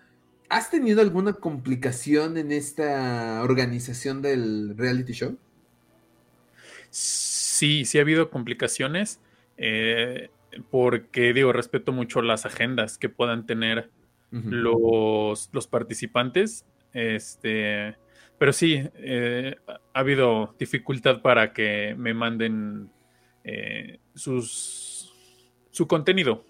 ¿Has 0.50 0.70
tenido 0.70 1.02
alguna 1.02 1.34
complicación 1.34 2.38
en 2.38 2.54
esta 2.54 3.42
organización 3.44 4.22
del 4.22 4.78
reality 4.78 5.12
show? 5.12 5.38
Sí, 6.90 7.84
sí 7.84 7.98
ha 7.98 8.02
habido 8.02 8.30
complicaciones. 8.30 9.20
Eh, 9.58 10.30
porque, 10.72 11.34
digo, 11.34 11.52
respeto 11.52 11.92
mucho 11.92 12.22
las 12.22 12.46
agendas 12.46 12.98
que 12.98 13.10
puedan 13.10 13.46
tener 13.46 13.90
los, 14.32 15.50
los, 15.52 15.68
participantes. 15.68 16.66
Este, 16.94 17.98
pero 18.38 18.54
sí, 18.54 18.84
eh, 18.96 19.56
ha 19.68 20.00
habido 20.00 20.56
dificultad 20.60 21.22
para 21.22 21.54
que 21.54 21.96
me 21.98 22.14
manden 22.14 22.90
eh, 23.44 24.00
sus, 24.14 25.14
su 25.72 25.88
contenido. 25.88 26.46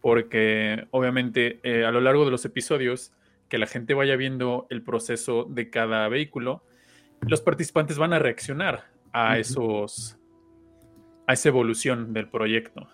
Porque 0.00 0.86
obviamente 0.90 1.60
eh, 1.62 1.84
a 1.84 1.92
lo 1.92 2.00
largo 2.00 2.24
de 2.24 2.32
los 2.32 2.44
episodios, 2.44 3.12
que 3.48 3.58
la 3.58 3.66
gente 3.66 3.94
vaya 3.94 4.16
viendo 4.16 4.66
el 4.70 4.82
proceso 4.82 5.44
de 5.44 5.70
cada 5.70 6.08
vehículo, 6.08 6.64
los 7.20 7.42
participantes 7.42 7.96
van 7.96 8.12
a 8.12 8.18
reaccionar 8.18 8.86
a 9.12 9.38
esos 9.38 10.18
a 11.28 11.32
esa 11.32 11.48
evolución 11.48 12.12
del 12.12 12.28
proyecto. 12.28 12.88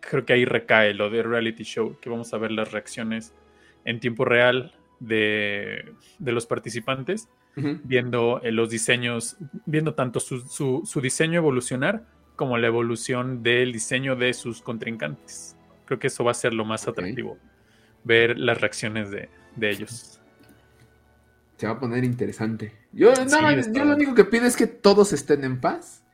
Creo 0.00 0.24
que 0.24 0.32
ahí 0.32 0.44
recae 0.44 0.94
lo 0.94 1.10
de 1.10 1.22
reality 1.22 1.64
show, 1.64 1.96
que 2.00 2.10
vamos 2.10 2.32
a 2.32 2.38
ver 2.38 2.52
las 2.52 2.72
reacciones 2.72 3.34
en 3.84 4.00
tiempo 4.00 4.24
real 4.24 4.72
de, 5.00 5.94
los 6.18 6.46
participantes, 6.46 7.28
viendo 7.56 8.40
eh, 8.42 8.52
los 8.52 8.70
diseños, 8.70 9.36
viendo 9.66 9.94
tanto 9.94 10.20
su, 10.20 10.40
su 10.84 11.00
diseño 11.00 11.38
evolucionar 11.38 12.04
como 12.38 12.56
la 12.56 12.68
evolución 12.68 13.42
del 13.42 13.72
diseño 13.72 14.14
de 14.14 14.32
sus 14.32 14.62
contrincantes. 14.62 15.56
Creo 15.84 15.98
que 15.98 16.06
eso 16.06 16.22
va 16.22 16.30
a 16.30 16.34
ser 16.34 16.54
lo 16.54 16.64
más 16.64 16.86
atractivo, 16.86 17.36
ver 18.04 18.38
las 18.38 18.60
reacciones 18.60 19.10
de, 19.10 19.28
ellos. 19.60 20.20
Se 21.56 21.66
va 21.66 21.72
a 21.72 21.80
poner 21.80 22.04
interesante. 22.04 22.72
Yo, 22.92 23.12
yo 23.12 23.84
lo 23.84 23.94
único 23.94 24.14
que 24.14 24.24
pido 24.24 24.46
es 24.46 24.56
que 24.56 24.68
todos 24.68 25.12
estén 25.12 25.42
en 25.42 25.60
paz 25.60 26.04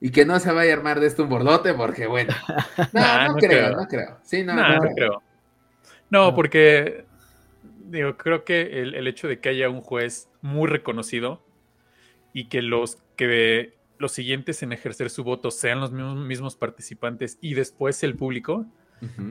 y 0.00 0.10
que 0.10 0.24
no 0.24 0.38
se 0.38 0.52
vaya 0.52 0.72
a 0.72 0.76
armar 0.76 1.00
de 1.00 1.08
esto 1.08 1.24
un 1.24 1.28
bordote, 1.28 1.74
porque 1.74 2.06
bueno. 2.06 2.32
No, 2.92 3.28
no, 3.28 3.34
creo, 3.34 3.74
no 3.74 3.88
creo. 3.88 4.18
Sí, 4.22 4.44
no, 4.44 4.54
no, 4.54 4.78
creo. 4.94 5.22
No, 6.08 6.34
porque 6.36 7.03
digo, 7.84 8.16
creo 8.16 8.44
que 8.44 8.82
el, 8.82 8.94
el, 8.94 9.06
hecho 9.06 9.28
de 9.28 9.40
que 9.40 9.48
haya 9.48 9.68
un 9.68 9.80
juez 9.80 10.28
muy 10.42 10.68
reconocido 10.68 11.42
y 12.32 12.46
que 12.48 12.62
los 12.62 12.98
que 13.16 13.74
los 13.98 14.12
siguientes 14.12 14.62
en 14.62 14.72
ejercer 14.72 15.10
su 15.10 15.24
voto 15.24 15.50
sean 15.50 15.80
los 15.80 15.92
mismos, 15.92 16.16
mismos 16.16 16.56
participantes 16.56 17.38
y 17.40 17.54
después 17.54 18.02
el 18.02 18.16
público, 18.16 18.66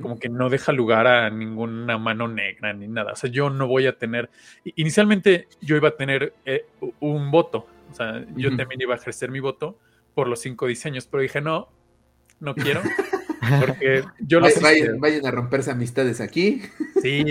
como 0.01 0.19
que 0.19 0.29
no 0.29 0.49
deja 0.49 0.71
lugar 0.71 1.07
a 1.07 1.31
ninguna 1.31 1.97
mano 1.97 2.27
negra 2.27 2.73
ni 2.73 2.87
nada. 2.87 3.13
O 3.13 3.15
sea, 3.15 3.31
yo 3.31 3.49
no 3.49 3.67
voy 3.67 3.87
a 3.87 3.97
tener, 3.97 4.29
inicialmente 4.75 5.47
yo 5.61 5.75
iba 5.75 5.89
a 5.89 5.95
tener 5.95 6.33
eh, 6.45 6.67
un 6.99 7.31
voto, 7.31 7.65
o 7.91 7.95
sea, 7.95 8.23
yo 8.35 8.55
también 8.55 8.81
iba 8.81 8.93
a 8.93 8.97
ejercer 8.97 9.31
mi 9.31 9.39
voto 9.39 9.79
por 10.13 10.27
los 10.27 10.41
cinco 10.41 10.67
diseños, 10.67 11.07
pero 11.07 11.21
dije, 11.21 11.41
no, 11.41 11.69
no 12.39 12.53
quiero. 12.53 12.81
Porque 13.59 14.03
yo 14.19 14.39
los 14.39 14.59
vayan, 14.61 14.99
vayan, 14.99 15.25
a 15.25 15.31
romperse 15.31 15.71
amistades 15.71 16.21
aquí. 16.21 16.61
Sí, 17.01 17.23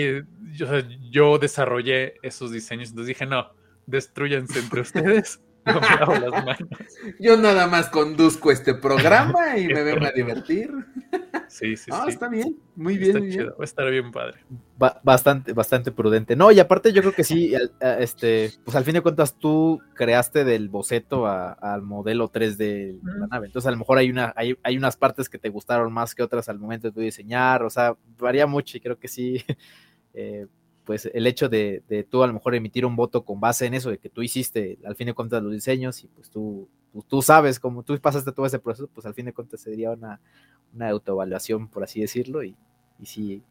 yo, 0.53 0.67
yo 1.09 1.37
desarrollé 1.39 2.15
esos 2.21 2.51
diseños, 2.51 2.89
entonces 2.89 3.07
dije, 3.07 3.25
no, 3.25 3.49
destruyanse 3.85 4.59
entre 4.59 4.81
ustedes. 4.81 5.39
Yo 7.19 7.37
nada 7.37 7.67
más 7.67 7.89
conduzco 7.89 8.51
este 8.51 8.73
programa 8.73 9.57
y 9.57 9.67
me 9.67 9.83
vengo 9.83 10.05
a 10.05 10.11
divertir. 10.11 10.71
Sí, 11.47 11.77
sí, 11.77 11.91
ah, 11.93 12.05
está 12.07 12.27
bien, 12.27 12.57
muy 12.75 12.97
bien. 12.97 13.15
Va 13.49 13.55
a 13.59 13.63
estar 13.63 13.89
bien 13.89 14.11
padre. 14.11 14.39
bastante, 15.03 15.53
bastante 15.53 15.91
prudente. 15.91 16.35
No, 16.35 16.51
y 16.51 16.59
aparte 16.59 16.91
yo 16.91 17.01
creo 17.01 17.13
que 17.13 17.23
sí, 17.23 17.53
este, 17.99 18.51
pues 18.63 18.75
al 18.75 18.83
fin 18.83 18.95
de 18.95 19.01
cuentas 19.01 19.35
tú 19.37 19.81
creaste 19.93 20.43
del 20.43 20.69
boceto 20.69 21.27
al 21.27 21.81
modelo 21.81 22.27
3 22.27 22.57
de 22.57 22.97
la 23.03 23.27
nave. 23.27 23.47
Entonces 23.47 23.67
a 23.67 23.71
lo 23.71 23.77
mejor 23.77 23.97
hay 23.97 24.09
una, 24.09 24.33
hay, 24.35 24.57
hay 24.63 24.77
unas 24.77 24.97
partes 24.97 25.29
que 25.29 25.37
te 25.37 25.49
gustaron 25.49 25.93
más 25.93 26.15
que 26.15 26.23
otras 26.23 26.49
al 26.49 26.59
momento 26.59 26.91
de 26.91 27.03
diseñar. 27.03 27.63
O 27.63 27.69
sea, 27.69 27.95
varía 28.17 28.47
mucho 28.47 28.77
y 28.77 28.81
creo 28.81 28.97
que 28.97 29.07
sí. 29.07 29.43
Eh, 30.15 30.45
pues 30.85 31.09
el 31.13 31.27
hecho 31.27 31.49
de, 31.49 31.83
tú 32.09 32.23
a 32.23 32.27
lo 32.27 32.33
mejor 32.33 32.55
emitir 32.55 32.85
un 32.85 32.95
voto 32.95 33.23
con 33.23 33.39
base 33.39 33.65
en 33.65 33.73
eso, 33.73 33.89
de 33.89 33.97
que 33.97 34.09
tú 34.09 34.21
hiciste 34.21 34.77
al 34.85 34.95
fin 34.95 35.07
de 35.07 35.13
cuentas 35.13 35.41
los 35.41 35.51
diseños 35.51 36.03
y 36.03 36.07
pues 36.07 36.29
tú, 36.29 36.67
tú, 37.07 37.21
sabes 37.21 37.59
cómo 37.59 37.83
tú 37.83 37.97
pasaste 37.99 38.31
todo 38.31 38.45
ese 38.45 38.59
proceso, 38.59 38.89
pues 38.93 39.05
al 39.05 39.13
fin 39.13 39.25
de 39.25 39.33
cuentas 39.33 39.61
sería 39.61 39.91
una, 39.91 40.19
una 40.73 40.89
autoevaluación, 40.89 41.67
por 41.67 41.83
así 41.83 42.01
decirlo, 42.01 42.43
y, 42.43 42.55
y 42.99 43.05
sí 43.05 43.43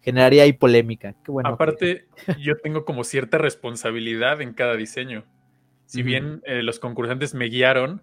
generaría 0.00 0.44
ahí 0.44 0.52
polémica. 0.52 1.14
Qué 1.24 1.32
bueno 1.32 1.48
Aparte, 1.48 2.06
yo 2.40 2.56
tengo 2.58 2.84
como 2.84 3.02
cierta 3.02 3.38
responsabilidad 3.38 4.40
en 4.40 4.52
cada 4.54 4.76
diseño. 4.76 5.24
Si 5.86 6.02
bien 6.02 6.42
eh, 6.44 6.62
los 6.62 6.78
concursantes 6.78 7.34
me 7.34 7.46
guiaron, 7.46 8.02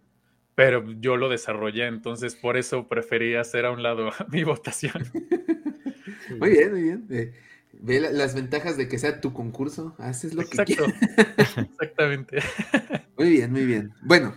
pero 0.56 0.86
yo 1.00 1.18
lo 1.18 1.30
desarrollé, 1.30 1.88
entonces 1.88 2.36
por 2.36 2.58
eso 2.58 2.88
preferí 2.88 3.36
hacer 3.36 3.66
a 3.66 3.72
un 3.72 3.84
lado 3.84 4.10
mi 4.32 4.44
votación. 4.44 5.04
Muy 6.40 6.50
bien, 6.50 6.72
muy 6.72 6.84
bien. 6.84 7.08
Eh, 7.10 7.34
Ve 7.74 8.00
las 8.00 8.36
ventajas 8.36 8.78
de 8.78 8.88
que 8.88 8.98
sea 8.98 9.20
tu 9.20 9.34
concurso, 9.34 9.96
haces 9.98 10.34
lo 10.34 10.44
que 10.46 10.64
quieras. 10.64 10.94
Exactamente. 11.38 12.40
Muy 13.18 13.30
bien, 13.30 13.52
muy 13.52 13.66
bien. 13.66 13.94
Bueno, 14.02 14.34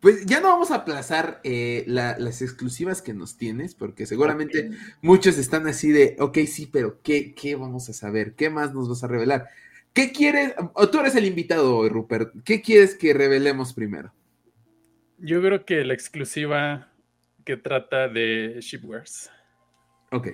pues 0.00 0.26
ya 0.26 0.40
no 0.40 0.48
vamos 0.48 0.70
a 0.70 0.76
aplazar 0.76 1.40
eh, 1.42 1.84
las 1.86 2.42
exclusivas 2.42 3.00
que 3.00 3.14
nos 3.14 3.36
tienes, 3.38 3.74
porque 3.74 4.06
seguramente 4.06 4.70
muchos 5.02 5.38
están 5.38 5.66
así 5.66 5.90
de, 5.90 6.16
ok, 6.18 6.38
sí, 6.46 6.68
pero 6.70 7.00
¿qué, 7.02 7.34
¿qué 7.34 7.56
vamos 7.56 7.88
a 7.88 7.92
saber? 7.92 8.34
¿Qué 8.34 8.50
más 8.50 8.74
nos 8.74 8.88
vas 8.88 9.04
a 9.04 9.08
revelar? 9.08 9.48
¿Qué 9.92 10.12
quieres? 10.12 10.54
O 10.74 10.88
tú 10.88 11.00
eres 11.00 11.16
el 11.16 11.24
invitado 11.24 11.76
hoy, 11.76 11.88
Rupert. 11.88 12.32
¿Qué 12.44 12.62
quieres 12.62 12.94
que 12.94 13.12
revelemos 13.12 13.72
primero? 13.72 14.12
Yo 15.18 15.42
creo 15.42 15.64
que 15.64 15.84
la 15.84 15.94
exclusiva 15.94 16.92
que 17.44 17.56
trata 17.56 18.08
de 18.08 18.58
Shipwares. 18.60 19.30
Ok, 20.12 20.28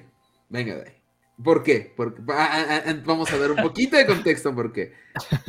venga 0.49 0.77
de 0.77 0.83
ahí. 0.83 0.96
¿Por 1.43 1.62
qué? 1.62 1.93
Porque, 1.95 2.22
vamos 2.22 3.32
a 3.32 3.39
dar 3.39 3.51
un 3.51 3.59
poquito 3.59 3.97
de 3.97 4.07
contexto 4.07 4.55
porque, 4.55 4.95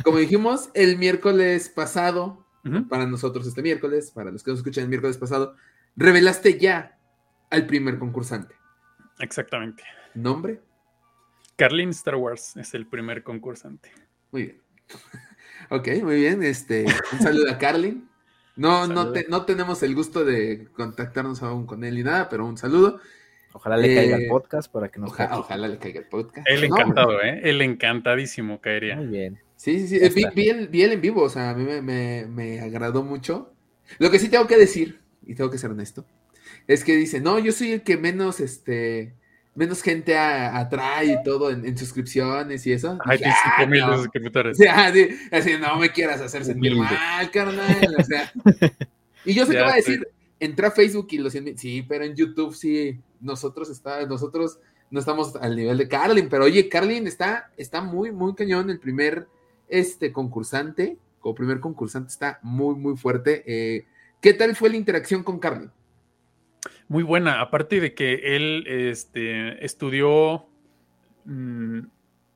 como 0.04 0.18
dijimos, 0.18 0.70
el 0.74 0.98
miércoles 0.98 1.70
pasado 1.70 2.44
para 2.88 3.06
nosotros 3.06 3.46
este 3.46 3.62
miércoles, 3.62 4.10
para 4.10 4.30
los 4.30 4.42
que 4.42 4.50
nos 4.50 4.60
escuchan 4.60 4.84
el 4.84 4.90
miércoles 4.90 5.16
pasado, 5.16 5.56
revelaste 5.96 6.58
ya 6.58 6.98
al 7.50 7.66
primer 7.66 7.98
concursante. 7.98 8.54
Exactamente. 9.18 9.82
¿Nombre? 10.14 10.60
Carlin 11.56 11.90
Star 11.90 12.16
Wars 12.16 12.56
es 12.56 12.74
el 12.74 12.86
primer 12.86 13.22
concursante. 13.22 13.90
Muy 14.30 14.42
bien. 14.42 14.62
ok, 15.70 15.88
muy 16.02 16.16
bien. 16.16 16.42
Este, 16.42 16.84
un 17.12 17.18
saludo 17.20 17.50
a 17.50 17.58
Carlin. 17.58 18.08
No, 18.56 18.86
no, 18.86 19.12
no 19.28 19.44
tenemos 19.44 19.82
el 19.82 19.94
gusto 19.94 20.24
de 20.24 20.68
contactarnos 20.72 21.42
aún 21.42 21.66
con 21.66 21.84
él 21.84 21.94
ni 21.94 22.02
nada, 22.02 22.28
pero 22.28 22.44
un 22.44 22.58
saludo. 22.58 23.00
Ojalá 23.52 23.76
le 23.76 23.94
caiga 23.94 24.16
el 24.16 24.22
eh, 24.24 24.28
podcast 24.28 24.70
para 24.70 24.88
que 24.88 25.00
nos 25.00 25.10
Ojalá 25.10 25.68
le 25.68 25.78
caiga 25.78 26.00
el 26.00 26.06
podcast. 26.06 26.46
Él 26.48 26.64
encantado, 26.64 27.20
¿eh? 27.22 27.40
Él 27.42 27.60
encantadísimo 27.62 28.60
caería. 28.60 28.96
Muy 28.96 29.06
bien. 29.06 29.38
Sí, 29.56 29.86
sí, 29.86 29.98
sí. 29.98 30.24
Vi, 30.34 30.48
el, 30.48 30.92
en 30.92 31.00
vivo, 31.00 31.22
o 31.22 31.28
sea, 31.28 31.50
a 31.50 31.54
mí 31.54 31.64
me, 31.64 32.60
agradó 32.60 33.02
mucho. 33.02 33.52
Lo 33.98 34.10
que 34.10 34.18
sí 34.18 34.28
tengo 34.28 34.46
que 34.46 34.56
decir, 34.56 35.00
y 35.26 35.34
tengo 35.34 35.50
que 35.50 35.58
ser 35.58 35.70
honesto, 35.70 36.06
es 36.66 36.84
que 36.84 36.96
dice, 36.96 37.20
no, 37.20 37.38
yo 37.38 37.52
soy 37.52 37.72
el 37.72 37.82
que 37.82 37.96
menos, 37.96 38.38
este, 38.38 39.14
menos 39.54 39.82
gente 39.82 40.16
atrae 40.16 41.06
y 41.06 41.22
todo 41.24 41.50
en, 41.50 41.76
suscripciones 41.76 42.66
y 42.66 42.72
eso. 42.72 42.98
Ay, 43.04 43.18
tienes 43.18 43.36
ah, 43.44 43.66
mil 43.66 43.82
suscriptores. 43.82 44.58
así, 45.32 45.50
no 45.58 45.76
me 45.78 45.90
quieras 45.90 46.20
hacer 46.20 46.44
sentir 46.44 46.76
mal, 46.76 47.30
carnal. 47.30 47.96
O 47.98 48.04
sea. 48.04 48.32
Y 49.24 49.34
yo 49.34 49.44
sé 49.44 49.52
que 49.52 49.60
va 49.60 49.72
a 49.72 49.76
decir, 49.76 50.08
entré 50.40 50.66
a 50.66 50.70
Facebook 50.70 51.08
y 51.10 51.18
lo 51.18 51.30
siento, 51.30 51.52
sí, 51.56 51.82
pero 51.82 52.04
en 52.04 52.14
YouTube 52.14 52.54
sí, 52.54 53.00
nosotros 53.20 53.70
está, 53.70 54.06
nosotros 54.06 54.58
no 54.90 55.00
estamos 55.00 55.36
al 55.36 55.56
nivel 55.56 55.78
de 55.78 55.88
Carlin, 55.88 56.28
pero 56.28 56.44
oye, 56.44 56.68
Carlin 56.68 57.06
está, 57.06 57.50
está 57.56 57.80
muy, 57.80 58.12
muy 58.12 58.34
cañón, 58.34 58.70
el 58.70 58.78
primer 58.78 59.26
este 59.68 60.12
concursante, 60.12 60.96
como 61.20 61.34
primer 61.34 61.60
concursante 61.60 62.08
está 62.08 62.38
muy, 62.42 62.74
muy 62.74 62.96
fuerte. 62.96 63.42
Eh, 63.46 63.86
¿Qué 64.20 64.32
tal 64.32 64.56
fue 64.56 64.70
la 64.70 64.76
interacción 64.76 65.22
con 65.22 65.38
Carlin? 65.38 65.70
Muy 66.88 67.02
buena, 67.02 67.40
aparte 67.40 67.80
de 67.80 67.94
que 67.94 68.36
él 68.36 68.64
este, 68.66 69.64
estudió, 69.64 70.46
mm, 71.24 71.80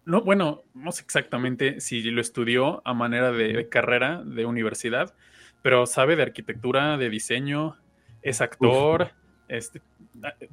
no, 0.05 0.23
bueno, 0.23 0.63
no 0.75 0.93
sé 0.93 1.03
exactamente 1.03 1.81
si 1.81 2.03
lo 2.03 2.21
estudió 2.21 2.87
a 2.87 2.93
manera 2.93 3.33
de, 3.33 3.69
carrera 3.69 4.23
de 4.25 4.45
universidad, 4.45 5.15
pero 5.63 5.87
sabe 5.87 6.17
de 6.17 6.23
arquitectura, 6.23 6.99
de 6.99 7.09
diseño, 7.09 7.77
es 8.23 8.41
actor, 8.41 9.11
este, 9.49 9.83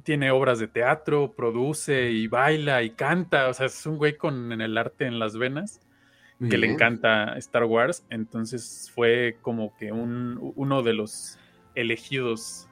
tiene 0.02 0.30
obras 0.30 0.58
de 0.58 0.68
teatro, 0.68 1.32
produce 1.32 2.10
y 2.10 2.26
baila 2.26 2.82
y 2.82 2.90
canta, 2.90 3.48
o 3.48 3.54
sea, 3.54 3.66
es 3.66 3.86
un 3.86 3.98
güey 3.98 4.16
con 4.16 4.52
en 4.52 4.60
el 4.60 4.76
arte 4.76 5.06
en 5.06 5.18
las 5.18 5.36
venas 5.36 5.80
que 6.48 6.56
le 6.56 6.72
encanta 6.72 7.36
Star 7.36 7.64
Wars, 7.64 8.06
entonces 8.08 8.90
fue 8.94 9.36
como 9.42 9.76
que 9.76 9.92
un, 9.92 10.54
uno 10.56 10.82
de 10.82 10.94
los 10.94 11.38
elegidos, 11.74 12.66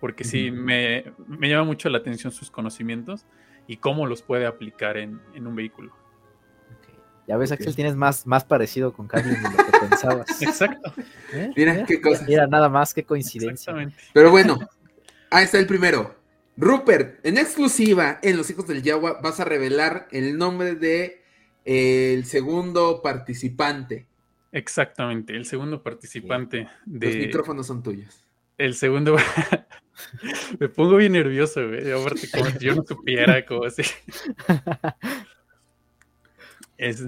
porque 0.00 0.22
sí, 0.22 0.50
me, 0.50 1.04
llama 1.40 1.64
mucho 1.64 1.88
la 1.88 1.98
atención 1.98 2.30
sus 2.30 2.50
conocimientos 2.50 3.24
y 3.66 3.78
cómo 3.78 4.06
los 4.06 4.20
puede 4.20 4.44
aplicar 4.44 4.98
en, 4.98 5.18
un 5.34 5.56
vehículo. 5.56 5.94
Ya 7.26 7.36
ves, 7.36 7.50
Axel, 7.50 7.74
tienes 7.74 7.96
más, 7.96 8.26
más 8.26 8.44
parecido 8.44 8.92
con 8.92 9.08
Carlin 9.08 9.42
de 9.42 9.50
lo 9.50 9.56
que 9.56 9.86
pensabas. 9.88 10.42
Exacto. 10.42 10.92
¿Eh? 11.32 11.50
Mira, 11.56 11.84
qué 11.84 12.00
cosa. 12.00 12.24
Mira, 12.26 12.46
nada 12.46 12.68
más, 12.68 12.94
qué 12.94 13.04
coincidencia. 13.04 13.74
Pero 14.12 14.30
bueno, 14.30 14.58
ahí 15.30 15.44
está 15.44 15.58
el 15.58 15.66
primero. 15.66 16.14
Rupert, 16.56 17.24
en 17.26 17.36
exclusiva 17.36 18.18
en 18.22 18.36
Los 18.36 18.48
Hijos 18.48 18.66
del 18.66 18.82
Yagua 18.82 19.20
vas 19.22 19.40
a 19.40 19.44
revelar 19.44 20.08
el 20.10 20.38
nombre 20.38 20.74
de 20.74 21.22
el 21.64 22.24
segundo 22.24 23.02
participante. 23.02 24.06
Exactamente, 24.52 25.34
el 25.34 25.44
segundo 25.44 25.82
participante 25.82 26.68
de. 26.86 27.06
Los 27.06 27.16
micrófonos 27.16 27.66
son 27.66 27.82
tuyos. 27.82 28.26
El 28.56 28.74
segundo. 28.74 29.16
Me 30.58 30.68
pongo 30.68 30.96
bien 30.96 31.12
nervioso, 31.12 31.66
güey. 31.66 31.90
Aparte, 31.90 32.30
como 32.30 32.46
si 32.46 32.64
yo 32.64 32.74
no 32.74 32.84
supiera, 32.84 33.44
como 33.44 33.64
así. 33.64 33.82
Es... 36.76 37.02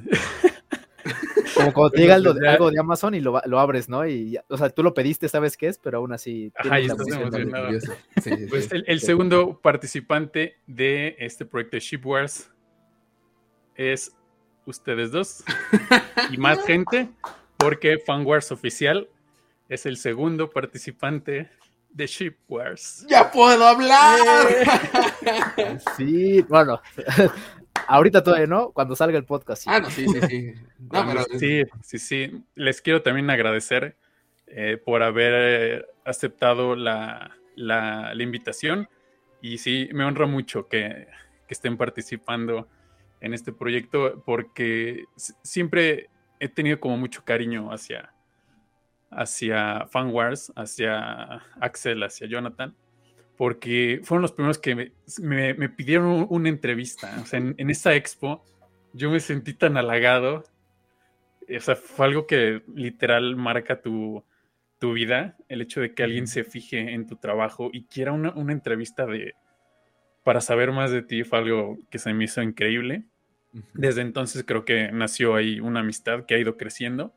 Como 1.54 1.72
cuando 1.72 1.90
te 1.90 2.00
llega 2.02 2.14
algo, 2.14 2.34
de 2.70 2.78
Amazon 2.78 3.14
y 3.14 3.20
lo, 3.20 3.40
lo, 3.44 3.58
abres, 3.58 3.88
¿no? 3.88 4.06
Y, 4.06 4.38
o 4.48 4.56
sea, 4.56 4.70
tú 4.70 4.82
lo 4.82 4.94
pediste, 4.94 5.28
sabes 5.28 5.56
qué 5.56 5.66
es, 5.66 5.78
pero 5.78 5.98
aún 5.98 6.12
así. 6.12 6.52
Ajá, 6.56 6.78
estás 6.78 7.08
emocionado. 7.08 7.68
pues 8.50 8.70
el, 8.70 8.84
el, 8.86 9.00
segundo 9.00 9.58
participante 9.60 10.58
de 10.66 11.16
este 11.18 11.44
proyecto 11.44 11.76
de 11.76 11.80
Shipwares 11.80 12.50
es 13.74 14.12
ustedes 14.66 15.10
dos 15.10 15.42
y 16.30 16.36
más 16.36 16.64
gente, 16.64 17.08
porque 17.56 17.98
Fanwars 17.98 18.52
Oficial 18.52 19.08
es 19.68 19.86
el 19.86 19.96
segundo 19.96 20.50
participante 20.50 21.50
de 21.90 22.06
Shipwars. 22.06 23.06
¡Ya 23.08 23.30
puedo 23.30 23.66
hablar! 23.66 24.18
Sí, 25.96 26.40
bueno, 26.42 26.80
ahorita 27.88 28.22
todavía 28.22 28.46
no, 28.46 28.70
cuando 28.72 28.94
salga 28.94 29.18
el 29.18 29.24
podcast. 29.24 29.62
Sí. 29.62 29.70
Ah, 29.72 29.80
no, 29.80 29.90
sí, 29.90 30.06
sí, 30.06 30.20
sí. 30.28 30.54
sí, 31.38 31.62
sí, 31.82 31.98
sí. 31.98 32.44
Les 32.54 32.80
quiero 32.80 33.02
también 33.02 33.28
agradecer 33.30 33.96
eh, 34.46 34.76
por 34.82 35.02
haber 35.02 35.88
aceptado 36.04 36.76
la, 36.76 37.36
la, 37.56 38.14
invitación 38.18 38.88
y 39.42 39.58
sí, 39.58 39.88
me 39.92 40.04
honra 40.04 40.26
mucho 40.26 40.68
que, 40.68 41.06
que 41.46 41.54
estén 41.54 41.76
participando 41.76 42.68
en 43.20 43.34
este 43.34 43.52
proyecto 43.52 44.22
porque 44.24 45.04
siempre 45.42 46.08
he 46.40 46.48
tenido 46.48 46.80
como 46.80 46.96
mucho 46.96 47.24
cariño 47.24 47.70
hacia, 47.72 48.14
hacia 49.10 49.86
Fanwars, 49.88 50.52
hacia 50.56 51.42
Axel, 51.60 52.02
hacia 52.02 52.26
Jonathan, 52.26 52.74
porque 53.38 54.00
fueron 54.02 54.22
los 54.22 54.32
primeros 54.32 54.58
que 54.58 54.92
me, 55.22 55.68
pidieron 55.70 56.26
una 56.28 56.48
entrevista. 56.50 57.18
O 57.22 57.24
sea, 57.24 57.38
en, 57.38 57.54
en, 57.56 57.70
esa 57.70 57.94
expo 57.94 58.44
yo 58.92 59.10
me 59.10 59.20
sentí 59.20 59.54
tan 59.54 59.78
halagado. 59.78 60.44
O 61.48 61.60
sea, 61.60 61.76
fue 61.76 62.06
algo 62.06 62.26
que 62.26 62.62
literal 62.74 63.36
marca 63.36 63.80
tu, 63.80 64.24
tu 64.78 64.92
vida, 64.92 65.36
el 65.48 65.62
hecho 65.62 65.80
de 65.80 65.94
que 65.94 66.02
alguien 66.02 66.26
se 66.26 66.44
fije 66.44 66.92
en 66.92 67.06
tu 67.06 67.16
trabajo 67.16 67.70
y 67.72 67.84
quiera 67.84 68.12
una, 68.12 68.32
una 68.32 68.52
entrevista 68.52 69.06
de, 69.06 69.34
para 70.24 70.40
saber 70.40 70.72
más 70.72 70.90
de 70.90 71.02
ti 71.02 71.24
fue 71.24 71.38
algo 71.38 71.78
que 71.90 71.98
se 71.98 72.12
me 72.12 72.24
hizo 72.24 72.42
increíble. 72.42 73.04
Desde 73.72 74.02
entonces 74.02 74.44
creo 74.44 74.64
que 74.64 74.92
nació 74.92 75.34
ahí 75.34 75.58
una 75.58 75.80
amistad 75.80 76.26
que 76.26 76.34
ha 76.34 76.38
ido 76.38 76.56
creciendo 76.56 77.14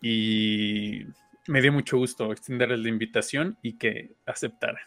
y 0.00 1.02
me 1.46 1.60
dio 1.60 1.72
mucho 1.72 1.98
gusto 1.98 2.32
extenderles 2.32 2.80
la 2.80 2.88
invitación 2.88 3.58
y 3.62 3.74
que 3.74 4.12
aceptaran. 4.24 4.82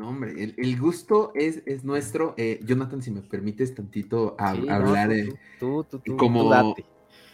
No, 0.00 0.08
hombre, 0.08 0.54
el, 0.56 0.80
gusto 0.80 1.30
es, 1.34 1.60
es 1.66 1.84
nuestro. 1.84 2.32
Eh, 2.38 2.58
Jonathan, 2.64 3.02
si 3.02 3.10
me 3.10 3.20
permites 3.20 3.74
tantito 3.74 4.34
hablar. 4.38 5.10
tú, 5.58 5.84
tú, 5.90 5.98
tú, 5.98 6.16
como, 6.16 6.74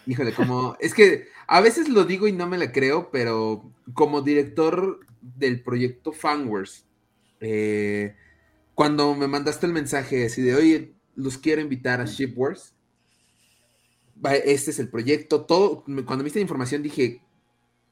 híjole, 0.04 0.32
como, 0.32 0.76
es 0.80 0.92
que 0.92 1.28
a 1.46 1.60
veces 1.60 1.88
lo 1.88 2.04
digo 2.04 2.26
y 2.26 2.32
no 2.32 2.48
me 2.48 2.58
la 2.58 2.72
creo, 2.72 3.08
pero 3.12 3.70
como 3.94 4.20
director 4.20 4.98
del 5.20 5.62
proyecto 5.62 6.10
Fanwars, 6.10 6.84
eh, 7.38 8.16
cuando 8.74 9.14
me 9.14 9.28
mandaste 9.28 9.66
el 9.66 9.72
mensaje 9.72 10.26
así 10.26 10.42
de, 10.42 10.56
oye, 10.56 10.92
los 11.14 11.38
quiero 11.38 11.60
invitar 11.60 12.00
a 12.00 12.06
Shipwars. 12.06 12.74
Este 14.44 14.72
es 14.72 14.80
el 14.80 14.88
proyecto. 14.88 15.42
Todo, 15.42 15.84
cuando 15.84 16.16
me 16.16 16.24
diste 16.24 16.40
la 16.40 16.42
información 16.42 16.82
dije, 16.82 17.22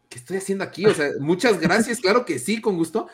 ¿qué 0.09 0.19
estoy 0.19 0.39
haciendo 0.39 0.65
aquí? 0.65 0.85
O 0.85 0.95
sea, 0.95 1.11
muchas 1.21 1.61
gracias, 1.61 2.01
claro 2.01 2.25
que 2.25 2.41
sí, 2.41 2.61
con 2.61 2.77
gusto. 2.77 3.07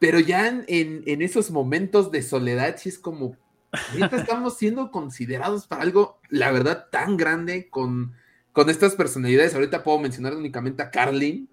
Pero 0.00 0.18
ya 0.18 0.64
en, 0.66 1.22
esos 1.22 1.50
momentos 1.50 2.10
de 2.10 2.22
soledad, 2.22 2.76
sí 2.78 2.88
es 2.88 2.98
como, 2.98 3.36
ahorita 3.70 4.16
estamos 4.16 4.56
siendo 4.56 4.90
considerados 4.90 5.66
para 5.66 5.82
algo, 5.82 6.18
la 6.30 6.50
verdad, 6.50 6.86
tan 6.90 7.18
grande 7.18 7.68
con, 7.68 8.14
con 8.52 8.70
estas 8.70 8.94
personalidades. 8.94 9.54
Ahorita 9.54 9.84
puedo 9.84 9.98
mencionar 9.98 10.34
únicamente 10.34 10.82
a 10.82 10.90
Carlin, 10.90 11.50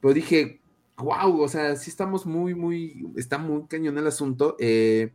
pero 0.00 0.14
dije, 0.14 0.62
wow, 0.96 1.42
o 1.42 1.48
sea, 1.48 1.76
sí 1.76 1.90
estamos 1.90 2.24
muy, 2.24 2.54
muy, 2.54 3.06
está 3.16 3.36
muy 3.36 3.66
cañón 3.66 3.98
el 3.98 4.06
asunto. 4.06 4.56
Eh, 4.58 5.12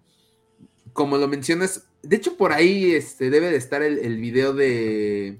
como 0.93 1.17
lo 1.17 1.27
mencionas, 1.27 1.89
de 2.03 2.17
hecho 2.17 2.37
por 2.37 2.53
ahí 2.53 2.91
este, 2.91 3.31
debe 3.31 3.49
de 3.49 3.57
estar 3.57 3.81
el, 3.81 3.97
el, 3.97 4.17
video 4.17 4.53
de 4.53 5.39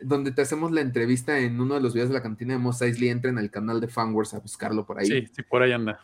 donde 0.00 0.32
te 0.32 0.40
hacemos 0.40 0.72
la 0.72 0.80
entrevista 0.80 1.38
en 1.38 1.60
uno 1.60 1.74
de 1.74 1.82
los 1.82 1.92
videos 1.92 2.08
de 2.08 2.14
la 2.14 2.22
cantina 2.22 2.54
de 2.54 2.60
Mos 2.60 2.80
Eisley, 2.80 3.10
entren 3.10 3.36
al 3.36 3.50
canal 3.50 3.82
de 3.82 3.88
Fanwars 3.88 4.32
a 4.32 4.38
buscarlo 4.38 4.86
por 4.86 4.98
ahí. 4.98 5.06
Sí, 5.06 5.28
sí, 5.30 5.42
por 5.42 5.62
ahí 5.62 5.72
anda. 5.72 6.00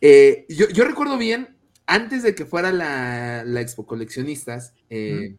Eh, 0.00 0.46
yo, 0.48 0.84
recuerdo 0.84 1.18
bien, 1.18 1.56
antes 1.86 2.22
de 2.22 2.34
que 2.34 2.44
fuera 2.44 2.72
la, 2.72 3.44
la 3.44 3.60
Expo 3.60 3.86
Coleccionistas, 3.86 4.74
eh, 4.90 5.36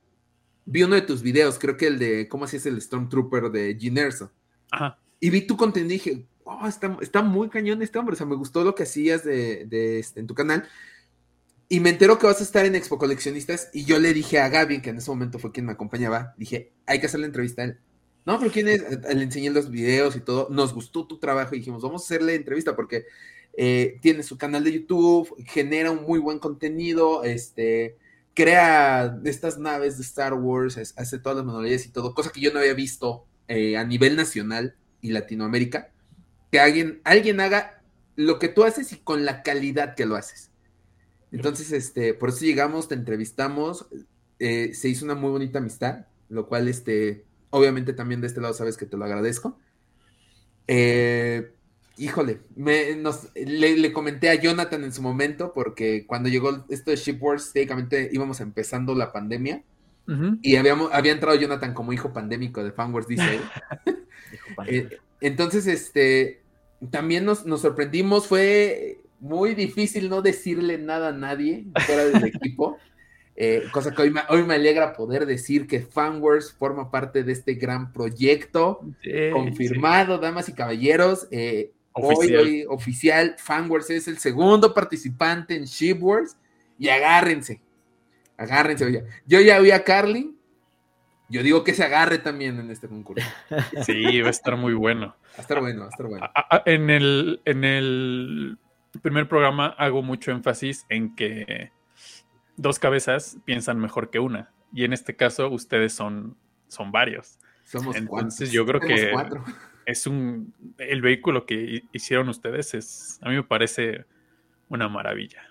vi 0.66 0.84
uno 0.84 0.96
de 0.96 1.02
tus 1.02 1.22
videos, 1.22 1.60
creo 1.60 1.78
que 1.78 1.88
el 1.88 2.00
de 2.00 2.28
cómo 2.28 2.46
hacías 2.46 2.66
el 2.66 2.82
Stormtrooper 2.82 3.52
de 3.52 3.78
Ginerso. 3.80 4.32
Ajá. 4.72 5.00
Y 5.20 5.30
vi 5.30 5.42
tu 5.42 5.56
contenido 5.58 5.94
y 5.94 5.98
dije, 5.98 6.26
oh, 6.44 6.68
está, 6.68 6.98
está, 7.02 7.22
muy 7.22 7.50
cañón 7.50 7.82
este 7.82 7.98
hombre, 8.00 8.14
o 8.14 8.18
sea, 8.18 8.26
me 8.26 8.36
gustó 8.36 8.64
lo 8.64 8.76
que 8.76 8.84
hacías 8.84 9.24
de, 9.24 9.66
de 9.66 10.00
este, 10.00 10.20
en 10.20 10.28
tu 10.28 10.36
canal. 10.36 10.68
Y 11.68 11.80
me 11.80 11.90
enteró 11.90 12.20
que 12.20 12.28
vas 12.28 12.42
a 12.42 12.44
estar 12.44 12.66
en 12.66 12.76
Expo 12.76 13.00
Coleccionistas 13.00 13.70
y 13.74 13.86
yo 13.86 13.98
le 13.98 14.14
dije 14.14 14.40
a 14.40 14.50
Gaby, 14.50 14.82
que 14.82 14.92
en 14.92 14.98
ese 14.98 15.10
momento 15.10 15.40
fue 15.40 15.52
quien 15.52 15.66
me 15.66 15.72
acompañaba, 15.72 16.36
dije, 16.38 16.74
hay 16.86 17.00
que 17.00 17.08
hacer 17.08 17.20
la 17.20 17.26
entrevista 17.26 17.64
a 17.64 17.66
él. 17.66 17.80
no, 18.26 18.38
pero 18.38 18.52
quién 18.52 18.68
es, 18.68 18.84
le 18.84 19.24
enseñé 19.24 19.50
los 19.50 19.72
videos 19.72 20.16
y 20.16 20.20
todo, 20.20 20.48
nos 20.52 20.74
gustó 20.74 21.08
tu 21.08 21.18
trabajo 21.18 21.56
y 21.56 21.60
dijimos, 21.60 21.82
vamos 21.82 22.04
a 22.04 22.06
hacerle 22.06 22.36
entrevista 22.36 22.76
porque 22.76 23.06
eh, 23.58 24.00
tiene 24.02 24.24
su 24.24 24.38
canal 24.38 24.64
de 24.64 24.74
YouTube, 24.74 25.34
genera 25.46 25.92
un 25.92 26.04
muy 26.04 26.20
buen 26.20 26.40
contenido, 26.40 27.24
este, 27.24 27.98
crea 28.34 29.20
estas 29.24 29.58
naves 29.58 29.98
de 29.98 30.04
Star 30.04 30.34
Wars, 30.34 30.78
hace 30.78 31.20
todas 31.20 31.38
las 31.38 31.46
manualidades 31.46 31.86
y 31.86 31.90
todo, 31.90 32.14
cosa 32.14 32.32
que 32.32 32.42
yo 32.42 32.52
no 32.52 32.60
había 32.60 32.74
visto 32.74 33.26
eh, 33.48 33.78
a 33.78 33.84
nivel 33.86 34.16
nacional 34.16 34.76
y 35.02 35.12
Latinoamérica, 35.12 35.92
que 36.52 36.60
alguien, 36.60 37.00
alguien 37.04 37.40
haga 37.40 37.82
lo 38.16 38.40
que 38.40 38.50
tú 38.50 38.64
haces 38.64 38.92
y 38.92 38.98
con 38.98 39.24
la 39.26 39.42
calidad 39.42 39.96
que 39.96 40.06
lo 40.06 40.16
haces. 40.16 40.52
Entonces, 41.32 41.72
este, 41.72 42.14
por 42.14 42.30
eso 42.30 42.46
llegamos, 42.46 42.88
te 42.88 42.96
entrevistamos, 42.96 43.88
eh, 44.40 44.74
se 44.74 44.90
hizo 44.90 45.06
una 45.06 45.16
muy 45.16 45.32
bonita 45.32 45.60
amistad, 45.60 46.06
lo 46.30 46.48
cual, 46.48 46.68
este, 46.68 47.26
obviamente 47.50 47.94
también 47.94 48.22
de 48.22 48.28
este 48.28 48.42
lado 48.42 48.54
sabes 48.54 48.78
que 48.78 48.86
te 48.86 48.98
lo 48.98 49.06
agradezco. 49.06 49.60
Eh, 50.68 51.52
híjole, 51.98 52.40
me, 52.56 52.96
le, 53.36 53.94
comenté 53.94 54.30
a 54.30 54.36
Jonathan 54.36 54.84
en 54.84 54.94
su 54.94 55.02
momento, 55.02 55.54
porque 55.54 56.06
cuando 56.06 56.30
llegó 56.30 56.66
esto 56.70 56.92
de 56.92 56.98
Shipwars, 56.98 57.54
técnicamente 57.54 58.10
íbamos 58.12 58.40
empezando 58.42 58.96
la 58.96 59.12
pandemia. 59.12 59.64
Y 60.44 60.56
habíamos, 60.58 60.94
había 60.94 61.14
entrado 61.14 61.36
Jonathan 61.36 61.74
como 61.74 61.92
hijo 61.92 62.14
pandémico 62.14 62.64
de 62.64 62.72
Fanwars, 62.72 63.08
dice 63.08 63.40
eh, 64.68 65.00
entonces, 65.20 65.66
este, 65.66 66.44
también 66.92 67.26
nos, 67.26 67.48
nos, 67.48 67.62
sorprendimos, 67.62 68.28
fue 68.28 69.00
muy 69.20 69.56
difícil 69.56 70.08
no 70.08 70.22
decirle 70.22 70.78
nada 70.78 71.08
a 71.08 71.14
nadie 71.14 71.66
fuera 71.88 72.06
del 72.06 72.24
equipo. 72.36 72.78
Eh, 73.38 73.64
cosa 73.72 73.94
que 73.94 74.02
hoy 74.04 74.12
me, 74.12 74.22
hoy 74.30 74.44
me, 74.44 74.54
alegra 74.54 74.94
poder 74.94 75.26
decir 75.26 75.68
que 75.68 75.82
Fanwars 75.82 76.54
forma 76.54 76.90
parte 76.90 77.24
de 77.24 77.34
este 77.34 77.56
gran 77.56 77.92
proyecto 77.92 78.82
confirmado, 79.34 80.20
damas 80.20 80.48
y 80.48 80.54
caballeros. 80.54 81.28
Eh, 81.32 81.72
Oficial. 81.98 82.42
Hoy, 82.42 82.66
oficial, 82.68 83.36
Fanwars 83.38 83.90
es 83.90 84.10
el 84.10 84.18
segundo 84.18 84.74
participante 84.74 85.56
en 85.56 85.64
Shipwars 85.64 86.38
y 86.78 86.90
agárrense, 86.90 87.62
agárrense. 88.36 88.86
Oye. 88.86 89.06
Yo 89.26 89.40
ya 89.40 89.60
vi 89.60 89.72
a 89.72 89.86
Carly, 89.86 90.36
yo 91.30 91.42
digo 91.42 91.64
que 91.64 91.74
se 91.74 91.86
agarre 91.86 92.18
también 92.18 92.60
en 92.60 92.70
este 92.70 92.90
concurso. 92.90 93.26
Sí, 93.86 94.22
va 94.22 94.28
a 94.28 94.32
estar 94.32 94.58
muy 94.58 94.74
bueno. 94.74 95.08
Va 95.08 95.38
a 95.38 95.42
estar 95.42 95.62
bueno, 95.62 95.82
va 95.82 95.86
a 95.86 95.90
estar 95.90 96.08
bueno. 96.08 96.30
En 96.66 96.90
el, 96.90 97.42
en 97.46 97.64
el 97.64 98.58
primer 99.02 99.30
programa 99.30 99.68
hago 99.78 100.02
mucho 100.02 100.32
énfasis 100.32 100.86
en 100.90 101.16
que 101.16 101.72
dos 102.58 102.78
cabezas 102.78 103.38
piensan 103.46 103.80
mejor 103.80 104.10
que 104.10 104.20
una. 104.20 104.52
Y 104.74 104.84
en 104.84 104.92
este 104.92 105.16
caso, 105.16 105.50
ustedes 105.50 105.94
son, 105.94 106.36
son 106.68 106.92
varios. 106.92 107.40
Somos 107.64 107.96
Entonces, 107.96 108.52
yo 108.52 108.66
creo 108.66 108.82
que 108.82 109.12
cuatro 109.14 109.46
es 109.86 110.08
un. 110.08 110.54
El 110.78 111.02
vehículo 111.02 111.46
que 111.46 111.84
hicieron 111.92 112.30
ustedes 112.30 112.74
es. 112.74 113.20
A 113.22 113.30
mí 113.30 113.36
me 113.36 113.44
parece 113.44 114.06
una 114.70 114.90
maravilla. 114.90 115.42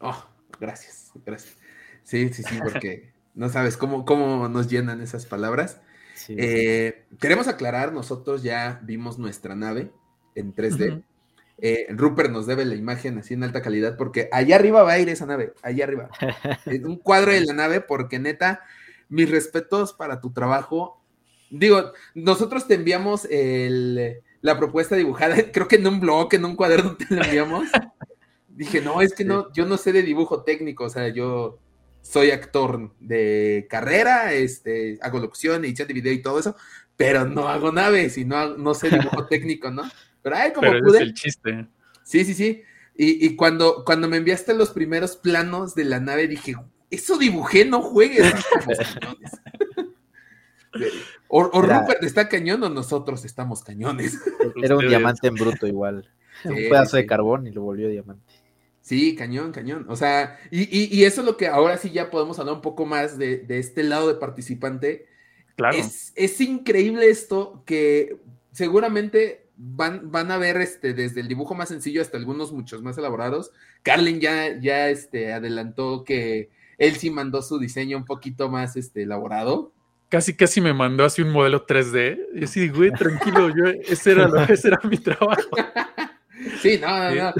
Oh, 0.00 0.26
gracias, 0.60 1.12
gracias. 1.24 1.56
Sí, 2.02 2.28
sí, 2.32 2.42
sí, 2.42 2.58
porque 2.62 3.12
no 3.34 3.48
sabes 3.48 3.76
cómo, 3.76 4.04
cómo 4.04 4.48
nos 4.48 4.68
llenan 4.68 5.00
esas 5.00 5.26
palabras. 5.26 5.80
Eh, 6.28 7.04
queremos 7.20 7.48
aclarar, 7.48 7.92
nosotros 7.92 8.42
ya 8.42 8.80
vimos 8.82 9.18
nuestra 9.18 9.54
nave 9.54 9.90
en 10.34 10.54
3D. 10.54 11.02
Eh, 11.58 11.86
Rupert 11.90 12.30
nos 12.30 12.46
debe 12.46 12.64
la 12.64 12.74
imagen 12.74 13.18
así 13.18 13.34
en 13.34 13.44
alta 13.44 13.62
calidad 13.62 13.96
porque 13.96 14.28
allá 14.32 14.56
arriba 14.56 14.82
va 14.82 14.92
a 14.92 14.98
ir 14.98 15.08
esa 15.08 15.26
nave, 15.26 15.54
allá 15.62 15.84
arriba. 15.84 16.10
un 16.84 16.96
cuadro 16.96 17.32
de 17.32 17.44
la 17.44 17.52
nave 17.52 17.80
porque 17.80 18.18
neta, 18.18 18.62
mis 19.08 19.30
respetos 19.30 19.92
para 19.92 20.20
tu 20.20 20.32
trabajo 20.32 21.03
Digo, 21.56 21.92
nosotros 22.14 22.66
te 22.66 22.74
enviamos 22.74 23.28
la 24.40 24.58
propuesta 24.58 24.96
dibujada, 24.96 25.36
creo 25.52 25.68
que 25.68 25.76
en 25.76 25.86
un 25.86 26.00
blog, 26.00 26.34
en 26.34 26.44
un 26.44 26.56
cuaderno 26.56 26.96
te 26.96 27.14
la 27.14 27.24
enviamos. 27.24 27.68
Dije, 28.48 28.80
no, 28.80 29.00
es 29.00 29.14
que 29.14 29.24
no, 29.24 29.52
yo 29.52 29.64
no 29.64 29.76
sé 29.76 29.92
de 29.92 30.02
dibujo 30.02 30.42
técnico, 30.42 30.84
o 30.84 30.90
sea, 30.90 31.08
yo 31.08 31.60
soy 32.02 32.30
actor 32.32 32.92
de 33.00 33.66
carrera, 33.70 34.32
este, 34.32 34.98
hago 35.00 35.20
locución, 35.20 35.64
edición 35.64 35.88
de 35.88 35.94
video 35.94 36.12
y 36.12 36.22
todo 36.22 36.40
eso, 36.40 36.56
pero 36.96 37.24
no 37.24 37.48
hago 37.48 37.72
naves 37.72 38.18
y 38.18 38.24
no, 38.24 38.56
no 38.56 38.74
sé 38.74 38.90
dibujo 38.90 39.26
técnico, 39.30 39.70
¿no? 39.70 39.84
Pero 40.22 40.36
ay, 40.36 40.52
como 40.52 40.72
pude. 40.80 40.98
Es 40.98 41.02
el 41.02 41.14
chiste. 41.14 41.68
Sí, 42.02 42.24
sí, 42.24 42.34
sí. 42.34 42.62
Y, 42.96 43.26
y, 43.26 43.36
cuando, 43.36 43.84
cuando 43.84 44.08
me 44.08 44.18
enviaste 44.18 44.54
los 44.54 44.70
primeros 44.70 45.16
planos 45.16 45.74
de 45.74 45.84
la 45.84 46.00
nave, 46.00 46.28
dije, 46.28 46.54
eso 46.90 47.16
dibujé, 47.16 47.64
no 47.64 47.80
juegues. 47.80 48.32
O, 51.28 51.62
Rupert 51.62 52.02
está 52.02 52.28
cañón 52.28 52.62
o 52.62 52.68
nosotros 52.68 53.24
estamos 53.24 53.62
cañones. 53.62 54.20
Era 54.62 54.76
un 54.76 54.86
diamante 54.86 55.28
en 55.28 55.34
bruto 55.34 55.66
igual. 55.66 56.08
un 56.44 56.54
pedazo 56.54 56.96
de 56.96 57.06
carbón 57.06 57.46
y 57.46 57.50
lo 57.50 57.62
volvió 57.62 57.88
diamante. 57.88 58.32
Sí, 58.80 59.16
cañón, 59.16 59.50
cañón. 59.50 59.86
O 59.88 59.96
sea, 59.96 60.38
y, 60.50 61.02
eso 61.04 61.22
es 61.22 61.26
lo 61.26 61.36
que 61.36 61.48
ahora 61.48 61.78
sí 61.78 61.90
ya 61.90 62.10
podemos 62.10 62.38
hablar 62.38 62.56
un 62.56 62.60
poco 62.60 62.84
más 62.86 63.18
de, 63.18 63.44
este 63.48 63.82
lado 63.82 64.08
de 64.08 64.14
participante. 64.14 65.06
Claro. 65.56 65.78
Es, 65.78 66.40
increíble 66.40 67.08
esto 67.08 67.62
que 67.64 68.18
seguramente 68.52 69.46
van, 69.56 70.10
van 70.10 70.30
a 70.30 70.38
ver 70.38 70.58
este, 70.58 70.92
desde 70.92 71.20
el 71.20 71.28
dibujo 71.28 71.54
más 71.54 71.70
sencillo 71.70 72.02
hasta 72.02 72.18
algunos 72.18 72.52
muchos 72.52 72.82
más 72.82 72.98
elaborados. 72.98 73.52
Carlin 73.82 74.20
ya, 74.20 74.60
ya 74.60 74.90
este, 74.90 75.32
adelantó 75.32 76.04
que 76.04 76.50
él 76.78 76.96
sí 76.96 77.10
mandó 77.10 77.42
su 77.42 77.58
diseño 77.58 77.96
un 77.96 78.04
poquito 78.04 78.48
más 78.50 78.76
este, 78.76 79.02
elaborado 79.02 79.73
casi 80.14 80.34
casi 80.34 80.60
me 80.60 80.72
mandó 80.72 81.04
así 81.04 81.22
un 81.22 81.32
modelo 81.32 81.66
3D. 81.66 82.26
Y 82.36 82.44
así, 82.44 82.68
güey, 82.68 82.92
tranquilo, 82.92 83.48
yo, 83.48 83.64
ese, 83.82 84.12
era 84.12 84.44
ese 84.44 84.68
era 84.68 84.78
mi 84.84 84.98
trabajo. 84.98 85.42
Sí, 86.60 86.78
no, 86.80 86.88
no, 86.88 87.14
no. 87.14 87.34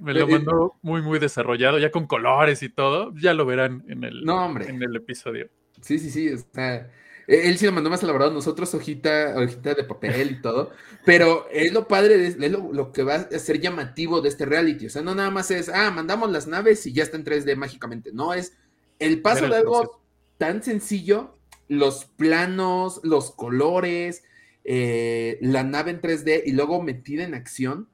Me 0.00 0.12
lo 0.12 0.26
mandó 0.26 0.74
muy, 0.82 1.02
muy 1.02 1.18
desarrollado, 1.18 1.78
ya 1.78 1.90
con 1.90 2.06
colores 2.06 2.62
y 2.62 2.68
todo. 2.68 3.12
Ya 3.16 3.32
lo 3.32 3.46
verán 3.46 3.84
en 3.88 4.02
el, 4.02 4.22
En 4.66 4.82
el 4.82 4.96
episodio. 4.96 5.48
Sí, 5.80 5.98
sí, 5.98 6.10
sí. 6.10 6.26
Está, 6.26 6.90
e, 7.28 7.48
él 7.48 7.58
sí 7.58 7.66
lo 7.66 7.72
mandó 7.72 7.90
más 7.90 8.02
elaborado, 8.02 8.32
nosotros 8.32 8.74
hojita, 8.74 9.34
hojita 9.36 9.74
de 9.74 9.84
papel 9.84 10.30
y 10.30 10.42
todo. 10.42 10.72
Pero 11.04 11.46
es 11.50 11.72
lo 11.72 11.86
padre, 11.86 12.26
es 12.26 12.38
lo, 12.38 12.72
lo, 12.72 12.92
que 12.92 13.02
va 13.02 13.14
a 13.14 13.38
ser 13.38 13.60
llamativo 13.60 14.20
de 14.20 14.30
este 14.30 14.46
reality. 14.46 14.86
O 14.86 14.90
sea, 14.90 15.02
no 15.02 15.14
nada 15.14 15.30
más 15.30 15.50
es, 15.50 15.68
ah, 15.68 15.90
mandamos 15.90 16.30
las 16.30 16.46
naves 16.46 16.86
y 16.86 16.92
ya 16.92 17.02
está 17.02 17.16
en 17.16 17.24
3D 17.24 17.56
mágicamente. 17.56 18.10
No, 18.12 18.34
es 18.34 18.56
el 18.98 19.22
paso 19.22 19.48
de 19.48 19.56
algo 19.56 20.02
tan 20.38 20.62
sencillo 20.62 21.39
los 21.70 22.04
planos, 22.04 23.00
los 23.04 23.30
colores, 23.30 24.24
eh, 24.64 25.38
la 25.40 25.62
nave 25.62 25.92
en 25.92 26.00
3D 26.00 26.42
y 26.44 26.50
luego 26.50 26.82
metida 26.82 27.22
en 27.22 27.32
acción, 27.32 27.88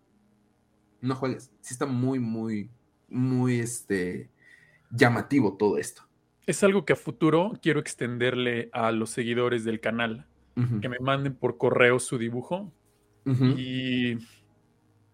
no 1.03 1.14
juegues. 1.14 1.53
Sí 1.61 1.74
está 1.74 1.85
muy, 1.85 2.18
muy, 2.18 2.70
muy 3.11 3.61
este, 3.61 4.31
llamativo 4.91 5.59
todo 5.59 5.77
esto. 5.77 6.03
Es 6.47 6.64
algo 6.64 6.87
que 6.87 6.95
a 6.95 6.97
futuro 6.97 7.53
quiero 7.61 7.79
extenderle 7.79 8.70
a 8.72 8.93
los 8.93 9.11
seguidores 9.11 9.64
del 9.64 9.81
canal, 9.81 10.27
que 10.81 10.89
me 10.89 10.99
manden 11.01 11.35
por 11.35 11.59
correo 11.59 11.99
su 11.99 12.16
dibujo 12.16 12.72
y 13.27 14.16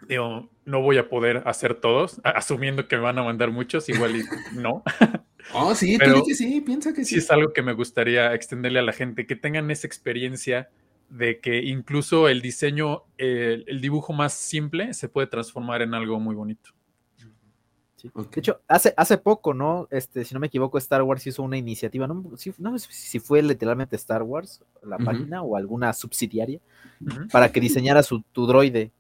digo, 0.07 0.51
no 0.65 0.83
voy 0.83 0.99
a 0.99 1.09
poder 1.09 1.43
hacer 1.47 1.75
todos, 1.75 2.21
asumiendo 2.23 2.87
que 2.87 2.95
me 2.95 3.03
van 3.03 3.19
a 3.19 3.25
mandar 3.25 3.51
muchos, 3.51 3.89
igual 3.89 4.15
y 4.15 4.23
no. 4.57 4.85
Oh, 5.53 5.74
sí, 5.74 5.99
tú 5.99 6.24
sí, 6.34 6.61
piensa 6.61 6.93
que 6.93 7.05
sí. 7.05 7.14
Sí, 7.14 7.18
es 7.18 7.30
algo 7.30 7.53
que 7.53 7.62
me 7.62 7.72
gustaría 7.72 8.34
extenderle 8.34 8.78
a 8.78 8.82
la 8.82 8.93
gente, 8.93 9.26
que 9.26 9.36
tengan 9.36 9.70
esa 9.70 9.86
experiencia 9.86 10.70
de 11.12 11.40
que 11.40 11.62
incluso 11.62 12.28
el 12.28 12.40
diseño, 12.40 13.05
el, 13.18 13.80
dibujo 13.80 14.12
más 14.12 14.32
simple 14.32 14.95
se 14.95 15.09
puede 15.09 15.26
transformar 15.26 15.82
en 15.82 15.95
algo 15.95 16.18
muy 16.18 16.34
bonito. 16.34 16.70
De 18.03 18.40
hecho, 18.40 18.61
hace, 18.66 18.95
hace 18.97 19.16
poco, 19.18 19.55
¿no? 19.55 19.86
Este, 19.90 20.24
si 20.24 20.34
no 20.34 20.40
me 20.40 20.49
equivoco, 20.49 20.76
Star 20.78 21.03
Wars 21.03 21.24
hizo 21.26 21.43
una 21.43 21.57
iniciativa, 21.57 22.09
no, 22.09 22.14
no 22.14 22.78
sé 22.78 22.88
si 22.90 23.20
fue 23.20 23.43
literalmente 23.43 23.95
Star 23.95 24.22
Wars, 24.24 24.64
la 24.82 24.99
página, 24.99 25.43
o 25.43 25.57
alguna 25.57 25.93
subsidiaria, 25.93 26.59
para 27.30 27.53
que 27.53 27.61
diseñara 27.61 28.03
su, 28.03 28.22
tu 28.32 28.47
droide. 28.47 28.90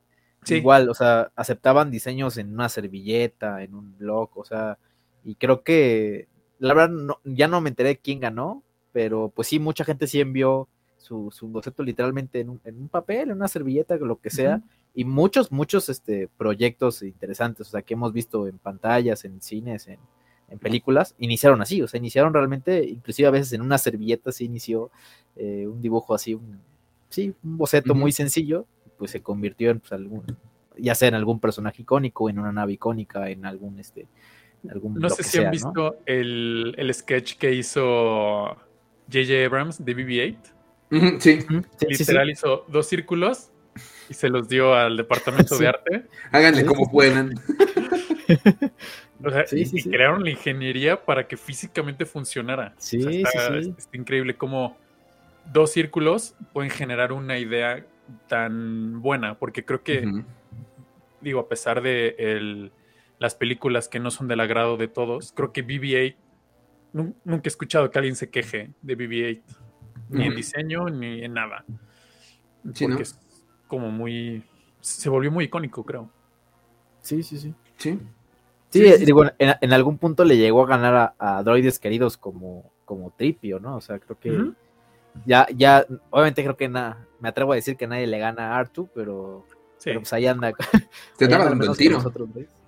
Igual, 0.46 0.88
o 0.88 0.94
sea, 0.94 1.32
aceptaban 1.34 1.90
diseños 1.90 2.36
en 2.36 2.52
una 2.52 2.68
servilleta, 2.68 3.62
en 3.62 3.74
un 3.74 3.96
blog, 3.96 4.30
o 4.36 4.44
sea, 4.44 4.78
y 5.24 5.34
creo 5.36 5.62
que 5.62 6.28
la 6.62 6.74
verdad 6.74 6.90
no, 6.90 7.18
ya 7.24 7.48
no 7.48 7.60
me 7.60 7.70
enteré 7.70 7.96
quién 7.96 8.20
ganó, 8.20 8.62
pero 8.92 9.32
pues 9.34 9.48
sí, 9.48 9.58
mucha 9.58 9.84
gente 9.84 10.06
sí 10.06 10.20
envió 10.20 10.68
su, 10.96 11.32
su 11.32 11.48
boceto 11.48 11.82
literalmente 11.82 12.38
en 12.38 12.50
un, 12.50 12.60
en 12.64 12.76
un, 12.82 12.88
papel, 12.88 13.30
en 13.30 13.36
una 13.36 13.48
servilleta, 13.48 13.96
lo 13.96 14.20
que 14.20 14.30
sea, 14.30 14.62
y 14.94 15.04
muchos, 15.04 15.50
muchos 15.50 15.88
este, 15.88 16.28
proyectos 16.38 17.02
interesantes, 17.02 17.66
o 17.66 17.70
sea, 17.70 17.82
que 17.82 17.94
hemos 17.94 18.12
visto 18.12 18.46
en 18.46 18.58
pantallas, 18.58 19.24
en 19.24 19.42
cines, 19.42 19.88
en, 19.88 19.98
en 20.50 20.58
películas, 20.60 21.16
iniciaron 21.18 21.60
así, 21.62 21.82
o 21.82 21.88
sea, 21.88 21.98
iniciaron 21.98 22.32
realmente, 22.32 22.84
inclusive 22.84 23.26
a 23.26 23.32
veces 23.32 23.52
en 23.54 23.62
una 23.62 23.76
servilleta 23.76 24.30
se 24.30 24.44
inició 24.44 24.92
eh, 25.34 25.66
un 25.66 25.82
dibujo 25.82 26.14
así, 26.14 26.34
un, 26.34 26.60
sí, 27.08 27.34
un 27.42 27.58
boceto 27.58 27.92
muy 27.96 28.12
sencillo, 28.12 28.66
pues 28.98 29.10
se 29.10 29.20
convirtió 29.20 29.70
en 29.70 29.80
pues, 29.80 29.90
algún, 29.90 30.22
ya 30.78 30.94
sea 30.94 31.08
en 31.08 31.14
algún 31.14 31.40
personaje 31.40 31.82
icónico, 31.82 32.30
en 32.30 32.38
una 32.38 32.52
nave 32.52 32.74
icónica, 32.74 33.28
en 33.30 33.46
algún 33.46 33.80
este 33.80 34.06
no 34.62 35.10
sé 35.10 35.22
si 35.22 35.38
han 35.38 35.50
visto 35.50 35.98
el, 36.06 36.90
sketch 36.92 37.36
que 37.36 37.52
hizo 37.52 38.56
J.J. 39.10 39.46
Abrams 39.46 39.84
de 39.84 39.96
BB-8. 39.96 41.20
Sí. 41.20 41.38
Literal 41.88 42.30
hizo 42.30 42.64
dos 42.68 42.86
círculos 42.86 43.50
y 44.08 44.14
se 44.14 44.28
los 44.28 44.48
dio 44.48 44.74
al 44.74 44.96
departamento 44.96 45.56
de 45.58 45.68
arte. 45.68 46.02
Háganle 46.30 46.64
como 46.64 46.90
puedan. 46.90 47.34
O 49.24 49.30
sea, 49.30 49.44
y, 49.52 49.82
crearon 49.82 50.24
la 50.24 50.30
ingeniería 50.30 51.04
para 51.04 51.26
que 51.26 51.36
físicamente 51.36 52.04
funcionara. 52.04 52.74
Sí, 52.78 53.22
está, 53.22 53.60
increíble 53.92 54.34
cómo 54.34 54.76
dos 55.52 55.72
círculos 55.72 56.34
pueden 56.52 56.70
generar 56.70 57.12
una 57.12 57.38
idea 57.38 57.84
tan 58.28 59.00
buena, 59.00 59.38
porque 59.38 59.64
creo 59.64 59.82
que, 59.82 60.04
digo, 61.20 61.40
a 61.40 61.48
pesar 61.48 61.82
de 61.82 62.16
el, 62.18 62.72
las 63.22 63.36
películas 63.36 63.88
que 63.88 64.00
no 64.00 64.10
son 64.10 64.26
del 64.26 64.40
agrado 64.40 64.76
de 64.76 64.88
todos, 64.88 65.32
creo 65.32 65.52
que 65.52 65.64
BB-8, 65.64 66.16
nunca 66.92 67.42
he 67.44 67.48
escuchado 67.48 67.88
que 67.90 67.98
alguien 67.98 68.16
se 68.16 68.30
queje 68.30 68.72
de 68.82 68.98
BB-8, 68.98 69.42
ni 70.10 70.26
en 70.26 70.34
diseño, 70.34 70.88
ni 70.88 71.24
en 71.24 71.34
nada. 71.34 71.64
porque 72.64 73.02
es 73.02 73.18
como 73.68 73.92
muy, 73.92 74.42
se 74.80 75.08
volvió 75.08 75.30
muy 75.30 75.44
icónico, 75.44 75.84
creo. 75.84 76.10
Sí, 77.00 77.22
sí, 77.22 77.38
sí. 77.38 77.54
Sí. 77.76 77.98
Sí, 78.70 78.82
digo, 79.04 79.24
en, 79.38 79.72
algún 79.72 79.98
punto 79.98 80.24
le 80.24 80.36
llegó 80.36 80.64
a 80.64 80.66
ganar 80.66 81.14
a, 81.16 81.42
droides 81.44 81.78
queridos 81.78 82.16
como, 82.16 82.72
como 82.84 83.12
Tripio, 83.12 83.60
¿no? 83.60 83.76
O 83.76 83.80
sea, 83.80 84.00
creo 84.00 84.18
que 84.18 84.52
ya, 85.26 85.46
ya, 85.54 85.86
obviamente 86.10 86.42
creo 86.42 86.56
que 86.56 86.68
nada, 86.68 87.06
me 87.20 87.28
atrevo 87.28 87.52
a 87.52 87.56
decir 87.56 87.76
que 87.76 87.86
nadie 87.86 88.06
le 88.08 88.18
gana 88.18 88.48
a 88.48 88.58
Artu, 88.58 88.88
pero, 88.94 89.46
pues 89.84 90.12
ahí 90.12 90.26
anda. 90.26 90.52
Te 91.18 91.26
estaba 91.26 91.44
dando 91.44 91.70
el 91.70 91.76
tiro. 91.76 92.00
Mm, 92.00 92.61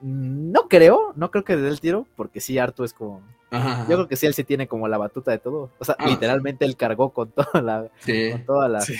no 0.00 0.68
creo, 0.68 1.12
no 1.16 1.30
creo 1.30 1.44
que 1.44 1.56
dé 1.56 1.68
el 1.68 1.80
tiro, 1.80 2.06
porque 2.16 2.40
sí, 2.40 2.58
Artu 2.58 2.84
es 2.84 2.92
como. 2.92 3.22
Yo 3.50 3.86
creo 3.86 4.08
que 4.08 4.16
sí, 4.16 4.26
él 4.26 4.34
sí 4.34 4.44
tiene 4.44 4.66
como 4.66 4.88
la 4.88 4.98
batuta 4.98 5.30
de 5.30 5.38
todo. 5.38 5.70
O 5.78 5.84
sea, 5.84 5.96
ah. 5.98 6.08
literalmente 6.08 6.64
él 6.64 6.76
cargó 6.76 7.10
con 7.10 7.30
toda 7.30 7.62
la, 7.62 7.88
con 8.04 8.44
todas 8.44 8.70
las, 8.70 8.92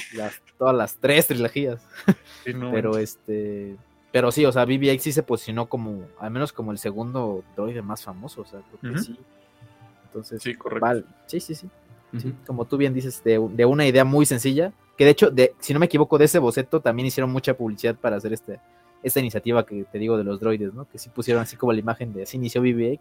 todas 0.56 0.74
las 0.74 0.96
tres 0.96 1.26
trilogías. 1.26 1.80
pero 2.44 2.96
este 2.96 3.76
pero 4.16 4.32
sí, 4.32 4.46
o 4.46 4.50
sea, 4.52 4.64
BB-8 4.64 4.98
sí 4.98 5.12
se 5.12 5.22
posicionó 5.22 5.66
como, 5.66 6.06
al 6.18 6.30
menos 6.30 6.50
como 6.50 6.72
el 6.72 6.78
segundo 6.78 7.44
droide 7.54 7.82
más 7.82 8.02
famoso, 8.02 8.40
o 8.40 8.44
sea, 8.46 8.60
creo 8.80 8.94
que 8.94 8.98
sí. 8.98 9.18
Entonces, 10.06 10.42
sí, 10.42 10.54
correcto. 10.54 11.06
Sí, 11.26 11.38
sí, 11.38 11.54
sí. 11.54 11.68
Como 12.46 12.64
tú 12.64 12.78
bien 12.78 12.94
dices, 12.94 13.22
de, 13.22 13.36
una 13.38 13.86
idea 13.86 14.06
muy 14.06 14.24
sencilla, 14.24 14.72
que 14.96 15.04
de 15.04 15.10
hecho, 15.10 15.30
de, 15.30 15.54
si 15.58 15.74
no 15.74 15.80
me 15.80 15.84
equivoco, 15.84 16.16
de 16.16 16.24
ese 16.24 16.38
boceto 16.38 16.80
también 16.80 17.04
hicieron 17.04 17.30
mucha 17.30 17.52
publicidad 17.52 17.94
para 17.94 18.16
hacer 18.16 18.32
este, 18.32 18.58
esta 19.06 19.20
iniciativa 19.20 19.64
que 19.64 19.84
te 19.84 19.98
digo 19.98 20.16
de 20.16 20.24
los 20.24 20.40
droides, 20.40 20.74
¿no? 20.74 20.88
Que 20.88 20.98
sí 20.98 21.10
pusieron 21.10 21.42
así 21.42 21.56
como 21.56 21.72
la 21.72 21.78
imagen 21.78 22.12
de 22.12 22.22
así 22.24 22.36
inició 22.36 22.62
BB-8 22.62 23.00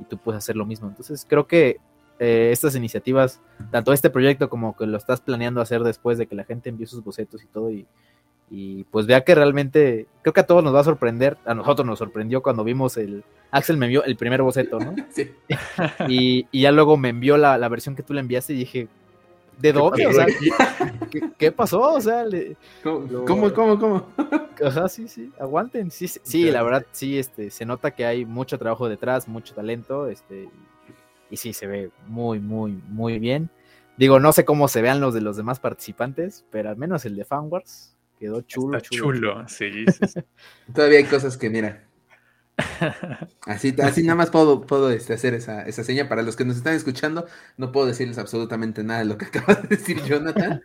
y 0.00 0.04
tú 0.04 0.18
puedes 0.18 0.38
hacer 0.38 0.56
lo 0.56 0.66
mismo. 0.66 0.88
Entonces, 0.88 1.26
creo 1.28 1.46
que 1.46 1.78
eh, 2.18 2.50
estas 2.52 2.74
iniciativas, 2.74 3.40
tanto 3.70 3.92
este 3.92 4.10
proyecto 4.10 4.48
como 4.48 4.76
que 4.76 4.86
lo 4.86 4.96
estás 4.96 5.20
planeando 5.20 5.60
hacer 5.60 5.82
después 5.82 6.18
de 6.18 6.26
que 6.26 6.34
la 6.34 6.44
gente 6.44 6.70
envíe 6.70 6.86
sus 6.86 7.04
bocetos 7.04 7.42
y 7.42 7.46
todo, 7.46 7.70
y 7.70 7.86
y 8.54 8.84
pues 8.84 9.06
vea 9.06 9.22
que 9.22 9.34
realmente, 9.34 10.06
creo 10.20 10.34
que 10.34 10.40
a 10.40 10.46
todos 10.46 10.62
nos 10.62 10.74
va 10.74 10.80
a 10.80 10.84
sorprender, 10.84 11.38
a 11.46 11.54
nosotros 11.54 11.86
nos 11.86 11.98
sorprendió 11.98 12.42
cuando 12.42 12.62
vimos 12.62 12.98
el, 12.98 13.24
Axel 13.50 13.78
me 13.78 13.86
envió 13.86 14.04
el 14.04 14.14
primer 14.16 14.42
boceto, 14.42 14.78
¿no? 14.78 14.94
Sí. 15.10 15.30
Y, 16.08 16.46
y 16.52 16.60
ya 16.60 16.70
luego 16.70 16.98
me 16.98 17.08
envió 17.08 17.38
la, 17.38 17.56
la, 17.56 17.68
versión 17.70 17.96
que 17.96 18.02
tú 18.02 18.12
le 18.12 18.20
enviaste 18.20 18.52
y 18.52 18.58
dije, 18.58 18.88
¿de 19.58 19.72
dónde? 19.72 20.06
O 20.06 20.12
sea, 20.12 20.26
¿qué, 21.38 21.52
pasó? 21.52 21.80
O 21.80 22.00
sea, 22.00 22.24
¿Cómo, 22.82 23.52
cómo, 23.52 23.78
cómo, 23.78 24.12
O 24.62 24.70
sea, 24.70 24.88
sí, 24.88 25.08
sí, 25.08 25.32
aguanten. 25.38 25.90
Sí, 25.90 26.08
sí, 26.08 26.50
la 26.50 26.62
verdad, 26.62 26.86
sí, 26.92 27.18
este, 27.18 27.50
se 27.50 27.64
nota 27.64 27.92
que 27.92 28.04
hay 28.04 28.24
mucho 28.24 28.58
trabajo 28.58 28.88
detrás, 28.88 29.28
mucho 29.28 29.54
talento, 29.54 30.08
este, 30.08 30.48
y 31.30 31.36
sí, 31.36 31.52
se 31.52 31.66
ve 31.66 31.90
muy, 32.06 32.38
muy, 32.40 32.80
muy 32.88 33.18
bien. 33.18 33.50
Digo, 33.96 34.20
no 34.20 34.32
sé 34.32 34.44
cómo 34.44 34.68
se 34.68 34.82
vean 34.82 35.00
los 35.00 35.14
de 35.14 35.20
los 35.20 35.36
demás 35.36 35.60
participantes, 35.60 36.44
pero 36.50 36.70
al 36.70 36.76
menos 36.76 37.04
el 37.04 37.16
de 37.16 37.24
Fanwars 37.24 37.92
Quedó 38.22 38.40
chulo. 38.42 38.78
chulo, 38.78 39.48
sí, 39.48 39.84
Todavía 40.72 40.98
hay 40.98 41.04
cosas 41.06 41.36
que, 41.36 41.50
mira. 41.50 41.82
Así, 43.46 43.74
así 43.82 44.02
nada 44.02 44.14
más 44.14 44.30
puedo, 44.30 44.62
puedo 44.62 44.90
este, 44.90 45.14
hacer 45.14 45.34
esa, 45.34 45.62
esa 45.62 45.84
seña. 45.84 46.08
Para 46.08 46.22
los 46.22 46.36
que 46.36 46.44
nos 46.44 46.56
están 46.56 46.74
escuchando, 46.74 47.26
no 47.56 47.72
puedo 47.72 47.86
decirles 47.86 48.18
absolutamente 48.18 48.84
nada 48.84 49.00
de 49.00 49.06
lo 49.06 49.18
que 49.18 49.24
acaba 49.26 49.54
de 49.54 49.68
decir 49.76 50.02
Jonathan. 50.04 50.62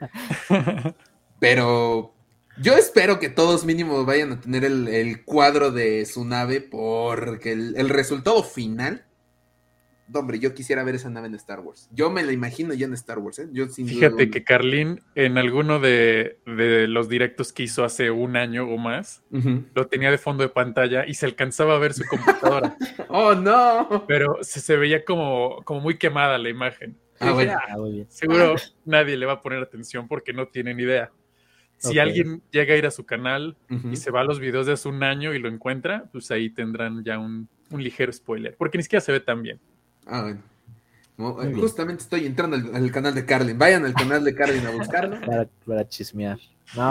Pero 1.40 2.14
yo 2.58 2.76
espero 2.76 3.20
que 3.20 3.30
todos 3.30 3.66
mínimo 3.66 4.06
vayan 4.06 4.34
a 4.34 4.42
tener 4.42 4.66
el, 4.66 5.24
cuadro 5.26 5.72
de 5.72 6.06
su 6.06 6.26
nave 6.26 6.62
porque 6.62 7.52
el 7.54 7.90
resultado 7.90 8.44
final 8.44 9.07
hombre, 10.14 10.40
yo 10.40 10.54
quisiera 10.54 10.84
ver 10.84 10.96
esa 10.96 11.10
nave 11.10 11.28
en 11.28 11.36
Star 11.36 11.60
Wars. 11.60 11.90
Yo 11.92 12.10
me 12.10 12.24
la 12.24 12.32
imagino 12.32 12.74
ya 12.74 12.86
en 12.86 12.94
Star 12.94 13.20
Wars, 13.20 13.40
¿eh? 13.40 13.48
Yo 13.52 13.68
Fíjate 13.68 14.30
que 14.30 14.44
Carlin, 14.44 15.02
en 15.16 15.38
alguno 15.38 15.80
de, 15.80 16.40
los 16.46 17.10
directos 17.10 17.54
que 17.54 17.64
hizo 17.64 17.84
hace 17.84 18.12
un 18.12 18.38
año 18.38 18.68
o 18.68 18.78
más, 18.78 19.24
lo 19.32 19.88
tenía 19.88 20.12
de 20.12 20.18
fondo 20.18 20.44
de 20.44 20.50
pantalla 20.50 21.06
y 21.06 21.14
se 21.14 21.26
alcanzaba 21.26 21.76
a 21.76 21.80
ver 21.80 21.94
su 21.94 22.06
computadora. 22.06 22.76
¡Oh, 23.10 23.36
no! 23.36 24.06
Pero 24.08 24.40
se, 24.42 24.78
veía 24.78 25.04
como, 25.04 25.64
como 25.64 25.82
muy 25.82 25.98
quemada 25.98 26.38
la 26.38 26.50
imagen. 26.50 26.98
Ah, 27.20 27.32
bueno. 27.32 27.54
Ah, 27.54 27.76
Seguro 28.10 28.56
nadie 28.86 29.18
le 29.18 29.26
va 29.26 29.34
a 29.34 29.42
poner 29.42 29.62
atención 29.62 30.08
porque 30.08 30.34
no 30.34 30.48
tienen 30.48 30.80
idea. 30.80 31.12
Si 31.80 32.00
alguien 32.00 32.42
llega 32.52 32.74
a 32.74 32.78
ir 32.78 32.86
a 32.88 32.92
su 32.92 33.06
canal 33.06 33.56
y 33.92 33.98
se 33.98 34.10
va 34.10 34.22
a 34.22 34.24
los 34.24 34.40
videos 34.40 34.66
de 34.66 34.74
hace 34.74 34.90
un 34.90 35.04
año 35.04 35.34
y 35.34 35.40
lo 35.40 35.48
encuentra, 35.48 36.10
pues 36.12 36.32
ahí 36.32 36.50
tendrán 36.50 37.04
ya 37.04 37.20
un, 37.20 37.48
un 37.70 37.84
ligero 37.84 38.12
spoiler, 38.12 38.56
porque 38.58 38.78
ni 38.78 38.84
siquiera 38.84 39.02
se 39.02 39.12
ve 39.12 39.20
tan 39.20 39.44
bien. 39.44 39.60
Ah, 40.08 40.22
bueno. 40.22 40.42
Eh, 41.20 41.54
justamente 41.60 42.04
estoy 42.04 42.28
entrando 42.28 42.56
al, 42.56 42.92
canal 42.92 43.16
de 43.16 43.26
Carlin. 43.26 43.58
Vayan 43.58 43.86
al 43.86 43.94
canal 43.94 44.24
de 44.24 44.36
Carlin 44.36 44.66
a 44.68 44.70
buscarlo. 44.70 45.18
Para, 45.66 45.88
chismear. 45.88 46.38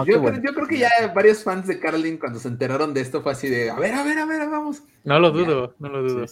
yo, 0.04 0.22
creo, 0.52 0.66
que 0.66 0.78
ya 0.78 0.90
varios 1.14 1.44
fans 1.44 1.68
de 1.68 1.78
Carlin, 1.78 2.18
cuando 2.18 2.40
se 2.40 2.48
enteraron 2.48 2.92
de 2.92 3.02
esto, 3.02 3.22
fue 3.22 3.32
así 3.32 3.48
de: 3.48 3.70
a 3.70 3.76
ver, 3.76 3.94
a 3.94 4.02
ver, 4.02 4.18
a 4.18 4.26
ver, 4.26 4.48
vamos. 4.50 4.82
No 5.04 5.20
lo 5.20 5.30
dudo, 5.30 5.74
no 5.78 5.88
lo 5.88 6.02
dudo. 6.02 6.26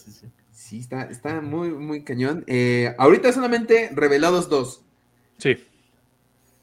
Sí, 0.50 0.80
está, 0.80 1.04
está 1.04 1.40
muy, 1.40 1.70
muy 1.70 2.02
cañón. 2.02 2.42
Eh, 2.48 2.94
ahorita 2.98 3.32
solamente 3.32 3.90
revelados 3.94 4.48
dos. 4.48 4.82
Sí. 5.38 5.56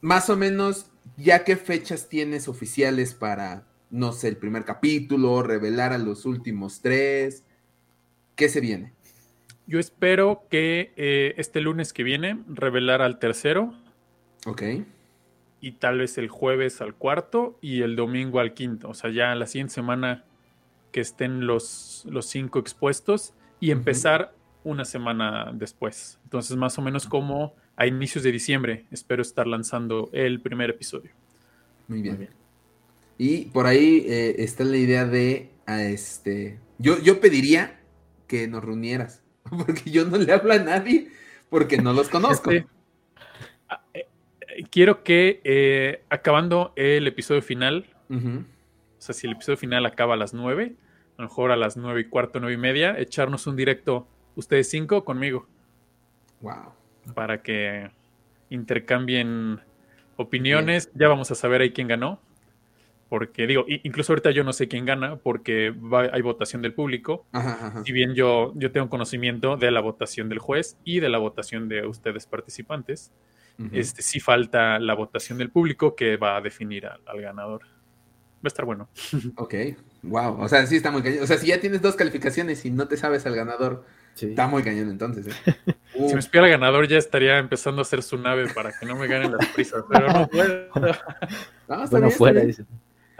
Más 0.01 0.29
o 0.29 0.35
menos, 0.35 0.87
¿ya 1.17 1.45
qué 1.45 1.55
fechas 1.55 2.09
tienes 2.09 2.49
oficiales 2.49 3.13
para, 3.13 3.63
no 3.89 4.11
sé, 4.11 4.27
el 4.27 4.37
primer 4.37 4.65
capítulo, 4.65 5.43
revelar 5.43 5.93
a 5.93 5.97
los 5.97 6.25
últimos 6.25 6.81
tres? 6.81 7.43
¿Qué 8.35 8.49
se 8.49 8.59
viene? 8.59 8.93
Yo 9.67 9.79
espero 9.79 10.43
que 10.49 10.91
eh, 10.97 11.33
este 11.37 11.61
lunes 11.61 11.93
que 11.93 12.03
viene 12.03 12.39
revelar 12.47 13.01
al 13.01 13.19
tercero. 13.19 13.73
Ok. 14.45 14.63
Y 15.61 15.73
tal 15.73 15.99
vez 15.99 16.17
el 16.17 16.27
jueves 16.27 16.81
al 16.81 16.95
cuarto 16.95 17.57
y 17.61 17.81
el 17.81 17.95
domingo 17.95 18.39
al 18.39 18.53
quinto. 18.53 18.89
O 18.89 18.93
sea, 18.93 19.11
ya 19.11 19.35
la 19.35 19.45
siguiente 19.45 19.73
semana 19.73 20.25
que 20.91 21.01
estén 21.01 21.45
los, 21.45 22.05
los 22.09 22.25
cinco 22.25 22.59
expuestos 22.59 23.33
y 23.59 23.71
empezar 23.71 24.33
una 24.63 24.85
semana 24.85 25.51
después. 25.53 26.19
Entonces, 26.23 26.57
más 26.57 26.77
o 26.77 26.81
menos 26.81 27.07
como 27.07 27.53
a 27.75 27.87
inicios 27.87 28.23
de 28.23 28.31
diciembre, 28.31 28.85
espero 28.91 29.21
estar 29.21 29.47
lanzando 29.47 30.09
el 30.13 30.41
primer 30.41 30.69
episodio. 30.69 31.11
Muy 31.87 32.01
bien. 32.01 32.29
Y 33.17 33.45
por 33.45 33.67
ahí 33.67 34.05
eh, 34.07 34.35
está 34.39 34.63
la 34.63 34.77
idea 34.77 35.05
de, 35.05 35.49
a 35.65 35.83
este, 35.83 36.57
yo, 36.79 36.99
yo 36.99 37.21
pediría 37.21 37.79
que 38.27 38.47
nos 38.47 38.63
reunieras 38.63 39.20
porque 39.65 39.89
yo 39.91 40.05
no 40.05 40.17
le 40.17 40.31
hablo 40.33 40.53
a 40.53 40.59
nadie 40.59 41.09
porque 41.49 41.77
no 41.77 41.93
los 41.93 42.09
conozco. 42.09 42.51
Este, 42.51 42.67
eh, 43.93 44.07
quiero 44.69 45.03
que 45.03 45.41
eh, 45.43 46.03
acabando 46.09 46.73
el 46.75 47.05
episodio 47.07 47.41
final, 47.41 47.85
o 48.09 48.45
sea, 48.97 49.13
si 49.13 49.27
el 49.27 49.33
episodio 49.33 49.57
final 49.57 49.85
acaba 49.85 50.13
a 50.13 50.17
las 50.17 50.33
9, 50.33 50.75
a 51.17 51.21
lo 51.21 51.27
mejor 51.27 51.51
a 51.51 51.55
las 51.55 51.77
nueve 51.77 52.01
y 52.01 52.03
cuarto, 52.05 52.39
nueve 52.39 52.55
y 52.55 52.57
media, 52.57 52.97
echarnos 52.97 53.47
un 53.47 53.55
directo 53.55 54.07
ustedes 54.35 54.69
cinco 54.69 55.03
conmigo. 55.03 55.45
Wow. 56.39 56.73
Para 57.13 57.41
que 57.43 57.91
intercambien 58.49 59.59
opiniones. 60.15 60.89
Ya 60.93 61.07
vamos 61.07 61.31
a 61.31 61.35
saber 61.35 61.61
ahí 61.61 61.71
quién 61.71 61.87
ganó 61.87 62.19
porque 63.11 63.45
digo, 63.45 63.65
incluso 63.67 64.13
ahorita 64.13 64.31
yo 64.31 64.45
no 64.45 64.53
sé 64.53 64.69
quién 64.69 64.85
gana 64.85 65.17
porque 65.17 65.75
hay 66.13 66.21
votación 66.21 66.61
del 66.61 66.73
público. 66.73 67.25
Si 67.85 67.91
bien 67.91 68.15
yo, 68.15 68.53
yo 68.55 68.71
tengo 68.71 68.87
conocimiento 68.87 69.57
de 69.57 69.69
la 69.69 69.81
votación 69.81 70.29
del 70.29 70.39
juez 70.39 70.77
y 70.85 71.01
de 71.01 71.09
la 71.09 71.17
votación 71.17 71.67
de 71.67 71.85
ustedes 71.85 72.25
participantes, 72.25 73.11
este, 73.73 74.01
sí 74.01 74.21
falta 74.21 74.79
la 74.79 74.93
votación 74.93 75.37
del 75.39 75.49
público 75.49 75.93
que 75.93 76.15
va 76.15 76.37
a 76.37 76.41
definir 76.41 76.85
al, 76.85 77.21
ganador. 77.21 77.63
Va 77.63 78.45
a 78.45 78.47
estar 78.47 78.63
bueno. 78.63 78.87
Ok, 79.35 79.55
wow. 80.03 80.39
O 80.39 80.47
sea, 80.47 80.65
sí 80.65 80.77
está 80.77 80.89
muy 80.89 81.03
cañón. 81.03 81.21
O 81.21 81.27
sea, 81.27 81.37
si 81.37 81.47
ya 81.47 81.59
tienes 81.59 81.81
dos 81.81 81.97
calificaciones 81.97 82.63
y 82.63 82.71
no 82.71 82.87
te 82.87 82.95
sabes 82.95 83.25
al 83.25 83.35
ganador, 83.35 83.83
está 84.15 84.47
muy 84.47 84.63
cañón 84.63 84.89
entonces. 84.89 85.27
¿eh? 85.27 85.55
Si 86.07 86.13
me 86.13 86.21
espiara 86.21 86.47
el 86.47 86.53
ganador 86.53 86.87
ya 86.87 86.97
estaría 86.97 87.37
empezando 87.39 87.81
a 87.81 87.83
hacer 87.83 88.01
su 88.03 88.17
nave 88.17 88.47
para 88.55 88.71
que 88.71 88.85
no 88.85 88.95
me 88.95 89.07
ganen 89.07 89.33
las 89.33 89.45
prisas, 89.49 89.83
pero 89.89 90.07
no 90.07 90.29
puedo. 90.29 90.69
No, 91.67 91.87
bueno, 91.87 92.09
fuera, 92.09 92.39
dice. 92.41 92.65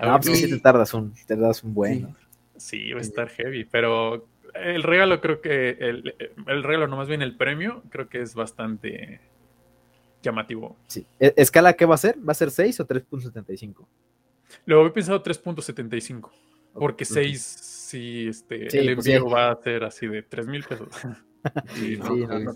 Ah, 0.02 0.20
pues 0.20 0.40
sí 0.40 0.50
te 0.50 0.60
tardas 0.60 0.94
un, 0.94 1.14
te 1.28 1.36
das 1.36 1.64
un 1.64 1.74
buen. 1.74 2.16
Sí. 2.58 2.92
va 2.92 3.00
a 3.00 3.02
estar 3.02 3.30
heavy, 3.30 3.66
pero 3.66 4.28
el 4.54 4.84
regalo 4.84 5.22
creo 5.22 5.42
que, 5.42 5.70
el, 5.80 6.16
el 6.48 6.64
regalo, 6.64 6.88
no 6.88 6.98
más 6.98 7.08
bien 7.08 7.22
el 7.22 7.38
premio, 7.38 7.84
creo 7.90 8.10
que 8.10 8.22
es 8.22 8.36
bastante, 8.36 9.20
llamativo. 10.22 10.78
Sí. 10.88 11.06
¿E- 11.20 11.34
¿Escala 11.38 11.74
qué 11.74 11.86
va 11.86 11.96
a 11.96 11.98
ser? 11.98 12.18
¿Va 12.18 12.32
a 12.32 12.36
ser 12.36 12.52
6 12.52 12.80
o 12.80 12.88
3.75? 12.88 13.88
Lo 14.66 14.80
había 14.82 14.94
pensado 14.94 15.24
3.75. 15.24 16.30
Porque 16.74 17.04
Ok. 17.04 17.10
6, 17.14 17.42
sí, 17.42 18.28
este, 18.28 18.70
Sí, 18.70 18.78
el 18.78 18.96
pues 18.96 19.06
envío 19.08 19.28
sí. 19.28 19.34
va 19.34 19.52
a 19.52 19.62
ser 19.62 19.84
así 19.84 20.08
de 20.08 20.24
3 20.24 20.48
mil 20.48 20.64
pesos. 20.64 20.90
Sí, 21.74 21.98
no, 21.98 22.14
Sí, 22.16 22.26
no, 22.28 22.40
no. 22.40 22.54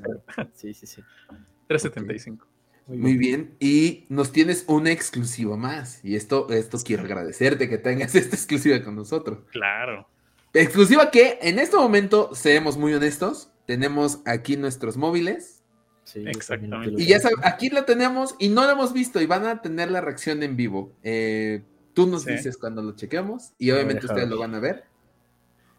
Sí, 0.53 0.73
sí, 0.73 0.85
sí. 0.85 1.01
3.75. 1.67 2.39
Muy 2.87 3.17
bien, 3.17 3.55
y 3.59 4.05
nos 4.09 4.31
tienes 4.31 4.63
una 4.67 4.91
exclusiva 4.91 5.57
más. 5.57 6.03
Y 6.05 6.15
esto, 6.15 6.47
esto 6.51 6.77
quiero 6.85 7.03
agradecerte 7.03 7.67
que 7.67 7.77
tengas 7.79 8.13
esta 8.15 8.35
exclusiva 8.35 8.83
con 8.83 8.95
nosotros. 8.95 9.39
Claro. 9.51 10.07
Exclusiva 10.53 11.09
que 11.11 11.39
en 11.41 11.59
este 11.59 11.75
momento, 11.77 12.33
seamos 12.35 12.77
muy 12.77 12.93
honestos, 12.93 13.51
tenemos 13.65 14.21
aquí 14.25 14.55
nuestros 14.55 14.97
móviles. 14.97 15.63
Sí, 16.03 16.23
Exactamente. 16.27 17.01
Y 17.01 17.07
ya 17.07 17.19
sabes, 17.19 17.37
aquí 17.43 17.69
la 17.69 17.85
tenemos 17.85 18.35
y 18.39 18.49
no 18.49 18.63
la 18.63 18.73
hemos 18.73 18.93
visto 18.93 19.19
y 19.19 19.25
van 19.25 19.45
a 19.47 19.61
tener 19.63 19.89
la 19.89 20.01
reacción 20.01 20.43
en 20.43 20.55
vivo. 20.55 20.93
Eh, 21.01 21.63
tú 21.95 22.05
nos 22.05 22.21
Sí. 22.23 22.31
dices 22.33 22.57
cuando 22.57 22.83
lo 22.83 22.95
chequeamos 22.95 23.53
y 23.57 23.71
obviamente 23.71 24.05
ustedes 24.05 24.29
lo 24.29 24.37
van 24.37 24.53
a 24.53 24.59
ver. 24.59 24.83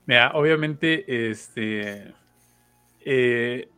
Mira, 0.06 0.32
obviamente, 0.34 1.30
este, 1.30 2.12
eh, 3.04 3.68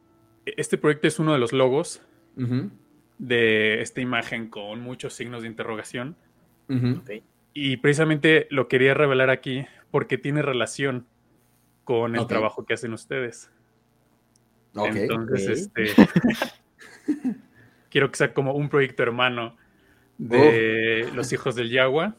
este 0.47 0.79
proyecto 0.79 1.07
es 1.07 1.19
uno 1.19 1.35
de 1.35 1.39
los 1.39 1.53
logos 1.53 2.01
Ujú, 2.37 2.71
de 3.19 3.83
esta 3.83 4.01
imagen 4.01 4.49
con 4.49 4.81
muchos 4.81 5.15
signos 5.15 5.43
de 5.43 5.49
interrogación. 5.49 6.17
Y 7.55 7.79
precisamente 7.79 8.47
lo 8.51 8.69
quería 8.69 8.95
revelar 8.95 9.31
aquí 9.31 9.67
porque 9.91 10.19
tiene 10.19 10.43
relación 10.43 11.07
con 11.85 12.15
el 12.15 12.27
trabajo 12.27 12.67
que 12.67 12.75
hacen 12.75 12.93
ustedes. 12.93 13.51
Ok. 14.75 14.95
Entonces, 14.95 15.71
este, 15.77 15.95
quiero 17.91 18.11
que 18.11 18.17
sea 18.17 18.35
como 18.35 18.53
un 18.53 18.69
proyecto 18.69 19.03
hermano 19.03 19.57
de 20.19 21.09
los 21.15 21.33
hijos 21.33 21.55
del 21.55 21.71
Yagua. 21.71 22.17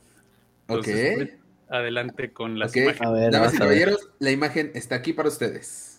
Ok. 0.67 0.87
Entonces, 0.87 1.37
adelante 1.69 2.33
con 2.33 2.57
las 2.57 2.75
imágenes. 2.75 3.07
A 3.07 3.11
ver, 3.11 3.31
Damas 3.31 3.53
vamos 3.53 3.53
y 3.53 3.57
a 3.57 3.59
ver. 3.59 3.79
caballeros, 3.79 4.09
la 4.19 4.31
imagen 4.31 4.71
está 4.73 4.95
aquí 4.95 5.13
para 5.13 5.29
ustedes. 5.29 5.98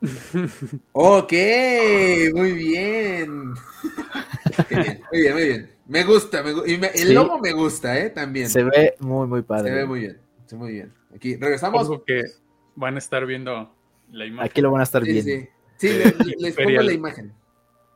Ok, 0.92 1.32
muy 2.34 2.52
bien. 2.52 3.50
Muy 5.12 5.20
bien, 5.20 5.34
muy 5.34 5.44
bien. 5.44 5.70
Me 5.86 6.04
gusta, 6.04 6.42
me 6.42 6.50
y 6.66 6.76
me- 6.78 6.88
el 6.88 7.08
Sí. 7.08 7.12
logo 7.14 7.38
me 7.38 7.52
gusta, 7.52 7.98
¿eh? 7.98 8.10
También. 8.10 8.48
Se 8.48 8.62
ve 8.64 8.94
muy, 8.98 9.26
muy 9.26 9.40
Se 9.40 9.44
padre. 9.46 9.72
ve 9.72 9.86
muy 9.86 10.00
bien, 10.00 10.18
se 10.46 10.56
ve 10.56 10.58
muy 10.60 10.72
bien. 10.72 10.92
Aquí, 11.14 11.36
regresamos. 11.36 11.88
Que 12.06 12.22
van 12.74 12.96
a 12.96 12.98
estar 12.98 13.24
viendo 13.24 13.74
la 14.10 14.26
imagen. 14.26 14.50
Aquí 14.50 14.60
lo 14.60 14.70
van 14.70 14.80
a 14.80 14.84
estar 14.84 15.02
Sí, 15.04 15.12
viendo. 15.12 15.30
sí. 15.30 15.48
Sí, 15.76 15.86
Eh, 15.88 15.98
le- 15.98 16.04
les 16.04 16.14
pongo 16.16 16.46
Imperial. 16.48 16.86
la 16.86 16.92
imagen. 16.92 17.32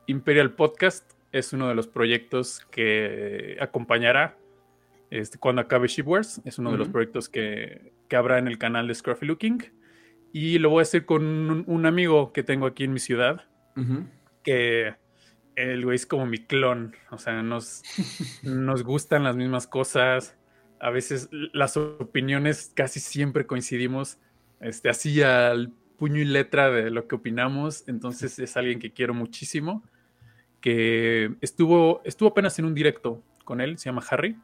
Imperial 0.07 0.53
Podcast 0.55 1.11
es 1.31 1.53
uno 1.53 1.67
de 1.67 1.75
los 1.75 1.87
proyectos 1.87 2.65
que 2.71 3.57
acompañará 3.59 4.37
este, 5.11 5.37
cuando 5.37 5.61
acabe 5.61 5.87
Shipwares. 5.87 6.41
Es 6.45 6.57
uno 6.59 6.71
de 6.71 6.77
los 6.77 6.87
proyectos 6.89 7.29
que, 7.29 7.91
que 8.07 8.15
habrá 8.15 8.39
en 8.39 8.47
el 8.47 8.57
canal 8.57 8.87
de 8.87 8.95
Scruffy 8.95 9.25
Looking. 9.27 9.63
Y 10.35 10.57
lo 10.57 10.71
voy 10.71 10.79
a 10.79 10.81
hacer 10.81 11.05
con 11.05 11.23
un, 11.23 11.63
un 11.67 11.85
amigo 11.85 12.33
que 12.33 12.41
tengo 12.41 12.65
aquí 12.65 12.83
en 12.83 12.91
mi 12.91 12.99
ciudad, 12.99 13.45
que 14.43 14.95
el 15.55 15.85
güey 15.85 15.95
es 15.95 16.07
como 16.07 16.25
mi 16.25 16.39
clon. 16.39 16.95
O 17.11 17.19
sea, 17.19 17.43
nos, 17.43 17.83
nos 18.43 18.83
gustan 18.83 19.23
las 19.23 19.35
mismas 19.35 19.67
cosas. 19.67 20.35
A 20.79 20.89
veces 20.89 21.29
las 21.31 21.77
opiniones 21.77 22.71
casi 22.73 22.99
siempre 22.99 23.45
coincidimos 23.45 24.17
este, 24.59 24.89
así 24.89 25.21
al 25.21 25.71
puño 25.99 26.19
y 26.19 26.25
letra 26.25 26.71
de 26.71 26.89
lo 26.89 27.07
que 27.07 27.13
opinamos. 27.13 27.87
Entonces 27.87 28.39
es 28.39 28.57
alguien 28.57 28.79
que 28.79 28.91
quiero 28.91 29.13
muchísimo. 29.13 29.83
Que 30.61 31.35
estuvo, 31.41 32.01
estuvo 32.05 32.29
apenas 32.29 32.57
en 32.57 32.65
un 32.65 32.73
directo 32.73 33.21
con 33.45 33.61
él, 33.61 33.77
se 33.77 33.85
llama 33.85 34.03
Harry. 34.09 34.35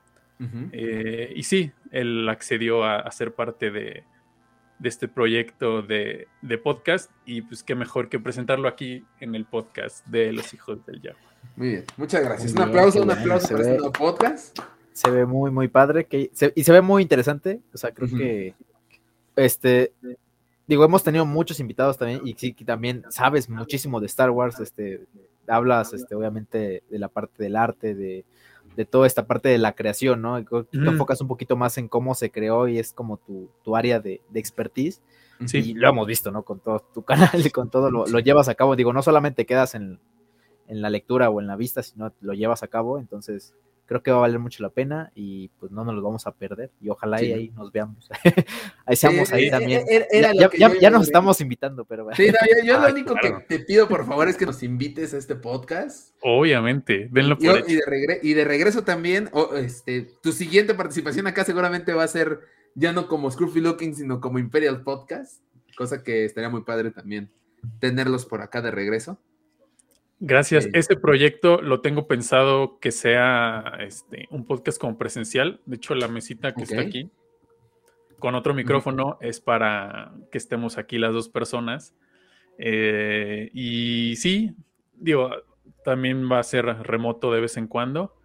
Eh, 0.72 1.34
y 1.36 1.44
sí, 1.44 1.72
él 1.92 2.30
accedió 2.30 2.84
a, 2.84 3.00
a 3.00 3.12
ser 3.12 3.34
parte 3.34 3.72
de, 3.72 4.04
de 4.80 4.90
este 4.90 5.08
proyecto 5.08 5.82
de, 5.82 6.28
de 6.42 6.58
podcast. 6.58 7.12
Y 7.26 7.42
pues 7.44 7.64
qué 7.64 7.76
mejor 7.76 8.10
que 8.10 8.20
presentarlo 8.20 8.68
aquí 8.68 9.06
en 9.20 9.36
el 9.36 9.46
podcast 9.46 10.06
de 10.08 10.32
Los 10.34 10.54
Hijos 10.54 10.86
del 10.86 11.02
Yagua. 11.02 11.22
Muy 11.56 11.70
bien, 11.70 11.84
muchas 11.98 12.24
gracias. 12.24 12.54
Muy 12.54 12.64
un 12.64 12.70
aplauso, 12.70 13.04
un 13.04 13.12
aplauso 13.12 13.48
se 13.48 13.54
para 13.54 13.66
ve. 13.66 13.70
este 13.72 13.80
nuevo 13.82 13.94
podcast. 13.94 14.60
Se 14.94 15.10
ve 15.12 15.26
muy, 15.26 15.52
muy 15.52 15.68
padre. 15.68 16.06
Que, 16.06 16.30
se- 16.34 16.52
y 16.56 16.64
se 16.64 16.72
ve 16.74 16.82
muy 16.82 17.02
interesante. 17.04 17.62
O 17.74 17.78
sea, 17.78 17.94
creo 17.94 18.10
que. 18.10 18.56
Este. 19.36 19.94
Digo, 20.68 20.84
hemos 20.86 21.04
tenido 21.04 21.26
muchos 21.26 21.60
invitados 21.60 21.98
también. 21.98 22.22
Y 22.26 22.34
sí, 22.38 22.54
que 22.54 22.66
también 22.66 23.04
sabes 23.10 23.50
muchísimo 23.50 24.00
de 24.00 24.06
Star 24.08 24.30
Wars. 24.32 24.60
Este. 24.60 25.06
Hablas, 25.48 25.94
este, 25.94 26.14
obviamente, 26.14 26.84
de 26.90 27.00
la 27.00 27.08
parte 27.08 27.42
del 27.42 27.56
arte, 27.56 27.96
de, 27.96 28.24
de 28.80 28.86
toda 28.86 29.08
esta 29.08 29.28
parte 29.28 29.50
de 29.50 29.58
la 29.58 29.74
creación, 29.74 30.22
¿no? 30.22 30.42
Te 30.42 30.66
enfocas 30.72 31.20
un 31.20 31.28
poquito 31.28 31.58
más 31.58 31.78
en 31.78 31.90
cómo 31.90 32.16
se 32.16 32.32
creó 32.32 32.70
y 32.70 32.80
es 32.80 32.94
como 32.94 33.18
tu, 33.18 33.50
tu 33.62 33.76
área 33.76 34.00
de, 34.00 34.22
de 34.30 34.40
expertise. 34.40 35.02
Sí. 35.46 35.58
Y 35.58 35.74
lo 35.74 35.90
hemos 35.90 36.08
visto, 36.08 36.32
¿no? 36.32 36.44
Con 36.44 36.62
todo 36.62 36.80
tu 36.94 37.04
canal 37.04 37.46
y 37.46 37.50
con 37.50 37.70
todo 37.70 37.92
lo, 37.92 38.08
lo 38.08 38.20
llevas 38.20 38.48
a 38.48 38.56
cabo. 38.56 38.78
Digo, 38.78 38.94
no 38.94 39.02
solamente 39.02 39.46
quedas 39.46 39.76
en, 39.76 40.00
en 40.70 40.82
la 40.82 40.90
lectura 40.90 41.30
o 41.30 41.42
en 41.42 41.48
la 41.48 41.58
vista, 41.58 41.84
sino 41.84 42.14
lo 42.22 42.34
llevas 42.34 42.64
a 42.64 42.70
cabo. 42.70 43.00
Entonces, 43.00 43.54
creo 43.90 44.04
que 44.04 44.12
va 44.12 44.18
a 44.18 44.22
valer 44.22 44.38
mucho 44.38 44.62
la 44.62 44.70
pena 44.70 45.12
y 45.16 45.48
pues 45.60 45.72
no 45.72 45.84
nos 45.84 45.96
lo 45.96 46.02
vamos 46.04 46.28
a 46.28 46.32
perder. 46.32 46.70
Y 46.80 46.90
ojalá 46.90 47.18
Sí. 47.18 47.26
y 47.26 47.34
ahí 47.34 47.50
nos 47.58 47.72
veamos. 47.72 48.08
ahí 48.86 48.96
seamos 48.96 49.28
Sí, 49.30 49.34
ahí 49.36 49.46
eh, 49.48 49.50
también. 49.52 49.84
era 50.12 50.32
Ya, 50.34 50.50
yo 50.80 50.90
nos 50.92 51.08
estamos 51.08 51.42
invitando, 51.42 51.86
pero 51.86 52.04
bueno. 52.04 52.16
Sí, 52.16 52.28
no, 52.28 52.38
yo, 52.62 52.66
yo 52.68 52.78
Ah, 52.78 52.88
lo 52.88 52.94
único 52.94 53.16
claro. 53.16 53.40
que 53.40 53.58
te 53.58 53.66
pido, 53.66 53.88
por 53.90 54.06
favor, 54.06 54.30
es 54.30 54.38
que 54.38 54.46
nos 54.46 54.62
invites 54.62 55.14
a 55.16 55.18
este 55.18 55.36
podcast. 55.36 56.16
Obviamente, 56.22 57.10
denlo 57.12 57.36
por 57.38 57.46
y 57.46 57.50
hecho. 57.50 57.66
de 57.66 57.82
regre- 57.88 58.20
y 58.22 58.34
de 58.34 58.46
regreso 58.46 58.84
también, 58.84 59.30
este, 59.58 60.08
tu 60.22 60.32
siguiente 60.32 60.76
participación 60.76 61.26
acá 61.28 61.44
seguramente 61.44 61.92
va 61.94 62.04
a 62.04 62.08
ser 62.08 62.42
ya 62.76 62.94
no 62.94 63.08
como 63.08 63.32
Scruffy 63.32 63.60
Looking, 63.60 63.96
sino 63.96 64.22
como 64.22 64.38
Imperial 64.40 64.84
Podcast, 64.84 65.42
cosa 65.76 66.04
que 66.04 66.26
estaría 66.26 66.50
muy 66.50 66.62
padre 66.62 66.92
también 66.92 67.32
tenerlos 67.80 68.26
por 68.26 68.42
acá 68.42 68.62
de 68.62 68.72
regreso. 68.72 69.20
Gracias. 70.20 70.66
Sí. 70.66 70.72
Ese 70.74 70.96
proyecto 70.98 71.62
lo 71.62 71.82
tengo 71.82 72.08
pensado 72.08 72.80
que 72.80 72.92
sea 72.92 73.78
este, 73.80 74.28
un 74.32 74.46
podcast 74.46 74.80
como 74.80 74.98
presencial. 74.98 75.62
De 75.66 75.78
hecho, 75.78 75.96
la 75.96 76.08
mesita 76.08 76.54
que 76.54 76.64
está 76.64 76.82
aquí 76.82 77.10
con 78.20 78.36
otro 78.36 78.54
micrófono 78.54 79.18
es 79.22 79.40
para 79.40 80.12
que 80.32 80.38
estemos 80.38 80.78
aquí 80.78 80.98
las 80.98 81.14
dos 81.14 81.30
personas. 81.30 81.96
Eh, 82.58 83.50
y 83.54 84.18
sí, 84.18 84.54
digo, 84.94 85.32
también 85.84 86.30
va 86.30 86.40
a 86.40 86.44
ser 86.44 86.66
remoto 86.66 87.32
de 87.34 87.42
vez 87.42 87.58
en 87.58 87.68
cuando. 87.68 88.16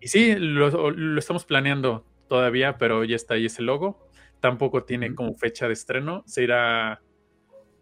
Y 0.00 0.08
sí, 0.08 0.34
lo, 0.36 0.90
lo 0.90 1.18
estamos 1.20 1.44
planeando 1.44 2.04
todavía, 2.26 2.78
pero 2.78 3.04
ya 3.04 3.14
está 3.14 3.34
ahí 3.34 3.46
ese 3.46 3.62
logo. 3.62 4.08
Tampoco 4.40 4.82
tiene 4.82 5.14
como 5.14 5.34
fecha 5.34 5.68
de 5.68 5.74
estreno. 5.74 6.24
Se 6.26 6.42
irá, 6.42 7.00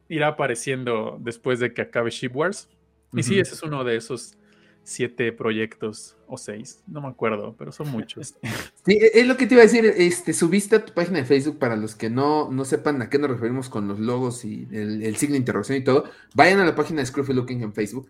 irá 0.09 0.26
apareciendo 0.26 1.16
después 1.20 1.59
de 1.59 1.72
que 1.72 1.80
acabe 1.80 2.11
Ship 2.11 2.34
Wars. 2.34 2.68
Y 3.12 3.22
sí, 3.22 3.38
ese 3.38 3.54
es 3.54 3.62
uno 3.62 3.82
de 3.84 3.96
esos 3.96 4.34
siete 4.82 5.30
proyectos 5.32 6.16
o 6.26 6.36
seis, 6.38 6.82
no 6.86 7.00
me 7.02 7.08
acuerdo, 7.08 7.54
pero 7.58 7.70
son 7.72 7.90
muchos. 7.90 8.34
Sí, 8.86 8.94
e- 8.94 9.20
es 9.20 9.26
lo 9.26 9.36
que 9.36 9.46
te 9.46 9.54
iba 9.54 9.62
a 9.62 9.66
decir, 9.66 9.84
este, 9.84 10.32
subiste 10.32 10.76
a 10.76 10.84
tu 10.84 10.94
página 10.94 11.18
de 11.18 11.24
Facebook 11.26 11.58
para 11.58 11.76
los 11.76 11.94
que 11.94 12.08
no, 12.08 12.50
no 12.50 12.64
sepan 12.64 13.02
a 13.02 13.11
qué 13.11 13.18
nos 13.18 13.30
referimos 13.30 13.68
con 13.68 13.86
los 13.88 14.00
logos 14.00 14.44
y 14.46 14.66
el, 14.72 15.02
el 15.02 15.16
signo 15.16 15.34
de 15.34 15.38
interrogación 15.40 15.76
y 15.78 15.84
todo, 15.84 16.04
vayan 16.34 16.61
a 16.61 16.64
la 16.64 16.74
página 16.74 17.00
de 17.00 17.06
Scruffy 17.06 17.34
Looking 17.34 17.62
en 17.62 17.74
Facebook 17.74 18.08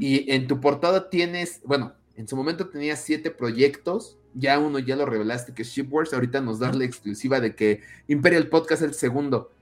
y 0.00 0.32
en 0.32 0.48
tu 0.48 0.58
portada 0.60 1.10
tienes, 1.10 1.60
bueno, 1.64 1.92
en 2.16 2.26
su 2.26 2.34
momento 2.34 2.68
tenías 2.70 3.00
siete 3.04 3.30
proyectos, 3.30 4.18
ya 4.34 4.58
uno 4.58 4.78
ya 4.78 4.96
lo 4.96 5.04
revelaste 5.06 5.52
que 5.54 5.62
es 5.62 5.68
Shipwars, 5.68 6.12
ahorita 6.14 6.40
nos 6.40 6.58
das 6.58 6.74
la 6.74 6.84
exclusiva 6.84 7.38
de 7.40 7.54
que 7.54 7.82
Imperial 8.08 8.48
Podcast 8.48 8.82
es 8.82 8.88
el 8.88 8.94
segundo, 8.94 9.52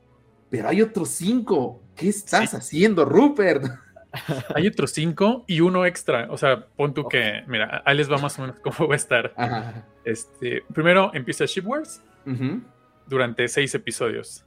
pero 0.50 0.68
hay 0.68 0.80
otros 0.82 1.08
cinco, 1.10 1.82
¿qué 1.96 2.08
estás 2.08 2.50
Sí. 2.50 2.56
haciendo, 2.56 3.04
Rupert? 3.04 3.64
Hay 4.54 4.66
otros 4.66 4.90
cinco 4.92 5.44
y 5.46 5.60
uno 5.60 5.86
extra. 5.86 6.28
O 6.30 6.36
sea, 6.36 6.66
pon 6.66 6.94
tú 6.94 7.08
que, 7.08 7.42
mira, 7.46 7.82
ahí 7.84 7.96
les 7.96 8.10
va 8.10 8.18
más 8.18 8.38
o 8.38 8.42
menos 8.42 8.58
cómo 8.60 8.88
va 8.88 8.94
a 8.94 8.96
estar. 8.96 9.32
Ajá. 9.36 9.86
Este, 10.04 10.62
primero 10.72 11.10
empieza 11.14 11.44
Ship 11.46 11.64
Wars 11.64 12.02
Ujú. 12.26 12.62
durante 13.06 13.48
seis 13.48 13.74
episodios. 13.74 14.46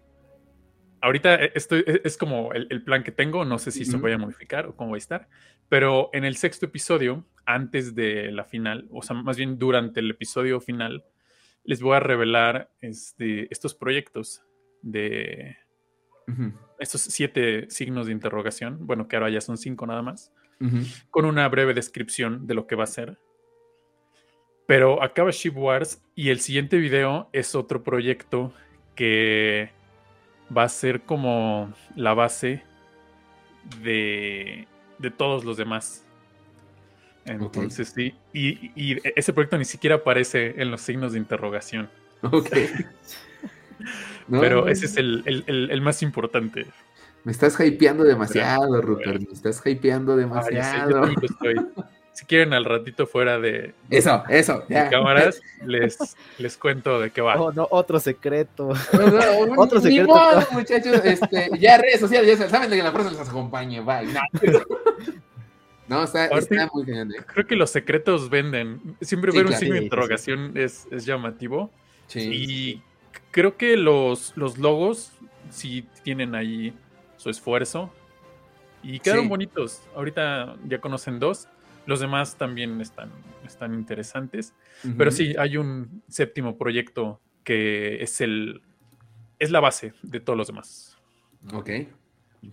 Ahorita 1.02 1.36
eh, 1.36 1.52
esto 1.54 1.76
es, 1.76 2.02
es 2.04 2.18
como 2.18 2.54
el, 2.54 2.68
el 2.70 2.84
plan 2.84 3.04
que 3.04 3.12
tengo, 3.12 3.46
no 3.46 3.60
sé 3.60 3.72
si 3.72 3.86
se 3.86 3.98
vaya 3.98 4.16
a 4.16 4.20
modificar 4.20 4.66
o 4.68 4.76
cómo 4.76 4.92
va 4.92 4.98
a 4.98 4.98
estar, 4.98 5.28
pero 5.70 6.10
en 6.14 6.24
el 6.26 6.36
sexto 6.38 6.66
episodio, 6.66 7.26
antes 7.46 7.94
de 7.94 8.32
la 8.32 8.46
final, 8.46 8.88
o 8.92 9.02
sea, 9.02 9.16
más 9.16 9.38
bien 9.38 9.60
durante 9.60 10.00
el 10.00 10.10
episodio 10.10 10.60
final, 10.60 11.04
les 11.64 11.82
voy 11.82 11.96
a 11.96 12.00
revelar 12.00 12.72
este, 12.82 13.52
estos 13.52 13.76
proyectos 13.76 14.42
de. 14.82 15.58
Estos 16.80 17.02
siete 17.02 17.70
signos 17.70 18.08
de 18.08 18.12
interrogación, 18.12 18.86
bueno, 18.86 19.08
que 19.08 19.16
ahora 19.16 19.30
ya 19.30 19.42
son 19.42 19.58
cinco 19.58 19.86
nada 19.86 20.02
más, 20.02 20.32
con 21.12 21.26
una 21.26 21.48
breve 21.50 21.74
descripción 21.74 22.48
de 22.48 22.54
lo 22.54 22.68
que 22.68 22.76
va 22.76 22.84
a 22.84 22.88
ser. 22.88 23.18
Pero 24.66 25.02
acaba 25.02 25.32
Ship 25.32 25.56
Wars 25.56 26.02
y 26.14 26.30
el 26.30 26.40
siguiente 26.40 26.78
video 26.78 27.30
es 27.32 27.56
otro 27.56 27.84
proyecto 27.84 28.54
que 28.96 29.72
va 30.56 30.64
a 30.64 30.70
ser 30.70 31.02
como 31.02 31.74
la 31.96 32.14
base 32.14 32.64
de, 33.82 34.68
de 34.98 35.12
todos 35.12 35.46
los 35.46 35.58
demás. 35.58 36.04
Entonces 37.26 37.92
sí, 37.94 38.14
y, 38.34 38.72
y, 38.76 38.98
ese 39.16 39.34
proyecto 39.34 39.58
ni 39.58 39.66
siquiera 39.66 39.98
aparece 39.98 40.62
en 40.62 40.72
los 40.72 40.82
signos 40.82 41.12
de 41.14 41.20
interrogación. 41.20 41.90
Ok. 42.24 42.50
Pero 44.30 44.68
ese 44.68 44.86
es 44.86 44.98
el, 44.98 45.24
el, 45.26 45.70
el, 45.72 45.82
más 45.82 46.02
importante. 46.02 46.66
Me 47.24 47.32
estás 47.32 47.60
hypeando 47.60 48.04
demasiado, 48.04 48.82
Rupert. 48.82 49.22
Me 49.22 49.34
estás 49.34 49.62
hypeando 49.66 50.16
demasiado. 50.16 51.10
Si 52.18 52.26
quieren 52.26 52.52
al 52.54 52.66
ratito 52.66 53.06
fuera 53.06 53.38
de, 53.38 53.76
eso, 53.92 54.24
eso, 54.28 54.64
cámaras, 54.90 55.40
les, 55.64 56.00
les 56.40 56.58
cuento 56.58 57.00
de 57.00 57.12
qué 57.12 57.22
va. 57.22 57.40
Oh, 57.40 57.52
no, 57.52 57.68
otro 57.70 58.00
secreto. 58.00 58.70
otro 59.56 59.80
secreto. 59.80 60.48
muchachos, 60.52 61.00
este, 61.04 61.48
ya 61.60 61.78
redes 61.78 62.00
sociales, 62.00 62.40
ya 62.40 62.50
saben 62.50 62.72
de 62.72 62.78
que 62.78 62.82
la 62.82 62.92
próxima 62.92 63.20
les 63.20 63.30
acompañe. 63.30 63.82
Bye. 63.82 64.08
No, 65.88 66.04
está, 66.04 66.30
muy 66.74 66.84
genial. 66.86 67.12
¿eh? 67.12 67.24
Creo 67.34 67.48
que 67.48 67.56
los 67.56 67.70
secretos 67.70 68.30
venden. 68.30 68.98
Siempre 69.00 69.32
ver 69.32 69.46
un 69.46 69.54
signo 69.54 69.76
de 69.76 69.84
interrogación 69.84 70.52
es, 70.58 70.86
es, 70.92 71.06
llamativo. 71.06 71.72
y 72.14 72.82
creo 73.38 73.56
que 73.56 73.78
los, 73.78 74.36
los 74.36 74.58
logos 74.58 75.12
sí 75.52 75.88
tienen 76.02 76.34
ahí 76.34 76.74
su 77.18 77.30
esfuerzo. 77.30 77.94
Y 78.82 79.00
quedaron 79.00 79.30
bonitos. 79.30 79.84
Ahorita 79.96 80.56
ya 80.68 80.82
conocen 80.82 81.20
dos. 81.20 81.48
Los 81.86 82.00
demás 82.00 82.36
también 82.36 82.82
están, 82.82 83.12
están 83.46 83.76
interesantes. 83.76 84.56
Pero 84.98 85.12
sí, 85.12 85.36
hay 85.38 85.58
un 85.58 86.02
séptimo 86.08 86.58
proyecto 86.58 87.22
que 87.44 88.02
es 88.02 88.22
el 88.22 88.64
es 89.38 89.52
la 89.52 89.60
base 89.60 89.94
de 90.02 90.20
todos 90.20 90.36
los 90.36 90.48
demás. 90.48 90.98
Ok. 91.54 91.70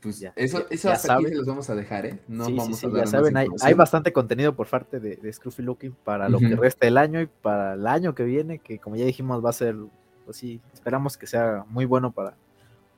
Pues 0.03 0.19
ya, 0.19 0.35
eso, 0.37 0.67
eso 0.69 0.91
hasta 0.91 1.15
aquí 1.15 1.27
se 1.27 1.35
los 1.35 1.47
vamos 1.47 1.71
a 1.71 1.75
dejar, 1.75 2.05
¿eh? 2.05 2.19
No 2.29 2.45
vamos 2.45 2.85
a 2.85 2.91
ya 2.91 3.07
saben, 3.07 3.37
hay, 3.37 3.49
hay, 3.63 3.75
bastante 3.75 4.13
contenido 4.13 4.55
por 4.57 4.67
parte 4.67 4.99
de, 4.99 5.17
de 5.17 5.33
Scruffy 5.33 5.63
Looking 5.63 5.95
para 6.05 6.29
lo 6.29 6.39
que 6.39 6.57
resta 6.57 6.87
del 6.87 6.97
año 6.99 7.21
y 7.21 7.27
para 7.27 7.75
el 7.75 7.87
año 7.87 8.15
que 8.15 8.25
viene, 8.25 8.59
que 8.59 8.79
como 8.79 8.97
ya 8.97 9.05
dijimos 9.05 9.45
va 9.45 9.51
a 9.51 9.53
ser, 9.53 9.77
pues 10.25 10.37
sí, 10.37 10.61
esperamos 10.73 11.17
que 11.17 11.27
sea 11.27 11.65
muy 11.69 11.85
bueno 11.85 12.13
para, 12.13 12.35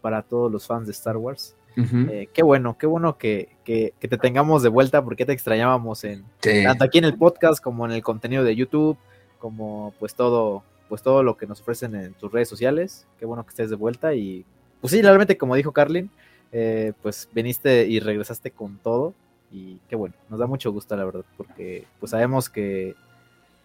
para 0.00 0.22
todos 0.22 0.50
los 0.50 0.66
fans 0.66 0.86
de 0.86 0.92
Star 0.92 1.16
Wars. 1.16 1.56
Eh, 1.76 2.28
qué 2.32 2.42
bueno, 2.42 2.78
qué 2.78 2.86
bueno 2.86 3.18
que, 3.18 3.50
que, 3.62 3.92
te 4.00 4.16
tengamos 4.16 4.62
de 4.62 4.70
vuelta 4.70 5.04
porque 5.04 5.26
te 5.26 5.32
extrañábamos 5.32 6.04
en 6.04 6.24
tanto 6.40 6.84
aquí 6.84 6.96
en 6.96 7.04
el 7.04 7.18
podcast 7.18 7.62
como 7.62 7.84
en 7.84 7.92
el 7.92 8.02
contenido 8.02 8.44
de 8.44 8.56
YouTube, 8.56 8.96
como 9.38 9.92
pues 9.98 10.14
todo, 10.14 10.62
pues 10.88 11.02
todo 11.02 11.22
lo 11.22 11.36
que 11.36 11.46
nos 11.46 11.60
ofrecen 11.60 11.94
en 11.94 12.14
tus 12.14 12.32
redes 12.32 12.48
sociales. 12.48 13.06
Qué 13.18 13.26
bueno 13.26 13.44
que 13.44 13.50
estés 13.50 13.68
de 13.68 13.76
vuelta 13.76 14.14
y 14.14 14.46
pues 14.80 14.92
sí, 14.92 15.02
realmente 15.02 15.36
como 15.36 15.54
dijo 15.54 15.72
Carlin, 15.72 16.08
eh, 16.50 16.94
pues 17.02 17.28
viniste 17.32 17.86
y 17.86 18.00
regresaste 18.00 18.52
con 18.52 18.78
todo 18.78 19.12
y 19.50 19.78
qué 19.88 19.96
bueno, 19.96 20.14
nos 20.30 20.38
da 20.38 20.46
mucho 20.46 20.72
gusto 20.72 20.96
la 20.96 21.04
verdad 21.04 21.24
porque 21.36 21.84
pues 22.00 22.10
sabemos 22.10 22.48
que 22.48 22.94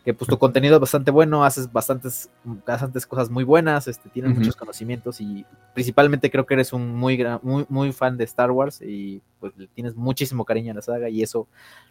que 0.03 0.13
pues 0.13 0.27
tu 0.27 0.37
contenido 0.37 0.75
es 0.75 0.81
bastante 0.81 1.11
bueno, 1.11 1.45
haces 1.45 1.71
bastantes, 1.71 2.29
bastantes 2.43 3.05
cosas 3.05 3.29
muy 3.29 3.43
buenas, 3.43 3.87
este, 3.87 4.09
tienes 4.09 4.35
muchos 4.35 4.55
conocimientos 4.55 5.21
y 5.21 5.45
principalmente 5.73 6.31
creo 6.31 6.45
que 6.45 6.55
eres 6.55 6.73
un 6.73 6.95
muy, 6.95 7.23
muy, 7.43 7.65
muy 7.69 7.91
fan 7.91 8.17
de 8.17 8.23
Star 8.23 8.49
Wars 8.49 8.81
y 8.81 9.21
pues 9.39 9.53
tienes 9.75 9.95
muchísimo 9.95 10.43
cariño 10.43 10.71
a 10.71 10.75
la 10.75 10.81
saga 10.81 11.09
y 11.09 11.21
eso 11.21 11.47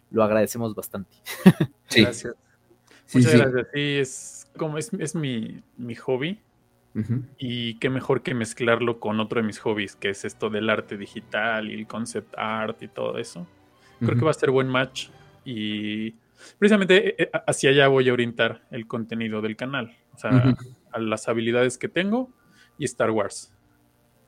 lo 0.09 0.23
agradecemos 0.23 0.75
bastante. 0.75 1.15
Sí. 1.87 2.03
Gracias. 2.03 2.35
Muchas 3.13 3.35
gracias. 3.35 3.67
Sí, 3.73 3.97
es 3.97 4.47
como 4.57 4.77
es, 4.77 4.93
es 4.93 5.13
mi, 5.13 5.61
mi 5.77 5.95
hobby. 5.95 6.39
Y 7.37 7.75
qué 7.75 7.89
mejor 7.89 8.21
que 8.21 8.33
mezclarlo 8.33 8.99
con 8.99 9.19
otro 9.19 9.41
de 9.41 9.47
mis 9.47 9.59
hobbies, 9.59 9.95
que 9.95 10.09
es 10.09 10.25
esto 10.25 10.49
del 10.49 10.69
arte 10.69 10.97
digital 10.97 11.69
y 11.69 11.73
el 11.73 11.87
concept 11.87 12.33
art 12.37 12.81
y 12.83 12.87
todo 12.87 13.17
eso. 13.17 13.47
Creo 13.99 14.17
que 14.17 14.25
va 14.25 14.31
a 14.31 14.33
ser 14.33 14.51
buen 14.51 14.67
match 14.67 15.09
y 15.45 16.15
Precisamente 16.59 17.09
eh, 17.09 17.15
eh, 17.17 17.31
hacia 17.47 17.69
allá 17.71 17.87
voy 17.87 18.09
a 18.09 18.13
orientar 18.13 18.63
el 18.71 18.87
contenido 18.87 19.41
del 19.41 19.55
canal, 19.55 19.97
o 20.13 20.17
sea, 20.17 20.55
a 20.91 20.99
las 20.99 21.27
habilidades 21.27 21.77
que 21.77 21.87
tengo 21.87 22.29
y 22.77 22.85
Star 22.85 23.11
Wars. 23.11 23.53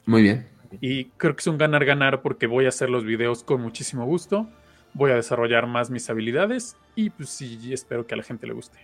Muy 0.06 0.22
bien. 0.22 0.48
Y 0.82 1.06
creo 1.18 1.36
que 1.36 1.42
es 1.42 1.48
un 1.48 1.58
ganar-ganar 1.58 2.22
porque 2.22 2.48
voy 2.48 2.66
a 2.66 2.70
hacer 2.70 2.90
los 2.90 3.06
videos 3.06 3.44
con 3.44 3.62
muchísimo 3.62 4.06
gusto, 4.06 4.50
voy 4.94 5.12
a 5.12 5.16
desarrollar 5.16 5.68
más 5.68 5.90
mis 5.90 6.10
habilidades 6.10 6.76
y 6.96 7.10
pues 7.10 7.30
sí, 7.30 7.72
espero 7.72 8.06
que 8.08 8.16
a 8.16 8.18
la 8.18 8.24
gente 8.24 8.48
le 8.48 8.54
guste. 8.54 8.80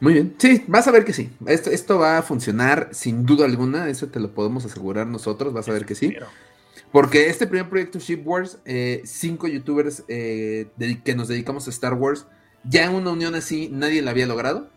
Muy 0.00 0.12
bien, 0.12 0.34
sí, 0.38 0.64
vas 0.68 0.86
a 0.86 0.92
ver 0.92 1.04
que 1.04 1.12
sí. 1.12 1.30
Esto, 1.46 1.70
esto 1.70 1.98
va 1.98 2.18
a 2.18 2.22
funcionar 2.22 2.88
sin 2.92 3.26
duda 3.26 3.46
alguna, 3.46 3.88
eso 3.88 4.08
te 4.08 4.20
lo 4.20 4.32
podemos 4.32 4.64
asegurar 4.64 5.06
nosotros, 5.06 5.52
vas 5.52 5.68
a 5.68 5.72
ver 5.72 5.86
que 5.86 5.94
sí. 5.94 6.14
Porque 6.92 7.28
este 7.28 7.46
primer 7.46 7.68
proyecto 7.68 7.98
Ship 7.98 8.22
Wars, 8.24 8.58
eh, 8.64 9.02
cinco 9.04 9.48
youtubers 9.48 10.04
que 10.06 11.14
nos 11.16 11.28
dedicamos 11.28 11.66
a 11.66 11.70
Star 11.70 11.94
Wars, 11.94 12.26
ya 12.68 12.90
una 12.90 13.10
unión 13.10 13.34
así 13.34 13.68
nadie 13.72 14.02
la 14.02 14.10
había 14.10 14.26
logrado. 14.26 14.68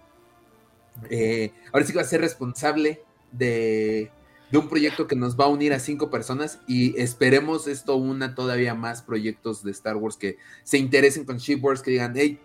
Eh, 1.10 1.52
ahora 1.72 1.86
sí 1.86 1.94
que 1.94 1.98
va 1.98 2.04
a 2.04 2.08
ser 2.08 2.22
responsable 2.22 3.02
de, 3.32 4.12
un 4.54 4.70
proyecto 4.70 5.08
que 5.08 5.16
nos 5.16 5.40
va 5.40 5.46
a 5.46 5.48
unir 5.48 5.74
a 5.74 5.80
cinco 5.80 6.10
personas 6.10 6.60
y 6.68 7.00
esperemos 7.00 7.68
esto 7.68 7.96
una 7.96 8.36
todavía 8.36 8.76
más 8.76 9.02
proyectos 9.02 9.64
de 9.64 9.72
Star 9.72 9.96
Wars 9.96 10.18
que 10.18 10.38
se 10.64 10.78
interesen 10.78 11.26
con 11.26 11.40
Wars 11.62 11.82
que 11.82 11.92
digan, 11.92 12.14
hey, 12.16 12.40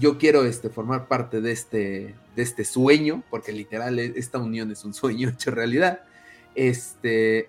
yo 0.00 0.16
quiero 0.16 0.44
este, 0.44 0.70
formar 0.70 1.08
parte 1.08 1.40
de 1.40 1.52
este, 1.52 2.14
de 2.34 2.42
este 2.42 2.64
sueño, 2.64 3.22
porque 3.28 3.52
literal 3.52 3.98
e, 3.98 4.14
esta 4.16 4.38
unión 4.38 4.70
es 4.70 4.84
un 4.84 4.94
sueño 4.94 5.28
hecho 5.34 5.50
realidad. 5.50 6.00
Este, 6.54 7.48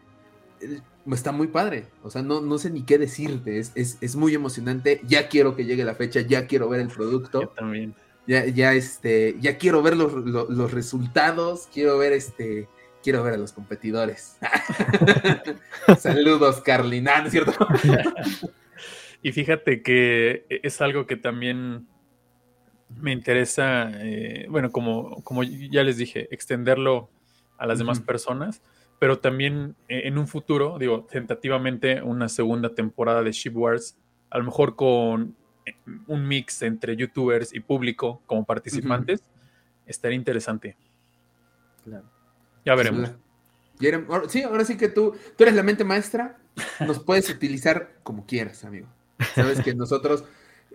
está 1.11 1.31
muy 1.31 1.47
padre. 1.47 1.87
O 2.01 2.09
sea, 2.09 2.21
no, 2.21 2.41
no 2.41 2.57
sé 2.57 2.69
ni 2.69 2.83
qué 2.83 2.97
decirte. 2.97 3.59
Es, 3.59 3.73
es, 3.75 4.15
muy 4.15 4.33
emocionante. 4.33 5.01
Ya 5.05 5.27
quiero 5.27 5.55
que 5.55 5.65
llegue 5.65 5.83
la 5.83 5.95
fecha, 5.95 6.21
ya 6.21 6.47
quiero 6.47 6.69
ver 6.69 6.81
el 6.81 6.87
producto. 6.87 7.41
Yo 7.41 7.47
también. 7.49 7.93
Ya, 8.25 8.45
ya, 8.45 8.73
este, 8.73 9.35
ya 9.41 9.57
quiero 9.57 9.81
ver 9.81 9.97
los, 9.97 10.13
los, 10.13 10.71
resultados. 10.71 11.67
Quiero 11.73 11.97
ver 11.97 12.13
este. 12.13 12.69
Quiero 13.03 13.21
ver 13.21 13.33
a 13.33 13.37
los 13.37 13.51
competidores. 13.51 14.37
Saludos, 15.99 16.61
Carlina, 16.61 17.19
¿no 17.19 17.25
es 17.25 17.31
cierto? 17.31 17.67
y 19.21 19.33
fíjate 19.33 19.81
que 19.81 20.45
es 20.49 20.79
algo 20.79 21.05
que 21.05 21.17
también 21.17 21.85
me 22.87 23.11
interesa, 23.11 23.91
eh, 23.95 24.45
bueno, 24.49 24.71
como, 24.71 25.21
como 25.23 25.43
ya 25.43 25.83
les 25.83 25.97
dije, 25.97 26.33
extenderlo 26.33 27.09
a 27.57 27.65
las 27.65 27.79
demás 27.79 27.99
personas 27.99 28.61
pero 28.99 29.19
también 29.19 29.75
eh, 29.87 30.03
en 30.05 30.17
un 30.17 30.27
futuro, 30.27 30.77
digo, 30.79 31.05
tentativamente 31.09 32.01
una 32.01 32.29
segunda 32.29 32.73
temporada 32.73 33.21
de 33.21 33.31
Ship 33.31 33.51
Wars, 33.53 33.97
a 34.29 34.37
lo 34.37 34.45
mejor 34.45 34.75
con 34.75 35.35
eh, 35.65 35.75
un 36.07 36.27
mix 36.27 36.61
entre 36.61 36.95
youtubers 36.95 37.53
y 37.53 37.59
público 37.59 38.21
como 38.25 38.45
participantes, 38.45 39.21
estaría 39.85 40.15
interesante. 40.15 40.77
Claro. 41.83 42.05
Ya 42.65 42.75
veremos. 42.75 43.11
Sí, 44.29 44.43
ahora 44.43 44.63
sí 44.63 44.77
que 44.77 44.87
tú, 44.87 45.15
tú 45.37 45.43
eres 45.43 45.55
la 45.55 45.63
mente 45.63 45.83
maestra, 45.83 46.37
nos 46.79 46.99
puedes 46.99 47.29
utilizar 47.29 47.95
como 48.03 48.25
quieras, 48.25 48.63
amigo. 48.63 48.87
Sabes 49.35 49.61
que 49.61 49.75
nosotros 49.75 50.23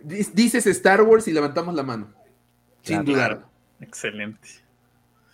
dices 0.02 0.66
Star 0.66 1.00
Wars 1.00 1.26
y 1.28 1.32
levantamos 1.32 1.74
la 1.74 1.82
mano. 1.82 2.12
Sin 2.82 3.04
dudar. 3.04 3.46
Excelente. 3.80 4.48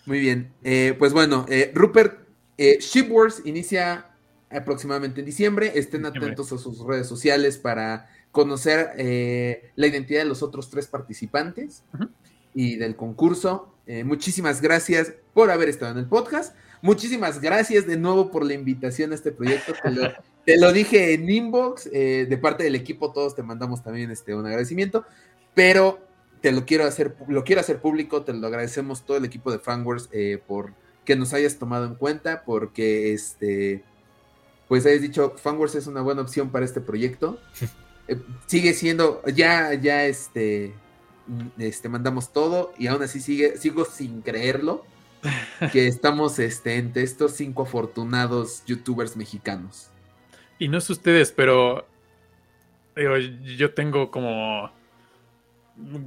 Muy 0.05 0.19
bien. 0.19 0.53
Eh, 0.63 0.95
pues 0.97 1.11
bueno, 1.11 1.45
Rupert, 1.73 2.24
eh, 2.57 2.77
Ship 2.79 3.07
Wars 3.09 3.41
inicia 3.45 4.07
aproximadamente 4.49 5.19
en 5.19 5.25
diciembre. 5.25 5.71
Estén 5.75 6.05
atentos 6.05 6.51
a 6.51 6.57
sus 6.57 6.79
redes 6.85 7.07
sociales 7.07 7.57
para 7.57 8.09
conocer 8.31 8.91
eh, 8.97 9.71
la 9.75 9.87
identidad 9.87 10.19
de 10.19 10.25
los 10.25 10.43
otros 10.43 10.69
tres 10.69 10.87
participantes 10.87 11.83
y 12.53 12.77
del 12.77 12.95
concurso. 12.95 13.73
Eh, 13.87 14.03
muchísimas 14.03 14.61
gracias 14.61 15.13
por 15.33 15.51
haber 15.51 15.69
estado 15.69 15.91
en 15.91 15.97
el 15.99 16.07
podcast. 16.07 16.55
Muchísimas 16.81 17.41
gracias 17.41 17.87
de 17.87 17.97
nuevo 17.97 18.31
por 18.31 18.45
la 18.45 18.53
invitación 18.53 19.11
a 19.11 19.15
este 19.15 19.31
proyecto. 19.31 19.73
Te 20.45 20.57
lo, 20.57 20.71
dije 20.73 21.13
en 21.13 21.29
inbox, 21.29 21.89
de 21.89 22.39
parte 22.41 22.63
del 22.63 22.75
equipo, 22.75 23.11
todos 23.11 23.35
te 23.35 23.43
mandamos 23.43 23.83
también 23.83 24.11
este, 24.11 24.35
un 24.35 24.45
agradecimiento, 24.45 25.05
pero 25.53 25.99
te 26.41 26.51
lo 26.51 26.65
quiero 26.65 26.85
hacer, 26.85 27.15
lo 27.27 27.43
quiero 27.43 27.61
hacer 27.61 27.79
público, 27.79 28.23
te 28.23 28.33
lo 28.33 28.45
agradecemos 28.45 29.03
todo 29.05 29.17
el 29.17 29.25
equipo 29.25 29.51
de 29.51 29.57
Fanworks 29.57 30.09
por 30.45 30.73
que 31.05 31.15
nos 31.15 31.33
hayas 31.33 31.57
tomado 31.57 31.85
en 31.85 31.95
cuenta, 31.95 32.43
porque 32.43 33.13
este, 33.13 33.83
pues 34.67 34.85
hayas 34.85 35.01
dicho, 35.01 35.35
Fanworks 35.37 35.75
es 35.75 35.87
una 35.87 36.01
buena 36.01 36.21
opción 36.21 36.49
para 36.49 36.65
este 36.65 36.81
proyecto. 36.81 37.39
Eh, 38.07 38.19
sigue 38.45 38.75
siendo, 38.75 39.23
ya, 39.25 39.73
ya 39.73 40.05
este, 40.05 40.75
este, 41.57 41.89
mandamos 41.89 42.31
todo 42.31 42.71
y 42.77 42.85
aún 42.85 43.01
así 43.01 43.19
sigue, 43.19 43.57
sigo 43.57 43.83
sin 43.83 44.21
creerlo 44.21 44.85
que 45.71 45.87
estamos 45.87 46.37
este, 46.37 46.75
entre 46.75 47.01
estos 47.01 47.31
cinco 47.31 47.63
afortunados 47.63 48.63
youtubers 48.67 49.17
mexicanos. 49.17 49.89
Y 50.59 50.67
no 50.67 50.77
es 50.77 50.87
ustedes, 50.87 51.31
pero 51.31 51.87
yo 53.57 53.73
tengo 53.73 54.11
como, 54.11 54.71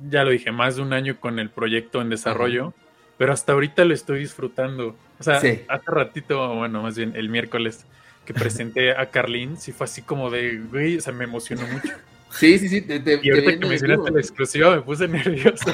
ya 0.08 0.22
lo 0.22 0.30
dije, 0.30 0.52
más 0.52 0.76
de 0.76 0.82
un 0.82 0.92
año 0.92 1.18
con 1.18 1.40
el 1.40 1.50
proyecto 1.50 2.00
en 2.00 2.10
desarrollo 2.10 2.74
pero 3.18 3.32
hasta 3.32 3.52
ahorita 3.52 3.84
lo 3.84 3.92
estoy 3.92 4.20
disfrutando. 4.20 4.96
O 5.18 5.22
sea, 5.22 5.36
hace 5.36 5.66
ratito, 5.86 6.54
bueno, 6.54 6.82
más 6.82 6.96
bien 6.96 7.12
el 7.16 7.28
miércoles 7.28 7.84
que 8.24 8.32
presenté 8.32 8.92
a 8.92 9.10
Carlín, 9.10 9.58
sí 9.58 9.72
fue 9.72 9.84
así 9.84 10.02
como 10.02 10.30
de, 10.30 10.58
güey, 10.70 10.98
o 10.98 11.00
sea, 11.00 11.12
me 11.12 11.24
emocionó 11.24 11.66
mucho. 11.66 11.88
Sí, 12.30 12.58
sí, 12.58 12.68
sí. 12.68 12.82
Te, 12.82 13.00
te, 13.00 13.18
y 13.22 13.30
ahorita 13.30 13.58
que 13.58 13.66
mencionaste 13.66 14.10
la 14.10 14.20
exclusiva 14.20 14.76
me 14.76 14.82
puse 14.82 15.08
nervioso. 15.08 15.72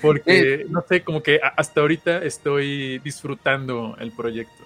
Porque, 0.00 0.54
eh. 0.54 0.66
no 0.68 0.84
sé, 0.88 1.02
como 1.02 1.22
que 1.22 1.40
hasta 1.56 1.80
ahorita 1.80 2.18
estoy 2.24 2.98
disfrutando 3.00 3.96
el 4.00 4.12
proyecto. 4.12 4.64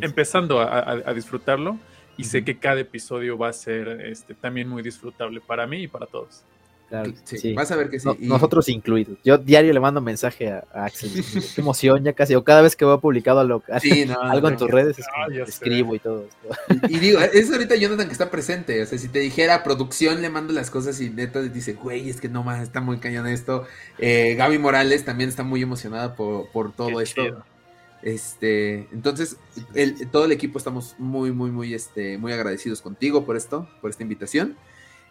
empezando 0.00 0.60
A, 0.60 1.12
disfrutarlo 1.14 1.78
y 2.16 2.24
sé 2.24 2.44
que 2.44 2.58
cada 2.58 2.80
episodio 2.80 3.36
va 3.36 3.48
a 3.48 3.52
ser 3.52 3.88
este, 4.06 4.34
también 4.34 4.68
muy 4.68 4.82
disfrutable 4.82 5.40
para 5.40 5.66
mí 5.66 5.82
y 5.82 5.88
para 5.88 6.06
todos. 6.06 6.42
Claro, 6.88 7.12
sí, 7.24 7.52
Vas 7.52 7.70
a 7.72 7.76
ver 7.76 7.90
que 7.90 7.98
sí. 7.98 8.08
Nosotros 8.20 8.68
incluidos. 8.68 9.18
Yo 9.24 9.38
diario 9.38 9.72
le 9.72 9.80
mando 9.80 10.00
mensaje 10.00 10.52
a, 10.52 10.64
Axel. 10.72 11.10
Qué 11.54 11.60
emoción, 11.60 12.04
ya 12.04 12.12
casi. 12.12 12.36
O 12.36 12.44
cada 12.44 12.62
vez 12.62 12.76
que 12.76 12.84
veo 12.84 13.00
publicado 13.00 13.40
algo, 13.40 13.62
algo 14.22 14.48
en 14.48 14.56
tus 14.56 14.70
redes, 14.70 14.96
escribo 15.46 15.94
y 15.94 15.98
todo. 15.98 16.26
Y, 16.88 16.98
digo, 16.98 17.18
es 17.20 17.50
ahorita 17.50 17.74
Jonathan 17.74 18.06
que 18.06 18.12
está 18.12 18.30
presente. 18.30 18.82
O 18.82 18.86
sea, 18.86 18.98
si 18.98 19.08
te 19.08 19.18
dijera 19.18 19.64
producción, 19.64 20.22
le 20.22 20.30
mando 20.30 20.52
las 20.52 20.70
cosas 20.70 21.00
y 21.00 21.10
neta 21.10 21.42
dice, 21.42 21.72
güey, 21.74 22.08
es 22.08 22.20
que 22.20 22.28
no 22.28 22.44
más, 22.44 22.62
está 22.62 22.80
muy 22.80 22.98
cañón 22.98 23.26
esto. 23.26 23.66
Eh, 23.98 24.34
Gaby 24.36 24.58
Morales 24.58 25.04
también 25.04 25.28
está 25.28 25.42
muy 25.42 25.62
emocionada 25.62 26.14
por, 26.14 26.48
por 26.50 26.72
todo 26.72 27.00
esto. 27.00 27.44
Este, 28.02 28.86
entonces, 28.92 29.36
el, 29.74 30.08
todo 30.10 30.26
el 30.26 30.32
equipo 30.32 30.58
estamos 30.58 30.94
muy, 30.98 31.32
muy, 31.32 31.50
muy, 31.50 31.74
este, 31.74 32.18
muy 32.18 32.32
agradecidos 32.32 32.80
contigo 32.80 33.24
por 33.24 33.36
esto, 33.36 33.68
por 33.80 33.90
esta 33.90 34.04
invitación. 34.04 34.56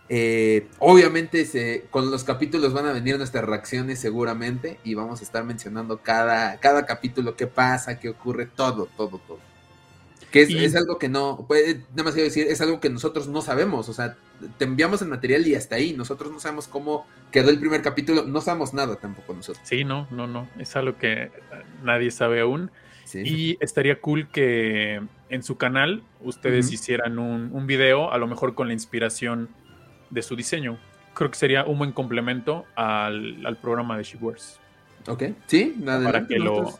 Eh, 0.08 0.68
obviamente 0.80 1.46
se, 1.46 1.86
con 1.90 2.12
los 2.12 2.24
capítulos 2.24 2.74
van 2.74 2.86
a 2.86 2.94
venir 2.94 3.18
nuestras 3.18 3.44
reacciones 3.44 4.00
seguramente 4.00 4.80
y 4.84 4.94
vamos 4.94 5.22
a 5.22 5.24
estar 5.24 5.44
mencionando 5.44 5.98
cada, 5.98 6.60
cada 6.60 6.86
capítulo, 6.86 7.36
qué 7.36 7.48
pasa, 7.48 8.00
qué 8.00 8.10
ocurre, 8.10 8.46
todo, 8.46 8.88
todo, 8.98 9.20
todo. 9.26 9.40
Que 10.32 10.42
es, 10.42 10.76
algo 10.76 11.00
que 11.00 11.08
no, 11.08 11.46
puede, 11.48 11.86
nada 11.92 12.04
más 12.04 12.14
quiero 12.14 12.26
decir, 12.26 12.48
es 12.48 12.60
algo 12.60 12.82
que 12.82 12.90
nosotros 12.90 13.30
no 13.30 13.42
sabemos, 13.42 13.88
o 13.88 13.94
sea, 13.94 14.18
te 14.58 14.66
enviamos 14.66 15.02
el 15.02 15.08
material 15.08 15.48
y 15.48 15.56
hasta 15.56 15.76
ahí, 15.76 15.94
nosotros 15.94 16.30
no 16.30 16.42
sabemos 16.42 16.68
cómo 16.68 17.08
quedó 17.32 17.50
el 17.50 17.58
primer 17.58 17.82
capítulo, 17.82 18.26
no 18.26 18.42
sabemos 18.42 18.74
nada 18.74 18.98
tampoco 18.98 19.34
nosotros. 19.34 19.66
Sí, 19.66 19.86
no, 19.86 20.10
no, 20.12 20.28
no, 20.28 20.50
es 20.60 20.76
algo 20.76 20.98
que 20.98 21.32
nadie 21.84 22.12
sabe 22.12 22.42
aún. 22.42 22.70
Y 23.14 23.56
estaría 23.62 24.02
cool 24.02 24.28
que 24.28 25.00
en 25.30 25.44
su 25.44 25.56
canal 25.58 26.04
ustedes 26.20 26.70
hicieran 26.72 27.18
un, 27.18 27.52
un 27.54 27.66
video, 27.66 28.12
a 28.12 28.18
lo 28.18 28.28
mejor 28.28 28.56
con 28.56 28.68
la 28.68 28.74
inspiración 28.74 29.48
de 30.10 30.22
su 30.22 30.36
diseño. 30.36 30.78
Creo 31.14 31.32
que 31.32 31.38
sería 31.38 31.64
un 31.66 31.78
buen 31.78 31.92
complemento 31.92 32.66
al, 32.76 33.58
programa 33.62 33.98
de 33.98 34.04
SheWorks. 34.04 34.60
Ok, 35.08 35.24
sí, 35.48 35.76
nada 35.80 36.04
Para 36.04 36.28
que 36.28 36.40
lo. 36.40 36.78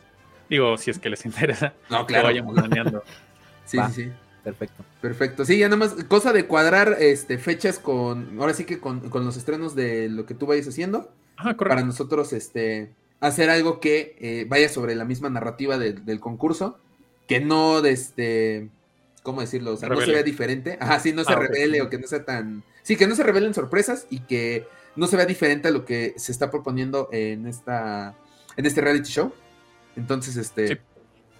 Digo, 0.48 0.76
si 0.78 0.90
es 0.90 0.98
que 0.98 1.08
les 1.08 1.24
interesa, 1.24 1.72
no, 1.90 2.06
claro. 2.06 2.28
que 2.28 2.40
vayan 2.40 2.54
planeando. 2.54 3.02
sí, 3.64 3.78
sí, 3.88 3.92
sí. 3.92 4.10
Perfecto. 4.46 4.84
Perfecto. 5.00 5.44
Sí, 5.44 5.58
ya 5.58 5.68
nada 5.68 5.78
más, 5.78 5.94
cosa 6.04 6.32
de 6.32 6.46
cuadrar 6.46 6.98
este, 7.00 7.36
fechas 7.36 7.80
con. 7.80 8.38
Ahora 8.38 8.54
sí 8.54 8.64
que 8.64 8.78
con, 8.78 9.10
los 9.12 9.36
estrenos 9.36 9.74
de 9.74 10.08
lo 10.08 10.24
que 10.24 10.34
tú 10.34 10.46
vayas 10.46 10.68
haciendo. 10.68 11.10
Ah, 11.36 11.56
correcto. 11.56 11.68
Para 11.68 11.82
nosotros, 11.82 12.32
este. 12.32 12.92
Hacer 13.18 13.50
algo 13.50 13.80
que 13.80 14.16
eh, 14.20 14.46
vaya 14.48 14.68
sobre 14.68 14.94
la 14.94 15.04
misma 15.04 15.30
narrativa 15.30 15.78
del 15.78 16.20
concurso. 16.20 16.78
Que 17.26 17.40
no 17.40 17.82
de 17.82 17.90
este. 17.90 18.68
¿Cómo 19.24 19.40
decirlo? 19.40 19.72
O 19.72 19.76
sea, 19.76 19.88
no 19.88 20.00
se 20.00 20.12
vea 20.12 20.22
diferente. 20.22 20.78
Ajá, 20.80 21.00
sí, 21.00 21.12
no 21.12 21.24
se 21.24 21.32
ah, 21.32 21.36
revele 21.36 21.82
o 21.82 21.90
que 21.90 21.98
no 21.98 22.06
sea 22.06 22.24
tan 22.24 22.62
Sí, 22.86 22.94
que 22.94 23.08
no 23.08 23.16
se 23.16 23.24
revelen 23.24 23.52
sorpresas 23.52 24.06
y 24.10 24.20
que 24.20 24.68
no 24.94 25.08
se 25.08 25.16
vea 25.16 25.26
diferente 25.26 25.66
a 25.66 25.70
lo 25.72 25.84
que 25.84 26.14
se 26.18 26.30
está 26.30 26.52
proponiendo 26.52 27.08
en 27.10 27.48
esta 27.48 28.14
en 28.56 28.64
este 28.64 28.80
reality 28.80 29.10
show. 29.10 29.32
Entonces, 29.96 30.36
este 30.36 30.80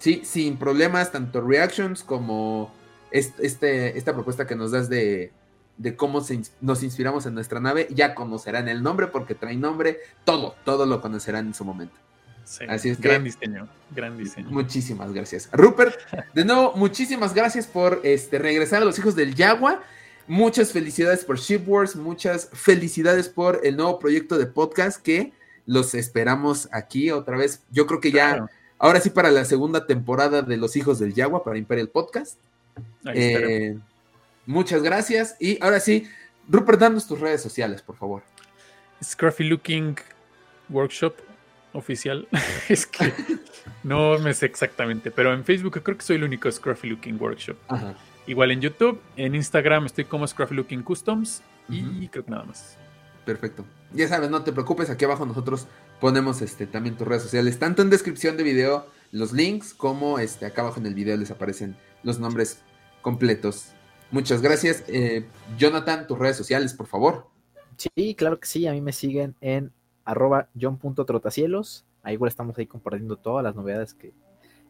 sí, 0.01 0.23
sin 0.25 0.57
problemas, 0.57 1.13
tanto 1.13 1.41
reactions 1.41 2.03
como 2.03 2.75
este, 3.13 3.97
esta 3.97 4.13
propuesta 4.13 4.49
que 4.49 4.57
nos 4.57 4.73
das 4.73 4.89
de, 4.89 5.31
cómo 5.95 6.21
nos 6.61 6.83
inspiramos 6.83 7.27
en 7.27 7.35
nuestra 7.35 7.61
nave, 7.61 7.87
ya 7.91 8.17
conocerán 8.17 8.67
el 8.67 8.83
nombre 8.83 9.07
porque 9.07 9.37
trae 9.37 9.55
nombre, 9.55 10.01
todo, 10.25 10.57
todo 10.65 10.85
lo 10.85 11.01
conocerán 11.01 11.47
en 11.47 11.55
su 11.55 11.65
momento. 11.65 11.95
Sí, 12.43 12.65
Así 12.69 12.89
es 12.89 13.01
gran 13.01 13.23
diseño, 13.23 13.69
gran 13.93 14.19
diseño. 14.19 14.51
Muchísimas 14.51 15.13
gracias. 15.13 15.49
Rupert, 15.53 15.97
de 16.35 16.45
nuevo, 16.45 16.73
muchísimas 16.75 17.35
gracias 17.35 17.69
por 17.69 18.01
este, 18.03 18.41
regresar 18.41 18.83
a 18.83 18.85
los 18.85 18.99
hijos 18.99 19.15
del 19.15 19.37
Yagua. 19.37 19.81
Muchas 20.29 20.73
felicidades 20.73 21.25
por 21.25 21.39
Shipwars, 21.39 21.95
muchas 21.95 22.51
felicidades 22.53 23.29
por 23.29 23.61
el 23.63 23.77
nuevo 23.77 23.99
proyecto 23.99 24.39
de 24.39 24.47
podcast 24.47 25.01
que 25.01 25.33
los 25.67 25.95
esperamos 25.95 26.69
aquí 26.73 27.11
otra 27.13 27.37
vez. 27.37 27.63
Yo 27.71 27.87
creo 27.87 28.01
que 28.01 28.11
ya, 28.11 28.49
ahora 28.79 29.01
sí 29.01 29.11
para 29.11 29.31
la 29.31 29.45
segunda 29.45 29.87
temporada 29.87 30.43
de 30.43 30.57
Los 30.57 30.75
Hijos 30.77 30.99
del 30.99 31.15
Yagua, 31.15 31.45
para 31.45 31.59
Imperial 31.59 31.89
Podcast. 31.89 32.39
Eh, 33.15 33.79
muchas 34.47 34.83
gracias. 34.83 35.37
Y 35.39 35.63
ahora 35.63 35.79
sí, 35.79 36.09
Rupert, 36.49 36.81
danos 36.81 37.07
tus 37.07 37.21
redes 37.21 37.41
sociales, 37.41 37.83
por 37.83 37.97
favor. 37.97 38.23
Scruffy 39.03 39.45
Looking 39.45 39.97
Workshop 40.69 41.15
oficial. 41.73 42.27
es 42.69 42.87
que 42.87 43.13
no 43.85 44.19
me 44.19 44.35
sé 44.35 44.47
exactamente, 44.47 45.13
pero 45.13 45.33
en 45.33 45.45
Facebook 45.45 45.81
creo 45.83 45.97
que 45.97 46.05
soy 46.05 46.17
el 46.17 46.25
único 46.25 46.51
Scruffy 46.51 46.89
Looking 46.89 47.21
Workshop. 47.21 47.57
Ajá. 47.69 47.95
Igual 48.27 48.51
en 48.51 48.61
YouTube, 48.61 49.01
en 49.17 49.35
Instagram 49.35 49.87
estoy 49.87 50.05
como 50.05 50.27
Scruffy 50.27 50.55
Looking 50.55 50.83
Customs 50.83 51.43
y 51.69 52.09
creo 52.09 52.25
que 52.25 52.31
nada 52.31 52.45
más. 52.45 52.77
Perfecto. 53.25 53.65
Ya 53.93 54.09
sabes, 54.09 54.31
no 54.31 54.43
te 54.43 54.53
preocupes, 54.53 54.91
aquí 54.91 55.05
abajo 55.05 55.27
nosotros 55.27 55.67
ponemos 56.01 56.43
este 56.43 56.67
también 56.67 56.97
tus 56.97 57.07
redes 57.07 57.23
sociales, 57.23 57.59
tanto 57.59 57.83
en 57.83 57.91
descripción 57.91 58.37
de 58.37 58.43
video 58.43 58.87
los 59.13 59.33
links 59.33 59.75
como 59.75 60.19
este 60.19 60.47
acá 60.47 60.63
abajo 60.63 60.81
en 60.81 60.87
el 60.87 60.95
video 60.95 61.17
les 61.17 61.31
aparecen 61.31 61.77
los 62.03 62.19
nombres 62.19 62.63
completos. 63.03 63.73
Muchas 64.11 64.43
gracias. 64.43 64.85
Eh, 64.89 65.27
Jonathan, 65.59 66.07
tus 66.07 66.19
redes 66.19 66.37
sociales, 66.37 66.75
por 66.75 66.87
favor. 66.87 67.27
Sí, 67.77 68.15
claro 68.15 68.39
que 68.39 68.47
sí. 68.47 68.67
A 68.67 68.73
mí 68.73 68.81
me 68.81 68.93
siguen 68.93 69.35
en 69.41 69.73
arroba 70.05 70.49
john.trotacielos. 70.61 71.85
Ahí 72.03 72.15
igual 72.15 72.29
estamos 72.29 72.57
ahí 72.59 72.67
compartiendo 72.67 73.17
todas 73.17 73.43
las 73.43 73.57
novedades 73.57 73.95
que, 73.95 74.13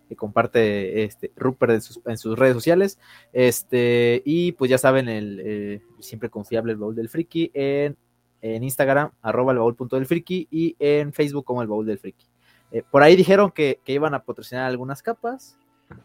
que 0.08 0.16
comparte 0.16 1.04
este 1.04 1.32
Rupert 1.36 1.72
en 1.72 1.80
sus, 1.80 2.00
en 2.06 2.18
sus, 2.18 2.38
redes 2.38 2.54
sociales. 2.54 2.98
Este, 3.32 4.22
y 4.24 4.52
pues 4.52 4.70
ya 4.70 4.78
saben, 4.78 5.08
el 5.08 5.40
eh, 5.44 5.82
siempre 6.00 6.30
confiable 6.30 6.72
el 6.72 6.78
baúl 6.78 6.94
del 6.94 7.08
friki 7.08 7.50
en, 7.54 7.96
en 8.40 8.62
Instagram, 8.62 9.10
arroba 9.22 9.52
el 9.52 9.58
baúl 9.58 9.74
punto 9.74 9.96
del 9.96 10.06
friki, 10.06 10.48
y 10.50 10.76
en 10.78 11.12
Facebook 11.12 11.44
como 11.44 11.62
el 11.62 11.68
baúl 11.68 11.86
del 11.86 11.98
friki. 11.98 12.26
Eh, 12.72 12.82
por 12.90 13.02
ahí 13.02 13.16
dijeron 13.16 13.50
que, 13.50 13.80
que, 13.84 13.92
iban 13.92 14.14
a 14.14 14.22
patrocinar 14.22 14.64
algunas 14.66 15.02
capas. 15.02 15.58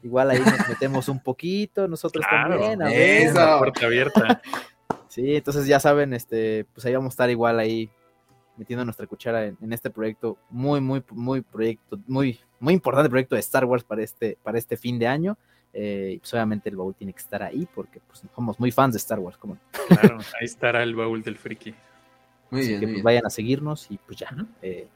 Igual 0.04 0.30
ahí 0.30 0.40
nos 0.40 0.70
metemos 0.70 1.10
un 1.10 1.22
poquito, 1.22 1.88
nosotros 1.88 2.26
también. 2.30 2.82
A 2.82 2.94
Esa 2.94 3.58
puerta 3.58 3.86
abierta. 3.86 4.42
sí, 5.08 5.36
entonces 5.36 5.66
ya 5.66 5.80
saben, 5.80 6.14
este, 6.14 6.66
pues 6.74 6.86
ahí 6.86 6.94
vamos 6.94 7.12
a 7.12 7.14
estar 7.14 7.30
igual 7.30 7.60
ahí 7.60 7.90
metiendo 8.58 8.84
nuestra 8.86 9.08
cuchara 9.08 9.46
en, 9.46 9.74
este 9.74 9.90
proyecto, 9.90 10.38
muy, 10.50 10.82
muy, 10.82 11.04
muy 11.12 11.42
proyecto, 11.42 12.00
muy, 12.08 12.40
muy 12.60 12.74
importante 12.74 13.10
proyecto 13.10 13.36
de 13.36 13.42
Star 13.42 13.66
Wars 13.66 13.84
para 13.84 14.04
este, 14.04 14.38
para 14.44 14.58
este 14.58 14.78
fin 14.78 15.00
de 15.00 15.08
año. 15.08 15.38
Eh, 15.74 16.18
pues 16.20 16.34
obviamente 16.34 16.70
el 16.70 16.76
baúl 16.76 16.94
tiene 16.94 17.14
que 17.14 17.20
estar 17.20 17.42
ahí 17.42 17.66
porque 17.74 18.02
pues, 18.06 18.24
somos 18.36 18.60
muy 18.60 18.72
fans 18.72 18.94
de 18.94 18.98
Star 18.98 19.20
Wars. 19.20 19.38
Como... 19.38 19.58
Claro, 19.88 20.18
ahí 20.40 20.46
estará 20.46 20.84
el 20.84 20.96
baúl 20.96 21.24
del 21.24 21.38
friki. 21.38 21.74
Muy 22.50 22.68
bien. 22.68 22.80
Que 22.80 22.88
pues, 22.88 23.04
vayan 23.04 23.26
a 23.26 23.30
seguirnos 23.30 23.90
y 23.90 23.98
pues 23.98 24.18
ya, 24.18 24.30
eh, 24.62 24.88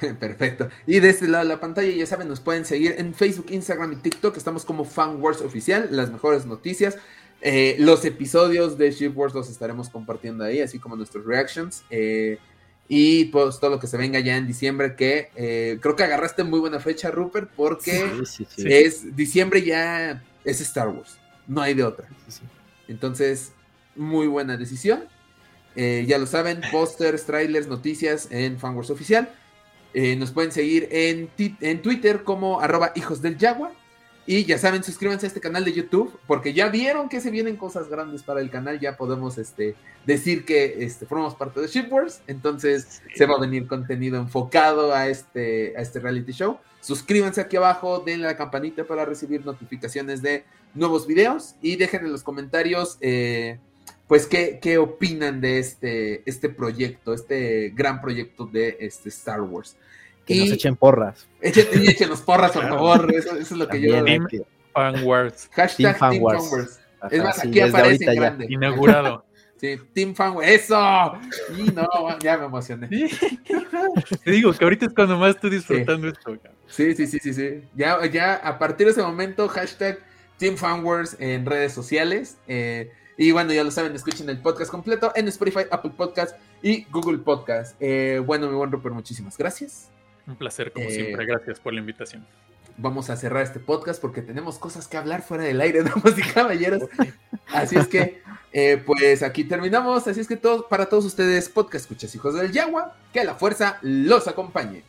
Perfecto. 0.18 0.68
Y 0.86 1.00
de 1.00 1.10
este 1.10 1.28
lado 1.28 1.44
de 1.44 1.48
la 1.48 1.60
pantalla, 1.60 1.90
ya 1.90 2.06
saben, 2.06 2.28
nos 2.28 2.40
pueden 2.40 2.64
seguir 2.64 2.94
en 2.98 3.14
Facebook, 3.14 3.46
Instagram 3.50 3.92
y 3.92 3.96
TikTok. 3.96 4.36
Estamos 4.36 4.64
como 4.64 4.84
Fan 4.84 5.20
Wars 5.20 5.40
Oficial, 5.40 5.88
las 5.90 6.10
mejores 6.10 6.46
noticias. 6.46 6.96
Eh, 7.42 7.76
los 7.78 8.04
episodios 8.04 8.76
de 8.76 8.90
Shift 8.90 9.16
Wars 9.16 9.34
los 9.34 9.48
estaremos 9.48 9.88
compartiendo 9.88 10.44
ahí, 10.44 10.60
así 10.60 10.78
como 10.78 10.96
nuestros 10.96 11.24
reactions. 11.24 11.84
Eh, 11.90 12.38
y 12.86 13.26
pues 13.26 13.60
todo 13.60 13.70
lo 13.70 13.78
que 13.80 13.86
se 13.86 13.96
venga 13.96 14.18
ya 14.20 14.36
en 14.36 14.46
diciembre, 14.46 14.96
que 14.96 15.30
eh, 15.36 15.78
creo 15.80 15.96
que 15.96 16.02
agarraste 16.02 16.44
muy 16.44 16.58
buena 16.58 16.80
fecha, 16.80 17.10
Rupert, 17.10 17.50
porque 17.56 18.10
es 18.56 19.16
diciembre 19.16 19.62
ya 19.62 20.22
es 20.44 20.60
Star 20.60 20.88
Wars, 20.88 21.16
no 21.46 21.62
hay 21.62 21.74
de 21.74 21.84
otra. 21.84 22.08
Entonces, 22.88 23.52
muy 23.94 24.26
buena 24.26 24.56
decisión. 24.56 25.04
ya 25.76 26.18
lo 26.18 26.26
saben, 26.26 26.60
pósters, 26.72 27.24
trailers, 27.24 27.68
noticias 27.68 28.26
en 28.32 28.58
Fanwars 28.58 28.90
Oficial. 28.90 29.30
nos 29.94 30.32
pueden 30.32 30.50
seguir 30.50 30.88
en, 30.90 31.30
en 31.38 31.82
Twitter 31.82 32.24
como 32.24 32.60
arroba 32.60 32.90
hijos 32.96 33.22
del 33.22 33.38
Jaguar. 33.38 33.79
Y 34.26 34.44
ya 34.44 34.58
saben, 34.58 34.84
suscríbanse 34.84 35.26
a 35.26 35.28
este 35.28 35.40
canal 35.40 35.64
de 35.64 35.72
YouTube, 35.72 36.18
porque 36.26 36.52
ya 36.52 36.68
vieron 36.68 37.08
que 37.08 37.20
se 37.20 37.30
vienen 37.30 37.56
cosas 37.56 37.88
grandes 37.88 38.22
para 38.22 38.40
el 38.40 38.50
canal, 38.50 38.78
ya 38.78 38.96
podemos 38.96 39.38
este, 39.38 39.74
decir 40.06 40.44
que 40.44 40.84
este, 40.84 41.06
formamos 41.06 41.34
parte 41.34 41.60
de 41.60 41.66
Shipwars, 41.66 42.22
entonces 42.26 43.02
se 43.14 43.26
va 43.26 43.36
a 43.36 43.40
venir 43.40 43.66
contenido 43.66 44.18
enfocado 44.18 44.94
a 44.94 45.08
este, 45.08 45.74
a 45.76 45.80
este 45.80 46.00
reality 46.00 46.32
show. 46.32 46.58
Suscríbanse 46.80 47.40
aquí 47.40 47.56
abajo, 47.56 48.00
denle 48.00 48.26
a 48.26 48.30
la 48.30 48.36
campanita 48.36 48.84
para 48.84 49.04
recibir 49.04 49.44
notificaciones 49.44 50.22
de 50.22 50.44
nuevos 50.74 51.06
videos 51.06 51.56
y 51.60 51.76
dejen 51.76 52.06
en 52.06 52.12
los 52.12 52.22
comentarios 52.22 52.98
eh, 53.00 53.58
pues 54.06 54.26
qué, 54.26 54.58
qué, 54.60 54.78
opinan 54.78 55.40
de 55.40 55.58
este, 55.58 56.28
este 56.28 56.48
proyecto, 56.48 57.14
este 57.14 57.70
gran 57.70 58.00
proyecto 58.00 58.46
de 58.46 58.76
este 58.80 59.08
Star 59.08 59.40
Wars. 59.42 59.76
Que 60.34 60.40
nos 60.40 60.52
echen 60.52 60.76
porras. 60.76 61.28
Echen, 61.40 61.66
echen 61.88 62.08
los 62.08 62.20
porras, 62.20 62.52
por 62.52 62.68
favor. 62.68 63.14
Eso, 63.14 63.36
es 63.36 63.50
lo 63.50 63.68
que 63.68 63.80
yo. 63.80 64.04
Team 64.04 64.26
Fanwords. 64.72 65.48
Hashtag 65.52 65.98
Team 65.98 66.20
Fanwords. 66.20 66.80
Es 67.10 67.22
más, 67.22 67.38
aquí 67.38 67.60
aparece 67.60 68.04
en 68.04 68.14
grande. 68.16 68.46
Inaugurado. 68.48 69.24
Sí, 69.60 69.78
Team 69.92 70.14
Fanware, 70.14 70.48
eso. 70.48 71.20
Y 71.54 71.64
no, 71.64 71.86
ya 72.20 72.38
me 72.38 72.46
emocioné. 72.46 72.88
Te 74.24 74.30
digo 74.30 74.54
que 74.54 74.64
ahorita 74.64 74.86
es 74.86 74.94
cuando 74.94 75.18
más 75.18 75.34
estoy 75.34 75.50
disfrutando 75.50 76.08
esto. 76.08 76.34
Sí, 76.66 76.94
sí, 76.94 77.06
sí, 77.06 77.18
sí, 77.18 77.34
sí. 77.34 77.62
Ya, 77.76 78.06
ya 78.06 78.36
a 78.36 78.58
partir 78.58 78.86
de 78.86 78.92
ese 78.92 79.02
momento, 79.02 79.48
hashtag 79.48 79.98
Team 80.38 80.56
Fanwares 80.56 81.14
en 81.20 81.44
redes 81.44 81.74
sociales. 81.74 82.38
Eh, 82.48 82.90
y 83.18 83.32
bueno, 83.32 83.52
ya 83.52 83.62
lo 83.62 83.70
saben, 83.70 83.94
escuchen 83.94 84.30
el 84.30 84.40
podcast 84.40 84.70
completo 84.70 85.12
en 85.14 85.28
Spotify, 85.28 85.66
Apple 85.70 85.92
Podcast 85.94 86.38
y 86.62 86.84
Google 86.84 87.18
Podcast. 87.18 87.76
Eh, 87.80 88.22
bueno, 88.24 88.48
mi 88.48 88.54
buen 88.54 88.72
Rupert, 88.72 88.94
muchísimas 88.94 89.36
gracias. 89.36 89.90
Un 90.26 90.36
placer, 90.36 90.72
como 90.72 90.88
siempre. 90.90 91.26
Gracias 91.26 91.60
por 91.60 91.72
la 91.72 91.80
invitación 91.80 92.24
vamos 92.80 93.10
a 93.10 93.16
cerrar 93.16 93.42
este 93.42 93.60
podcast 93.60 94.00
porque 94.00 94.22
tenemos 94.22 94.58
cosas 94.58 94.88
que 94.88 94.96
hablar 94.96 95.22
fuera 95.22 95.44
del 95.44 95.60
aire, 95.60 95.82
damas 95.84 96.18
y 96.18 96.22
caballeros. 96.22 96.82
Así 97.46 97.76
es 97.76 97.86
que, 97.88 98.22
eh, 98.52 98.82
pues 98.84 99.22
aquí 99.22 99.44
terminamos. 99.44 100.06
Así 100.06 100.20
es 100.20 100.28
que 100.28 100.36
todos, 100.36 100.66
para 100.66 100.86
todos 100.86 101.04
ustedes, 101.04 101.48
podcast 101.48 101.84
escuchas 101.84 102.14
hijos 102.14 102.34
del 102.34 102.52
Yagua, 102.52 102.96
que 103.12 103.24
la 103.24 103.34
fuerza 103.34 103.78
los 103.82 104.28
acompañe. 104.28 104.82